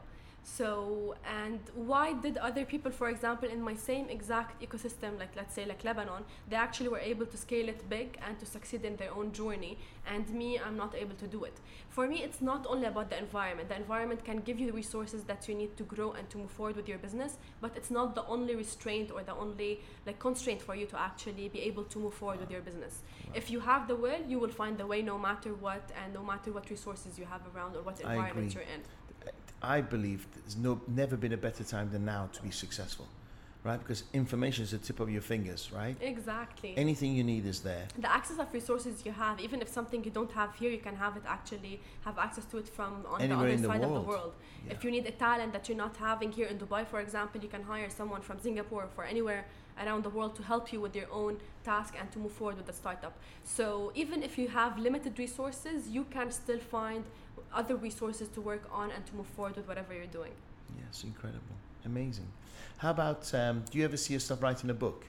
So, 0.49 1.15
and 1.43 1.59
why 1.75 2.13
did 2.13 2.37
other 2.37 2.63
people, 2.63 2.89
for 2.89 3.09
example, 3.09 3.49
in 3.49 3.61
my 3.61 3.75
same 3.75 4.07
exact 4.09 4.63
ecosystem, 4.63 5.19
like 5.19 5.35
let's 5.35 5.53
say 5.53 5.65
like 5.65 5.83
Lebanon, 5.83 6.23
they 6.49 6.55
actually 6.55 6.87
were 6.87 6.99
able 6.99 7.25
to 7.25 7.37
scale 7.37 7.67
it 7.67 7.87
big 7.89 8.17
and 8.25 8.39
to 8.39 8.45
succeed 8.45 8.85
in 8.85 8.95
their 8.95 9.13
own 9.13 9.33
journey, 9.33 9.77
and 10.11 10.27
me, 10.29 10.57
I'm 10.57 10.77
not 10.77 10.95
able 10.95 11.15
to 11.15 11.27
do 11.27 11.43
it. 11.43 11.59
For 11.89 12.07
me, 12.07 12.23
it's 12.23 12.41
not 12.41 12.65
only 12.69 12.85
about 12.85 13.09
the 13.09 13.19
environment. 13.19 13.67
The 13.67 13.75
environment 13.75 14.23
can 14.23 14.37
give 14.37 14.57
you 14.57 14.67
the 14.67 14.73
resources 14.73 15.25
that 15.25 15.49
you 15.49 15.53
need 15.53 15.75
to 15.77 15.83
grow 15.83 16.13
and 16.13 16.27
to 16.29 16.37
move 16.37 16.51
forward 16.51 16.77
with 16.77 16.87
your 16.87 16.97
business, 16.97 17.37
but 17.59 17.75
it's 17.75 17.91
not 17.91 18.15
the 18.15 18.25
only 18.25 18.55
restraint 18.55 19.11
or 19.11 19.23
the 19.23 19.35
only 19.35 19.81
like 20.05 20.17
constraint 20.17 20.61
for 20.61 20.75
you 20.75 20.85
to 20.87 20.97
actually 20.97 21.49
be 21.49 21.59
able 21.59 21.83
to 21.83 21.99
move 21.99 22.13
forward 22.13 22.39
with 22.39 22.49
your 22.49 22.61
business. 22.61 23.03
If 23.33 23.51
you 23.51 23.59
have 23.59 23.89
the 23.89 23.97
will, 23.97 24.21
you 24.25 24.39
will 24.39 24.55
find 24.61 24.77
the 24.77 24.87
way 24.87 25.01
no 25.01 25.19
matter 25.19 25.53
what 25.53 25.91
and 26.01 26.13
no 26.13 26.23
matter 26.23 26.53
what 26.53 26.69
resources 26.69 27.19
you 27.19 27.25
have 27.25 27.41
around 27.53 27.75
or 27.75 27.81
what 27.81 27.99
environment 27.99 28.53
you're 28.53 28.63
in. 28.63 28.81
I 29.61 29.81
believe 29.81 30.27
there's 30.33 30.55
no 30.55 30.81
never 30.87 31.17
been 31.17 31.33
a 31.33 31.37
better 31.37 31.63
time 31.63 31.89
than 31.91 32.05
now 32.05 32.29
to 32.33 32.41
be 32.41 32.51
successful, 32.51 33.07
right? 33.63 33.79
Because 33.79 34.03
information 34.13 34.63
is 34.63 34.71
the 34.71 34.77
tip 34.77 34.99
of 34.99 35.09
your 35.09 35.21
fingers, 35.21 35.71
right? 35.73 35.97
Exactly. 35.99 36.75
Anything 36.77 37.15
you 37.15 37.23
need 37.23 37.45
is 37.45 37.61
there. 37.61 37.87
the 37.97 38.11
access 38.11 38.37
of 38.37 38.53
resources 38.53 39.03
you 39.05 39.11
have, 39.11 39.39
even 39.39 39.61
if 39.61 39.69
something 39.69 40.03
you 40.03 40.11
don't 40.11 40.31
have 40.31 40.55
here, 40.55 40.69
you 40.69 40.77
can 40.77 40.95
have 40.95 41.17
it 41.17 41.23
actually 41.27 41.81
have 42.05 42.17
access 42.19 42.45
to 42.45 42.57
it 42.59 42.69
from 42.69 43.05
on 43.09 43.21
Anywhere 43.21 43.47
the 43.47 43.53
other 43.53 43.61
the 43.61 43.67
side 43.67 43.83
of 43.83 43.93
the 43.93 44.01
world. 44.01 44.33
Yeah. 44.65 44.73
If 44.73 44.83
you 44.83 44.91
need 44.91 45.05
a 45.07 45.11
talent 45.11 45.53
that 45.53 45.67
you're 45.67 45.77
not 45.77 45.97
having 45.97 46.31
here 46.31 46.47
in 46.47 46.57
Dubai, 46.59 46.85
for 46.85 46.99
example, 46.99 47.41
you 47.41 47.49
can 47.49 47.63
hire 47.63 47.89
someone 47.89 48.21
from 48.21 48.39
Singapore 48.39 48.83
or 48.83 48.89
for 48.95 49.03
anywhere 49.03 49.45
around 49.83 50.03
the 50.03 50.09
world 50.09 50.35
to 50.35 50.43
help 50.43 50.73
you 50.73 50.81
with 50.81 50.95
your 50.95 51.11
own 51.11 51.37
task 51.63 51.95
and 51.99 52.11
to 52.11 52.19
move 52.19 52.31
forward 52.31 52.57
with 52.57 52.65
the 52.65 52.73
startup. 52.73 53.17
So 53.43 53.91
even 53.95 54.23
if 54.23 54.37
you 54.37 54.47
have 54.47 54.77
limited 54.77 55.19
resources, 55.19 55.87
you 55.87 56.03
can 56.05 56.31
still 56.31 56.59
find 56.59 57.03
other 57.53 57.75
resources 57.75 58.27
to 58.29 58.41
work 58.41 58.63
on 58.71 58.91
and 58.91 59.05
to 59.07 59.15
move 59.15 59.27
forward 59.27 59.55
with 59.55 59.67
whatever 59.67 59.93
you're 59.93 60.05
doing. 60.05 60.31
Yes, 60.85 61.03
incredible, 61.03 61.55
amazing. 61.85 62.27
How 62.77 62.91
about? 62.91 63.33
Um, 63.33 63.63
do 63.71 63.77
you 63.77 63.85
ever 63.85 63.97
see 63.97 64.13
yourself 64.13 64.41
writing 64.43 64.69
a 64.69 64.73
book? 64.73 65.05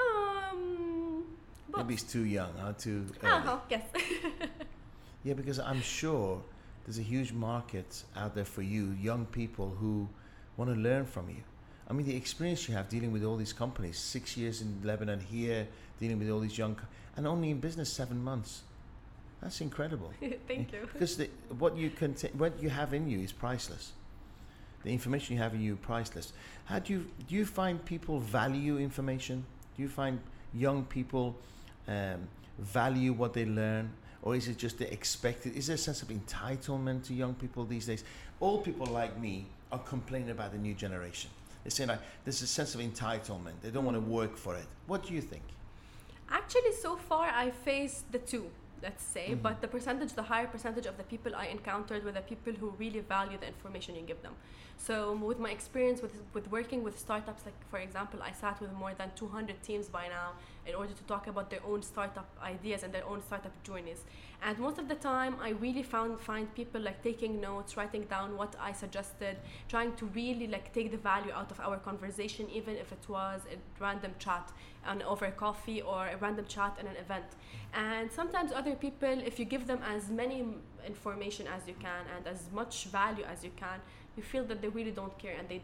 Um, 0.00 1.24
but, 1.70 1.78
Maybe 1.78 1.94
it's 1.94 2.02
too 2.02 2.24
young, 2.24 2.50
or 2.64 2.72
too 2.72 3.06
early. 3.22 3.32
uh-huh, 3.32 3.58
yes. 3.70 3.82
Yeah, 5.24 5.34
because 5.34 5.58
I'm 5.58 5.80
sure 5.82 6.40
there's 6.84 6.98
a 7.00 7.02
huge 7.02 7.32
market 7.32 8.04
out 8.16 8.36
there 8.36 8.44
for 8.44 8.62
you, 8.62 8.94
young 9.02 9.26
people 9.26 9.70
who 9.80 10.08
want 10.56 10.72
to 10.72 10.76
learn 10.80 11.04
from 11.04 11.28
you. 11.28 11.42
I 11.90 11.94
mean, 11.94 12.06
the 12.06 12.14
experience 12.14 12.68
you 12.68 12.74
have 12.76 12.88
dealing 12.88 13.10
with 13.10 13.24
all 13.24 13.36
these 13.36 13.52
companies, 13.52 13.98
six 13.98 14.36
years 14.36 14.62
in 14.62 14.80
Lebanon 14.84 15.18
here, 15.18 15.66
dealing 15.98 16.20
with 16.20 16.30
all 16.30 16.38
these 16.38 16.56
young, 16.56 16.76
co- 16.76 16.84
and 17.16 17.26
only 17.26 17.50
in 17.50 17.58
business 17.58 17.92
seven 17.92 18.22
months. 18.22 18.62
That's 19.42 19.60
incredible. 19.60 20.12
Thank 20.48 20.72
you. 20.72 20.88
Because 20.92 21.16
the, 21.16 21.28
what 21.58 21.76
you 21.76 21.90
can, 21.90 22.14
what 22.36 22.60
you 22.62 22.68
have 22.68 22.94
in 22.94 23.08
you 23.08 23.20
is 23.20 23.32
priceless. 23.32 23.92
The 24.82 24.92
information 24.92 25.36
you 25.36 25.42
have 25.42 25.54
in 25.54 25.60
you 25.60 25.74
is 25.74 25.78
priceless. 25.80 26.32
How 26.66 26.78
do 26.78 26.92
you 26.92 27.06
do? 27.28 27.34
You 27.36 27.46
find 27.46 27.84
people 27.84 28.20
value 28.20 28.78
information? 28.78 29.44
Do 29.76 29.82
you 29.82 29.88
find 29.88 30.20
young 30.54 30.84
people 30.84 31.36
um, 31.88 32.28
value 32.58 33.12
what 33.12 33.34
they 33.34 33.44
learn, 33.44 33.90
or 34.22 34.36
is 34.36 34.48
it 34.48 34.58
just 34.58 34.78
the 34.78 34.90
expected? 34.92 35.56
Is 35.56 35.66
there 35.66 35.74
a 35.74 35.78
sense 35.78 36.02
of 36.02 36.08
entitlement 36.08 37.04
to 37.06 37.14
young 37.14 37.34
people 37.34 37.64
these 37.64 37.86
days? 37.86 38.04
All 38.40 38.58
people 38.58 38.86
like 38.86 39.18
me 39.18 39.46
are 39.72 39.78
complaining 39.78 40.30
about 40.30 40.52
the 40.52 40.58
new 40.58 40.74
generation. 40.74 41.30
They're 41.64 41.70
saying 41.70 41.88
like, 41.88 42.00
there's 42.24 42.42
a 42.42 42.46
sense 42.46 42.74
of 42.74 42.80
entitlement. 42.80 43.54
They 43.62 43.70
don't 43.70 43.84
want 43.84 43.96
to 43.96 44.00
work 44.00 44.36
for 44.36 44.54
it. 44.54 44.66
What 44.86 45.04
do 45.04 45.14
you 45.14 45.20
think? 45.20 45.42
Actually, 46.30 46.72
so 46.80 46.96
far 46.96 47.28
I 47.28 47.50
faced 47.50 48.10
the 48.12 48.18
two, 48.18 48.50
let's 48.82 49.02
say, 49.02 49.26
Mhm. 49.30 49.42
but 49.42 49.60
the 49.60 49.68
percentage, 49.68 50.12
the 50.12 50.22
higher 50.22 50.46
percentage 50.46 50.86
of 50.86 50.96
the 50.96 51.04
people 51.04 51.34
I 51.34 51.46
encountered 51.46 52.04
were 52.04 52.12
the 52.12 52.22
people 52.22 52.52
who 52.52 52.70
really 52.70 53.00
value 53.00 53.38
the 53.38 53.46
information 53.48 53.96
you 53.96 54.02
give 54.02 54.22
them. 54.22 54.36
So, 54.78 55.14
with 55.14 55.38
my 55.38 55.50
experience 55.50 56.02
with, 56.02 56.12
with 56.32 56.50
working 56.50 56.82
with 56.82 56.98
startups, 56.98 57.44
like 57.44 57.54
for 57.70 57.78
example, 57.78 58.20
I 58.22 58.32
sat 58.32 58.60
with 58.60 58.72
more 58.72 58.92
than 58.94 59.10
200 59.16 59.62
teams 59.62 59.88
by 59.88 60.06
now 60.08 60.32
in 60.66 60.74
order 60.74 60.92
to 60.92 61.02
talk 61.04 61.26
about 61.26 61.50
their 61.50 61.64
own 61.66 61.82
startup 61.82 62.28
ideas 62.42 62.82
and 62.82 62.92
their 62.92 63.06
own 63.06 63.22
startup 63.22 63.52
journeys. 63.62 64.04
And 64.42 64.58
most 64.58 64.78
of 64.78 64.88
the 64.88 64.94
time, 64.94 65.36
I 65.40 65.50
really 65.50 65.82
found 65.82 66.20
find 66.20 66.52
people 66.54 66.80
like 66.80 67.02
taking 67.02 67.40
notes, 67.40 67.76
writing 67.76 68.04
down 68.04 68.36
what 68.36 68.54
I 68.60 68.72
suggested, 68.72 69.38
trying 69.68 69.94
to 69.96 70.06
really 70.06 70.46
like 70.46 70.72
take 70.72 70.90
the 70.90 70.98
value 70.98 71.32
out 71.32 71.50
of 71.50 71.58
our 71.60 71.78
conversation, 71.78 72.48
even 72.50 72.76
if 72.76 72.92
it 72.92 73.04
was 73.08 73.40
a 73.50 73.56
random 73.82 74.12
chat 74.18 74.52
on 74.86 75.02
over 75.02 75.30
coffee 75.30 75.82
or 75.82 76.06
a 76.06 76.16
random 76.18 76.44
chat 76.46 76.76
in 76.80 76.86
an 76.86 76.96
event. 76.96 77.24
And 77.74 78.10
sometimes 78.12 78.52
other 78.52 78.74
people, 78.74 79.20
if 79.24 79.38
you 79.38 79.44
give 79.44 79.66
them 79.66 79.80
as 79.82 80.10
many 80.10 80.44
information 80.86 81.46
as 81.46 81.66
you 81.66 81.74
can 81.80 82.04
and 82.16 82.26
as 82.26 82.48
much 82.52 82.84
value 82.84 83.24
as 83.24 83.42
you 83.42 83.50
can, 83.56 83.80
you 84.16 84.22
feel 84.22 84.44
that 84.44 84.60
they 84.62 84.68
really 84.68 84.90
don't 84.92 85.16
care 85.18 85.36
and 85.38 85.48
they. 85.48 85.60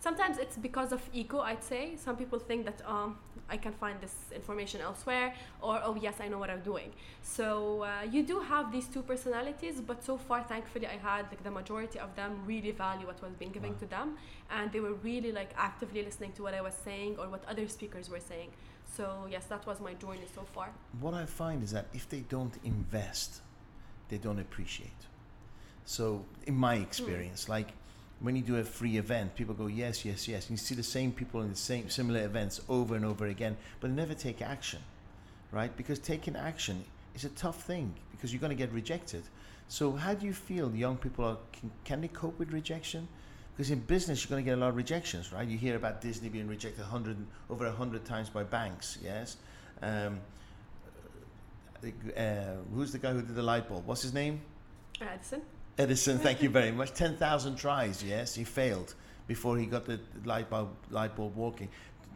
Sometimes 0.00 0.36
it's 0.38 0.56
because 0.56 0.90
of 0.90 1.00
ego, 1.12 1.38
I'd 1.40 1.62
say. 1.62 1.94
Some 1.96 2.16
people 2.16 2.40
think 2.40 2.64
that 2.64 2.82
um, 2.84 3.18
I 3.48 3.56
can 3.56 3.72
find 3.72 4.00
this 4.00 4.16
information 4.34 4.80
elsewhere, 4.80 5.32
or 5.60 5.80
oh 5.84 5.94
yes, 6.00 6.16
I 6.20 6.26
know 6.26 6.38
what 6.38 6.50
I'm 6.50 6.62
doing. 6.62 6.90
So 7.22 7.82
uh, 7.84 8.02
you 8.10 8.24
do 8.24 8.40
have 8.40 8.72
these 8.72 8.86
two 8.88 9.02
personalities, 9.02 9.80
but 9.80 10.02
so 10.02 10.16
far, 10.16 10.42
thankfully, 10.42 10.88
I 10.88 10.96
had 11.10 11.26
like 11.30 11.44
the 11.44 11.52
majority 11.52 12.00
of 12.00 12.16
them 12.16 12.40
really 12.46 12.72
value 12.72 13.06
what 13.06 13.22
was 13.22 13.32
being 13.38 13.52
given 13.52 13.72
Wow. 13.74 13.78
to 13.78 13.86
them, 13.86 14.16
and 14.50 14.72
they 14.72 14.80
were 14.80 14.94
really 14.94 15.30
like 15.30 15.50
actively 15.56 16.02
listening 16.02 16.32
to 16.32 16.42
what 16.42 16.54
I 16.54 16.62
was 16.62 16.74
saying 16.74 17.16
or 17.20 17.28
what 17.28 17.44
other 17.46 17.68
speakers 17.68 18.10
were 18.10 18.20
saying. 18.32 18.50
So 18.96 19.04
yes, 19.30 19.44
that 19.46 19.64
was 19.66 19.78
my 19.80 19.94
journey 19.94 20.26
so 20.34 20.42
far. 20.54 20.70
what 21.00 21.14
I 21.14 21.26
find 21.26 21.62
is 21.62 21.70
that 21.70 21.86
if 21.94 22.08
they 22.08 22.22
don't 22.28 22.56
invest, 22.64 23.40
they 24.08 24.18
don't 24.18 24.40
appreciate. 24.40 25.00
So, 25.84 26.24
in 26.46 26.54
my 26.56 26.74
experience, 26.76 27.48
like 27.48 27.68
when 28.22 28.36
you 28.36 28.42
do 28.42 28.56
a 28.56 28.64
free 28.64 28.96
event, 28.96 29.34
people 29.34 29.54
go, 29.54 29.66
yes, 29.66 30.04
yes, 30.04 30.28
yes. 30.28 30.48
And 30.48 30.52
you 30.52 30.56
see 30.56 30.74
the 30.74 30.82
same 30.82 31.12
people 31.12 31.42
in 31.42 31.50
the 31.50 31.56
same 31.56 31.90
similar 31.90 32.24
events 32.24 32.60
over 32.68 32.94
and 32.94 33.04
over 33.04 33.26
again, 33.26 33.56
but 33.80 33.90
they 33.90 33.96
never 33.96 34.14
take 34.14 34.40
action, 34.40 34.78
right? 35.50 35.76
Because 35.76 35.98
taking 35.98 36.36
action 36.36 36.84
is 37.14 37.24
a 37.24 37.30
tough 37.30 37.64
thing 37.64 37.92
because 38.12 38.32
you're 38.32 38.40
going 38.40 38.50
to 38.50 38.56
get 38.56 38.72
rejected. 38.72 39.24
So, 39.68 39.92
how 39.92 40.14
do 40.14 40.26
you 40.26 40.32
feel 40.32 40.74
young 40.74 40.96
people 40.96 41.24
are, 41.24 41.38
can, 41.52 41.70
can 41.84 42.00
they 42.00 42.08
cope 42.08 42.38
with 42.38 42.52
rejection? 42.52 43.08
Because 43.56 43.70
in 43.70 43.80
business, 43.80 44.22
you're 44.22 44.30
going 44.30 44.44
to 44.44 44.48
get 44.50 44.56
a 44.56 44.60
lot 44.60 44.70
of 44.70 44.76
rejections, 44.76 45.32
right? 45.32 45.46
You 45.46 45.58
hear 45.58 45.76
about 45.76 46.00
Disney 46.00 46.28
being 46.28 46.48
rejected 46.48 46.80
100, 46.80 47.16
over 47.50 47.66
100 47.66 48.04
times 48.04 48.30
by 48.30 48.44
banks, 48.44 48.98
yes? 49.02 49.36
Um, 49.82 50.20
uh, 52.16 52.20
who's 52.72 52.92
the 52.92 52.98
guy 52.98 53.12
who 53.12 53.22
did 53.22 53.34
the 53.34 53.42
light 53.42 53.68
bulb? 53.68 53.86
What's 53.86 54.02
his 54.02 54.14
name? 54.14 54.40
Edison. 55.00 55.42
Edison, 55.78 56.18
thank 56.18 56.42
you 56.42 56.50
very 56.60 56.70
much. 56.70 56.92
10,000 56.94 57.56
tries, 57.56 58.02
yes, 58.02 58.34
he 58.34 58.44
failed 58.44 58.94
before 59.26 59.56
he 59.56 59.66
got 59.66 59.84
the 59.86 60.00
light 60.24 60.50
bulb, 60.50 60.70
light 60.90 61.16
bulb 61.16 61.36
working. 61.36 61.68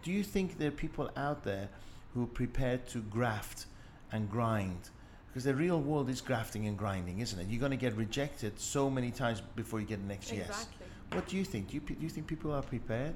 Do 0.02 0.12
you 0.12 0.22
think 0.22 0.58
there 0.58 0.68
are 0.68 0.72
people 0.72 1.10
out 1.16 1.44
there 1.44 1.68
who 2.14 2.24
are 2.24 2.28
prepared 2.28 2.86
to 2.88 2.98
graft 2.98 3.66
and 4.12 4.30
grind? 4.30 4.90
Because 5.28 5.44
the 5.44 5.54
real 5.54 5.80
world 5.80 6.08
is 6.08 6.20
grafting 6.20 6.66
and 6.66 6.78
grinding, 6.78 7.20
isn't 7.20 7.38
it? 7.38 7.46
You're 7.48 7.60
going 7.60 7.70
to 7.70 7.76
get 7.76 7.94
rejected 7.96 8.58
so 8.58 8.88
many 8.88 9.10
times 9.10 9.42
before 9.54 9.80
you 9.80 9.86
get 9.86 10.00
the 10.00 10.08
next 10.08 10.32
yes. 10.32 10.68
What 11.12 11.28
do 11.28 11.36
you 11.36 11.44
think? 11.44 11.68
Do 11.68 11.74
you, 11.74 11.80
do 11.80 11.94
you 12.00 12.08
think 12.08 12.26
people 12.26 12.52
are 12.52 12.62
prepared? 12.62 13.14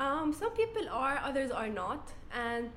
Um, 0.00 0.32
some 0.32 0.50
people 0.50 0.88
are, 0.90 1.20
others 1.22 1.50
are 1.50 1.68
not, 1.68 2.10
and 2.34 2.70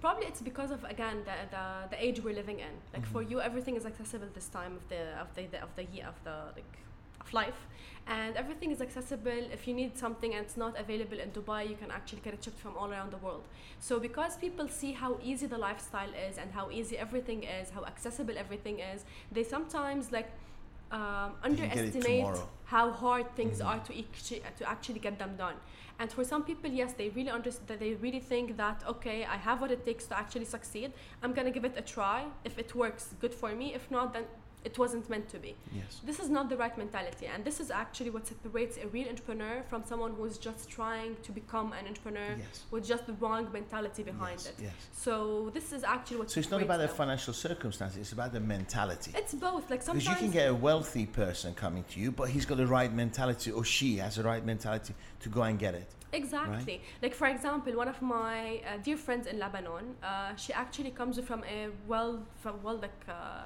probably 0.00 0.26
it's 0.26 0.40
because 0.40 0.70
of 0.70 0.84
again 0.84 1.16
the, 1.24 1.36
the, 1.54 1.64
the 1.92 2.04
age 2.06 2.22
we're 2.22 2.34
living 2.34 2.60
in. 2.60 2.74
Like 2.92 3.02
Mm-hmm. 3.02 3.12
for 3.12 3.22
you, 3.22 3.40
everything 3.40 3.76
is 3.76 3.84
accessible 3.86 4.28
this 4.34 4.48
time 4.48 4.72
of 4.80 4.88
the 4.88 5.02
of 5.24 5.28
the, 5.36 5.46
the 5.52 5.62
of 5.62 5.70
the 5.76 5.84
year 5.94 6.06
of 6.06 6.18
the 6.24 6.36
like 6.56 6.74
of 7.20 7.32
life, 7.32 7.60
and 8.06 8.36
everything 8.36 8.70
is 8.70 8.80
accessible. 8.80 9.42
If 9.52 9.66
you 9.68 9.74
need 9.74 9.98
something 9.98 10.34
and 10.34 10.44
it's 10.46 10.56
not 10.56 10.78
available 10.78 11.18
in 11.18 11.30
Dubai, 11.30 11.68
you 11.68 11.76
can 11.76 11.90
actually 11.90 12.22
get 12.26 12.34
it 12.34 12.44
shipped 12.44 12.60
from 12.60 12.76
all 12.76 12.90
around 12.90 13.10
the 13.12 13.18
world. 13.18 13.44
So 13.80 13.98
because 13.98 14.36
people 14.36 14.68
see 14.68 14.92
how 14.92 15.18
easy 15.22 15.46
the 15.46 15.58
lifestyle 15.58 16.12
is 16.28 16.38
and 16.38 16.50
how 16.52 16.70
easy 16.70 16.96
everything 16.98 17.42
is, 17.44 17.70
how 17.70 17.84
accessible 17.84 18.36
everything 18.38 18.78
is, 18.80 19.04
they 19.32 19.44
sometimes 19.44 20.12
like. 20.12 20.30
Um, 20.90 21.32
can 21.42 21.54
get 21.54 21.76
it 21.84 21.94
underestimate. 21.94 22.24
How 22.68 22.90
hard 22.90 23.34
things 23.34 23.58
mm-hmm. 23.58 23.68
are 23.68 23.78
to 23.78 23.98
actually, 23.98 24.42
to 24.58 24.68
actually 24.68 25.00
get 25.00 25.18
them 25.18 25.34
done. 25.36 25.54
And 25.98 26.12
for 26.12 26.22
some 26.22 26.44
people, 26.44 26.70
yes, 26.70 26.92
they 26.92 27.08
really 27.08 27.30
understand. 27.30 27.80
They 27.80 27.94
really 27.94 28.20
think 28.20 28.56
that 28.58 28.84
okay, 28.86 29.24
I 29.24 29.36
have 29.36 29.60
what 29.62 29.70
it 29.70 29.84
takes 29.84 30.04
to 30.08 30.18
actually 30.18 30.44
succeed. 30.44 30.92
I'm 31.22 31.32
gonna 31.32 31.50
give 31.50 31.64
it 31.64 31.74
a 31.76 31.82
try. 31.82 32.26
If 32.44 32.58
it 32.58 32.74
works, 32.74 33.14
good 33.20 33.34
for 33.34 33.54
me. 33.54 33.74
If 33.74 33.90
not, 33.90 34.12
then 34.12 34.24
it 34.68 34.76
wasn't 34.84 35.04
meant 35.12 35.26
to 35.34 35.38
be. 35.46 35.52
Yes. 35.80 35.90
This 36.08 36.18
is 36.24 36.28
not 36.36 36.44
the 36.52 36.56
right 36.62 36.76
mentality, 36.84 37.26
and 37.32 37.40
this 37.48 37.58
is 37.64 37.68
actually 37.82 38.10
what 38.16 38.24
separates 38.32 38.74
a 38.84 38.86
real 38.96 39.08
entrepreneur 39.14 39.54
from 39.70 39.80
someone 39.90 40.12
who 40.16 40.24
is 40.30 40.36
just 40.48 40.62
trying 40.78 41.12
to 41.26 41.30
become 41.40 41.68
an 41.78 41.84
entrepreneur 41.92 42.30
Yes. 42.44 42.54
with 42.72 42.84
just 42.92 43.04
the 43.10 43.14
wrong 43.22 43.42
mentality 43.60 44.02
behind 44.12 44.38
Yes, 44.40 44.50
it. 44.50 44.56
yes. 44.68 44.74
So 45.06 45.12
this 45.56 45.66
is 45.76 45.82
actually 45.94 46.18
what. 46.20 46.30
So 46.30 46.38
it's 46.42 46.52
not 46.56 46.62
about 46.68 46.80
the 46.86 46.92
financial 47.02 47.34
circumstances, 47.48 47.98
it's 48.04 48.12
about 48.18 48.32
the 48.38 48.44
mentality. 48.56 49.10
It's 49.22 49.34
both. 49.48 49.64
Like 49.70 49.80
Because 49.80 49.86
sometimes 49.90 50.08
you 50.12 50.16
can 50.24 50.32
get 50.40 50.46
a 50.56 50.58
wealthy 50.68 51.06
person 51.22 51.48
coming 51.64 51.84
to 51.92 51.96
you, 52.02 52.10
but 52.20 52.26
he's 52.34 52.46
got 52.50 52.58
the 52.64 52.70
right 52.78 52.92
mentality, 53.04 53.50
or 53.58 53.62
she 53.76 53.88
has 54.04 54.12
the 54.18 54.24
right 54.32 54.44
mentality 54.52 54.92
to 55.24 55.28
go 55.36 55.42
and 55.48 55.56
get 55.66 55.74
it. 55.82 55.88
Exactly. 56.12 56.76
Like 57.04 57.14
for 57.20 57.28
example, 57.34 57.72
one 57.84 57.88
of 57.94 58.00
my 58.00 58.38
uh, 58.66 58.78
dear 58.86 58.96
friends 59.06 59.24
in 59.30 59.38
Lebanon, 59.38 59.84
uh, 60.02 60.34
she 60.42 60.52
actually 60.64 60.92
comes 61.00 61.14
from 61.28 61.40
a 61.56 61.58
well, 61.86 62.12
from 62.42 62.54
well 62.62 62.78
like 62.86 63.02
uh, 63.08 63.42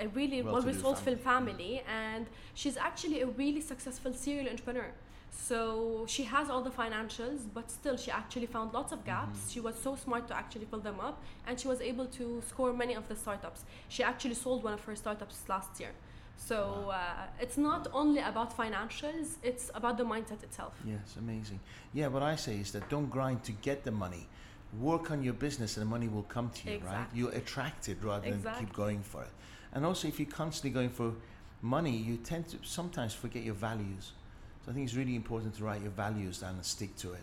a 0.00 0.08
really 0.08 0.42
Well-to-do 0.42 0.52
well-resourceful 0.52 1.16
family. 1.16 1.82
family, 1.82 1.82
and 1.88 2.26
she's 2.54 2.76
actually 2.76 3.20
a 3.22 3.26
really 3.26 3.60
successful 3.60 4.12
serial 4.12 4.48
entrepreneur. 4.48 4.90
So 5.30 6.04
she 6.06 6.24
has 6.24 6.48
all 6.48 6.62
the 6.62 6.70
financials, 6.70 7.40
but 7.52 7.70
still 7.70 7.96
she 7.96 8.10
actually 8.10 8.46
found 8.46 8.72
lots 8.72 8.92
of 8.92 9.04
gaps. 9.04 9.38
Mm-hmm. 9.38 9.50
She 9.50 9.60
was 9.60 9.74
so 9.76 9.96
smart 9.96 10.28
to 10.28 10.36
actually 10.36 10.66
fill 10.66 10.80
them 10.80 11.00
up, 11.00 11.22
and 11.46 11.58
she 11.58 11.68
was 11.68 11.80
able 11.80 12.06
to 12.06 12.42
score 12.48 12.72
many 12.72 12.94
of 12.94 13.08
the 13.08 13.16
startups. 13.16 13.64
She 13.88 14.02
actually 14.02 14.34
sold 14.34 14.62
one 14.62 14.72
of 14.74 14.82
her 14.84 14.96
startups 14.96 15.42
last 15.48 15.80
year. 15.80 15.90
So 16.36 16.90
uh, 16.92 16.98
it's 17.40 17.56
not 17.56 17.88
only 17.92 18.20
about 18.20 18.56
financials; 18.56 19.36
it's 19.42 19.70
about 19.74 19.96
the 19.98 20.04
mindset 20.04 20.42
itself. 20.42 20.74
Yes, 20.84 21.16
amazing. 21.18 21.60
Yeah, 21.92 22.08
what 22.08 22.22
I 22.22 22.36
say 22.36 22.56
is 22.56 22.72
that 22.72 22.88
don't 22.88 23.10
grind 23.10 23.44
to 23.44 23.52
get 23.52 23.84
the 23.84 23.92
money. 23.92 24.26
Work 24.80 25.10
on 25.12 25.22
your 25.22 25.34
business 25.34 25.76
and 25.76 25.86
the 25.86 25.90
money 25.90 26.08
will 26.08 26.24
come 26.24 26.50
to 26.50 26.70
you, 26.72 26.80
right? 26.84 27.06
You're 27.14 27.30
attracted 27.32 28.02
rather 28.02 28.24
than 28.24 28.34
Exactly. 28.34 28.66
keep 28.66 28.74
going 28.74 29.02
for 29.02 29.22
it. 29.22 29.30
And 29.74 29.84
also, 29.84 30.08
if 30.08 30.18
you're 30.20 30.28
constantly 30.30 30.70
going 30.70 30.90
for 30.90 31.12
money, 31.62 31.96
you 31.96 32.16
tend 32.16 32.48
to 32.48 32.56
sometimes 32.62 33.12
forget 33.12 33.42
your 33.42 33.54
values. 33.54 34.12
So 34.64 34.70
I 34.70 34.74
think 34.74 34.86
it's 34.86 34.94
really 34.96 35.16
important 35.16 35.54
to 35.56 35.64
write 35.64 35.82
your 35.82 35.90
values 35.90 36.38
down 36.40 36.54
and 36.54 36.64
stick 36.64 36.96
to 36.98 37.12
it. 37.12 37.20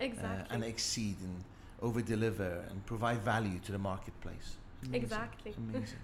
uh, 0.00 0.04
Exactly. 0.04 0.54
and 0.54 0.64
exceed 0.64 1.16
and 1.22 1.44
over 1.80 2.00
deliver 2.02 2.64
and 2.70 2.84
provide 2.86 3.18
value 3.18 3.58
to 3.66 3.72
the 3.72 3.78
marketplace. 3.78 4.56
Amazing. 4.82 5.02
Exactly. 5.02 5.54
Amazing. 5.56 5.98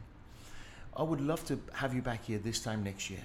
I 0.96 1.02
would 1.02 1.20
love 1.20 1.44
to 1.46 1.58
have 1.74 1.94
you 1.94 2.02
back 2.02 2.24
here 2.24 2.38
this 2.38 2.60
time 2.60 2.82
next 2.84 3.10
year. 3.10 3.24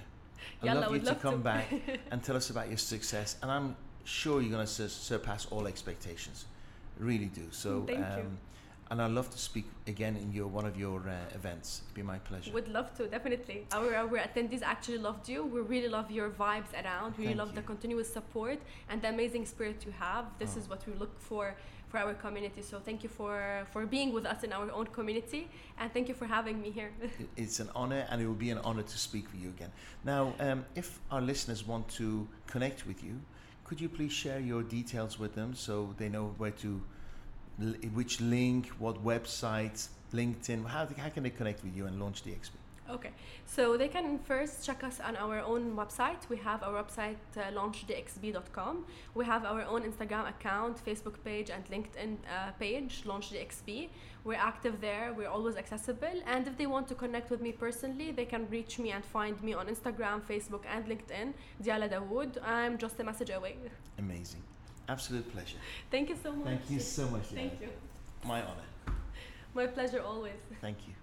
I'd 0.62 0.66
Yalla, 0.66 0.80
love 0.80 0.92
you 0.94 1.00
to 1.00 1.06
love 1.06 1.22
come 1.22 1.34
to. 1.34 1.38
back 1.38 1.72
and 2.10 2.22
tell 2.22 2.36
us 2.36 2.50
about 2.50 2.68
your 2.68 2.78
success. 2.78 3.36
And 3.42 3.50
I'm 3.50 3.76
sure 4.04 4.40
you're 4.40 4.50
going 4.50 4.66
to 4.66 4.72
sur- 4.72 4.88
surpass 4.88 5.46
all 5.46 5.66
expectations. 5.66 6.44
Really 6.98 7.26
do. 7.26 7.46
So, 7.50 7.78
um, 7.78 7.86
Thank 7.86 7.98
you. 8.18 8.30
And 8.90 9.00
I'd 9.00 9.10
love 9.10 9.30
to 9.30 9.38
speak 9.38 9.66
again 9.86 10.16
in 10.16 10.32
your 10.32 10.46
one 10.46 10.66
of 10.66 10.76
your 10.76 11.00
uh, 11.08 11.34
events. 11.34 11.82
It'd 11.84 11.94
be 11.94 12.02
my 12.02 12.18
pleasure. 12.18 12.52
Would 12.52 12.68
love 12.68 12.94
to, 12.96 13.06
definitely. 13.06 13.66
Our, 13.72 13.94
our 13.94 14.08
attendees 14.18 14.62
actually 14.62 14.98
loved 14.98 15.28
you. 15.28 15.44
We 15.44 15.60
really 15.60 15.88
love 15.88 16.10
your 16.10 16.30
vibes 16.30 16.72
around. 16.82 17.16
We 17.18 17.24
really 17.24 17.36
love 17.36 17.54
the 17.54 17.62
continuous 17.62 18.12
support 18.12 18.58
and 18.88 19.00
the 19.02 19.08
amazing 19.08 19.46
spirit 19.46 19.84
you 19.86 19.92
have. 19.98 20.26
This 20.38 20.52
Oh. 20.54 20.60
is 20.60 20.68
what 20.68 20.86
we 20.86 20.92
look 20.94 21.18
for 21.20 21.54
for 21.88 21.98
our 21.98 22.14
community. 22.14 22.60
So 22.62 22.80
thank 22.80 23.02
you 23.04 23.08
for, 23.08 23.64
for 23.72 23.86
being 23.86 24.12
with 24.12 24.26
us 24.26 24.42
in 24.42 24.52
our 24.52 24.68
own 24.72 24.86
community 24.86 25.48
and 25.78 25.92
thank 25.92 26.08
you 26.08 26.14
for 26.14 26.26
having 26.26 26.60
me 26.60 26.70
here. 26.70 26.90
It's 27.36 27.60
an 27.60 27.70
honor, 27.74 28.04
and 28.10 28.20
it 28.20 28.26
will 28.26 28.34
be 28.48 28.50
an 28.50 28.58
honor 28.64 28.82
to 28.82 28.98
speak 28.98 29.26
with 29.32 29.40
you 29.40 29.50
again. 29.50 29.70
Now, 30.04 30.34
um, 30.40 30.64
if 30.74 30.98
our 31.10 31.20
listeners 31.22 31.64
want 31.66 31.88
to 32.00 32.26
connect 32.48 32.84
with 32.86 33.04
you, 33.04 33.20
could 33.64 33.80
you 33.80 33.88
please 33.88 34.12
share 34.12 34.40
your 34.40 34.62
details 34.62 35.18
with 35.20 35.34
them 35.34 35.54
so 35.54 35.94
they 35.96 36.08
know 36.08 36.34
where 36.36 36.50
to, 36.64 36.80
which 37.92 38.20
link, 38.20 38.68
what 38.78 39.04
website, 39.04 39.88
LinkedIn, 40.12 40.66
how, 40.66 40.86
how 40.96 41.08
can 41.08 41.22
they 41.22 41.30
connect 41.30 41.64
with 41.64 41.76
you 41.76 41.86
and 41.86 42.00
Launch 42.00 42.24
DXB? 42.24 42.50
Okay, 42.90 43.12
so 43.46 43.78
they 43.78 43.88
can 43.88 44.18
first 44.18 44.64
check 44.66 44.84
us 44.84 45.00
on 45.00 45.16
our 45.16 45.40
own 45.40 45.74
website. 45.74 46.28
We 46.28 46.36
have 46.36 46.62
our 46.62 46.82
website 46.82 47.16
uh, 47.34 47.50
launchdxb.com. 47.50 48.84
We 49.14 49.24
have 49.24 49.46
our 49.46 49.62
own 49.62 49.90
Instagram 49.90 50.28
account, 50.28 50.84
Facebook 50.84 51.14
page, 51.24 51.48
and 51.48 51.64
LinkedIn 51.70 52.16
uh, 52.28 52.50
page, 52.60 53.04
LaunchDXB. 53.06 53.88
We're 54.24 54.34
active 54.34 54.82
there. 54.82 55.14
We're 55.16 55.30
always 55.30 55.56
accessible. 55.56 56.22
And 56.26 56.46
if 56.46 56.58
they 56.58 56.66
want 56.66 56.86
to 56.88 56.94
connect 56.94 57.30
with 57.30 57.40
me 57.40 57.52
personally, 57.52 58.12
they 58.12 58.26
can 58.26 58.46
reach 58.50 58.78
me 58.78 58.90
and 58.90 59.02
find 59.02 59.42
me 59.42 59.54
on 59.54 59.66
Instagram, 59.68 60.20
Facebook, 60.20 60.64
and 60.70 60.84
LinkedIn. 60.86 61.32
Diala 61.62 61.88
Dawood. 61.90 62.36
I'm 62.44 62.76
just 62.76 63.00
a 63.00 63.04
message 63.04 63.30
away. 63.30 63.56
Amazing. 63.98 64.42
Absolute 64.88 65.30
pleasure. 65.32 65.56
Thank 65.90 66.08
you 66.08 66.16
so 66.22 66.32
much. 66.32 66.46
Thank 66.46 66.70
you 66.70 66.80
so 66.80 67.08
much. 67.08 67.22
Thank 67.26 67.60
you. 67.60 67.68
My 68.24 68.42
honor. 68.42 68.94
My 69.54 69.66
pleasure 69.66 70.02
always. 70.02 70.32
Thank 70.60 70.78
you. 70.86 70.94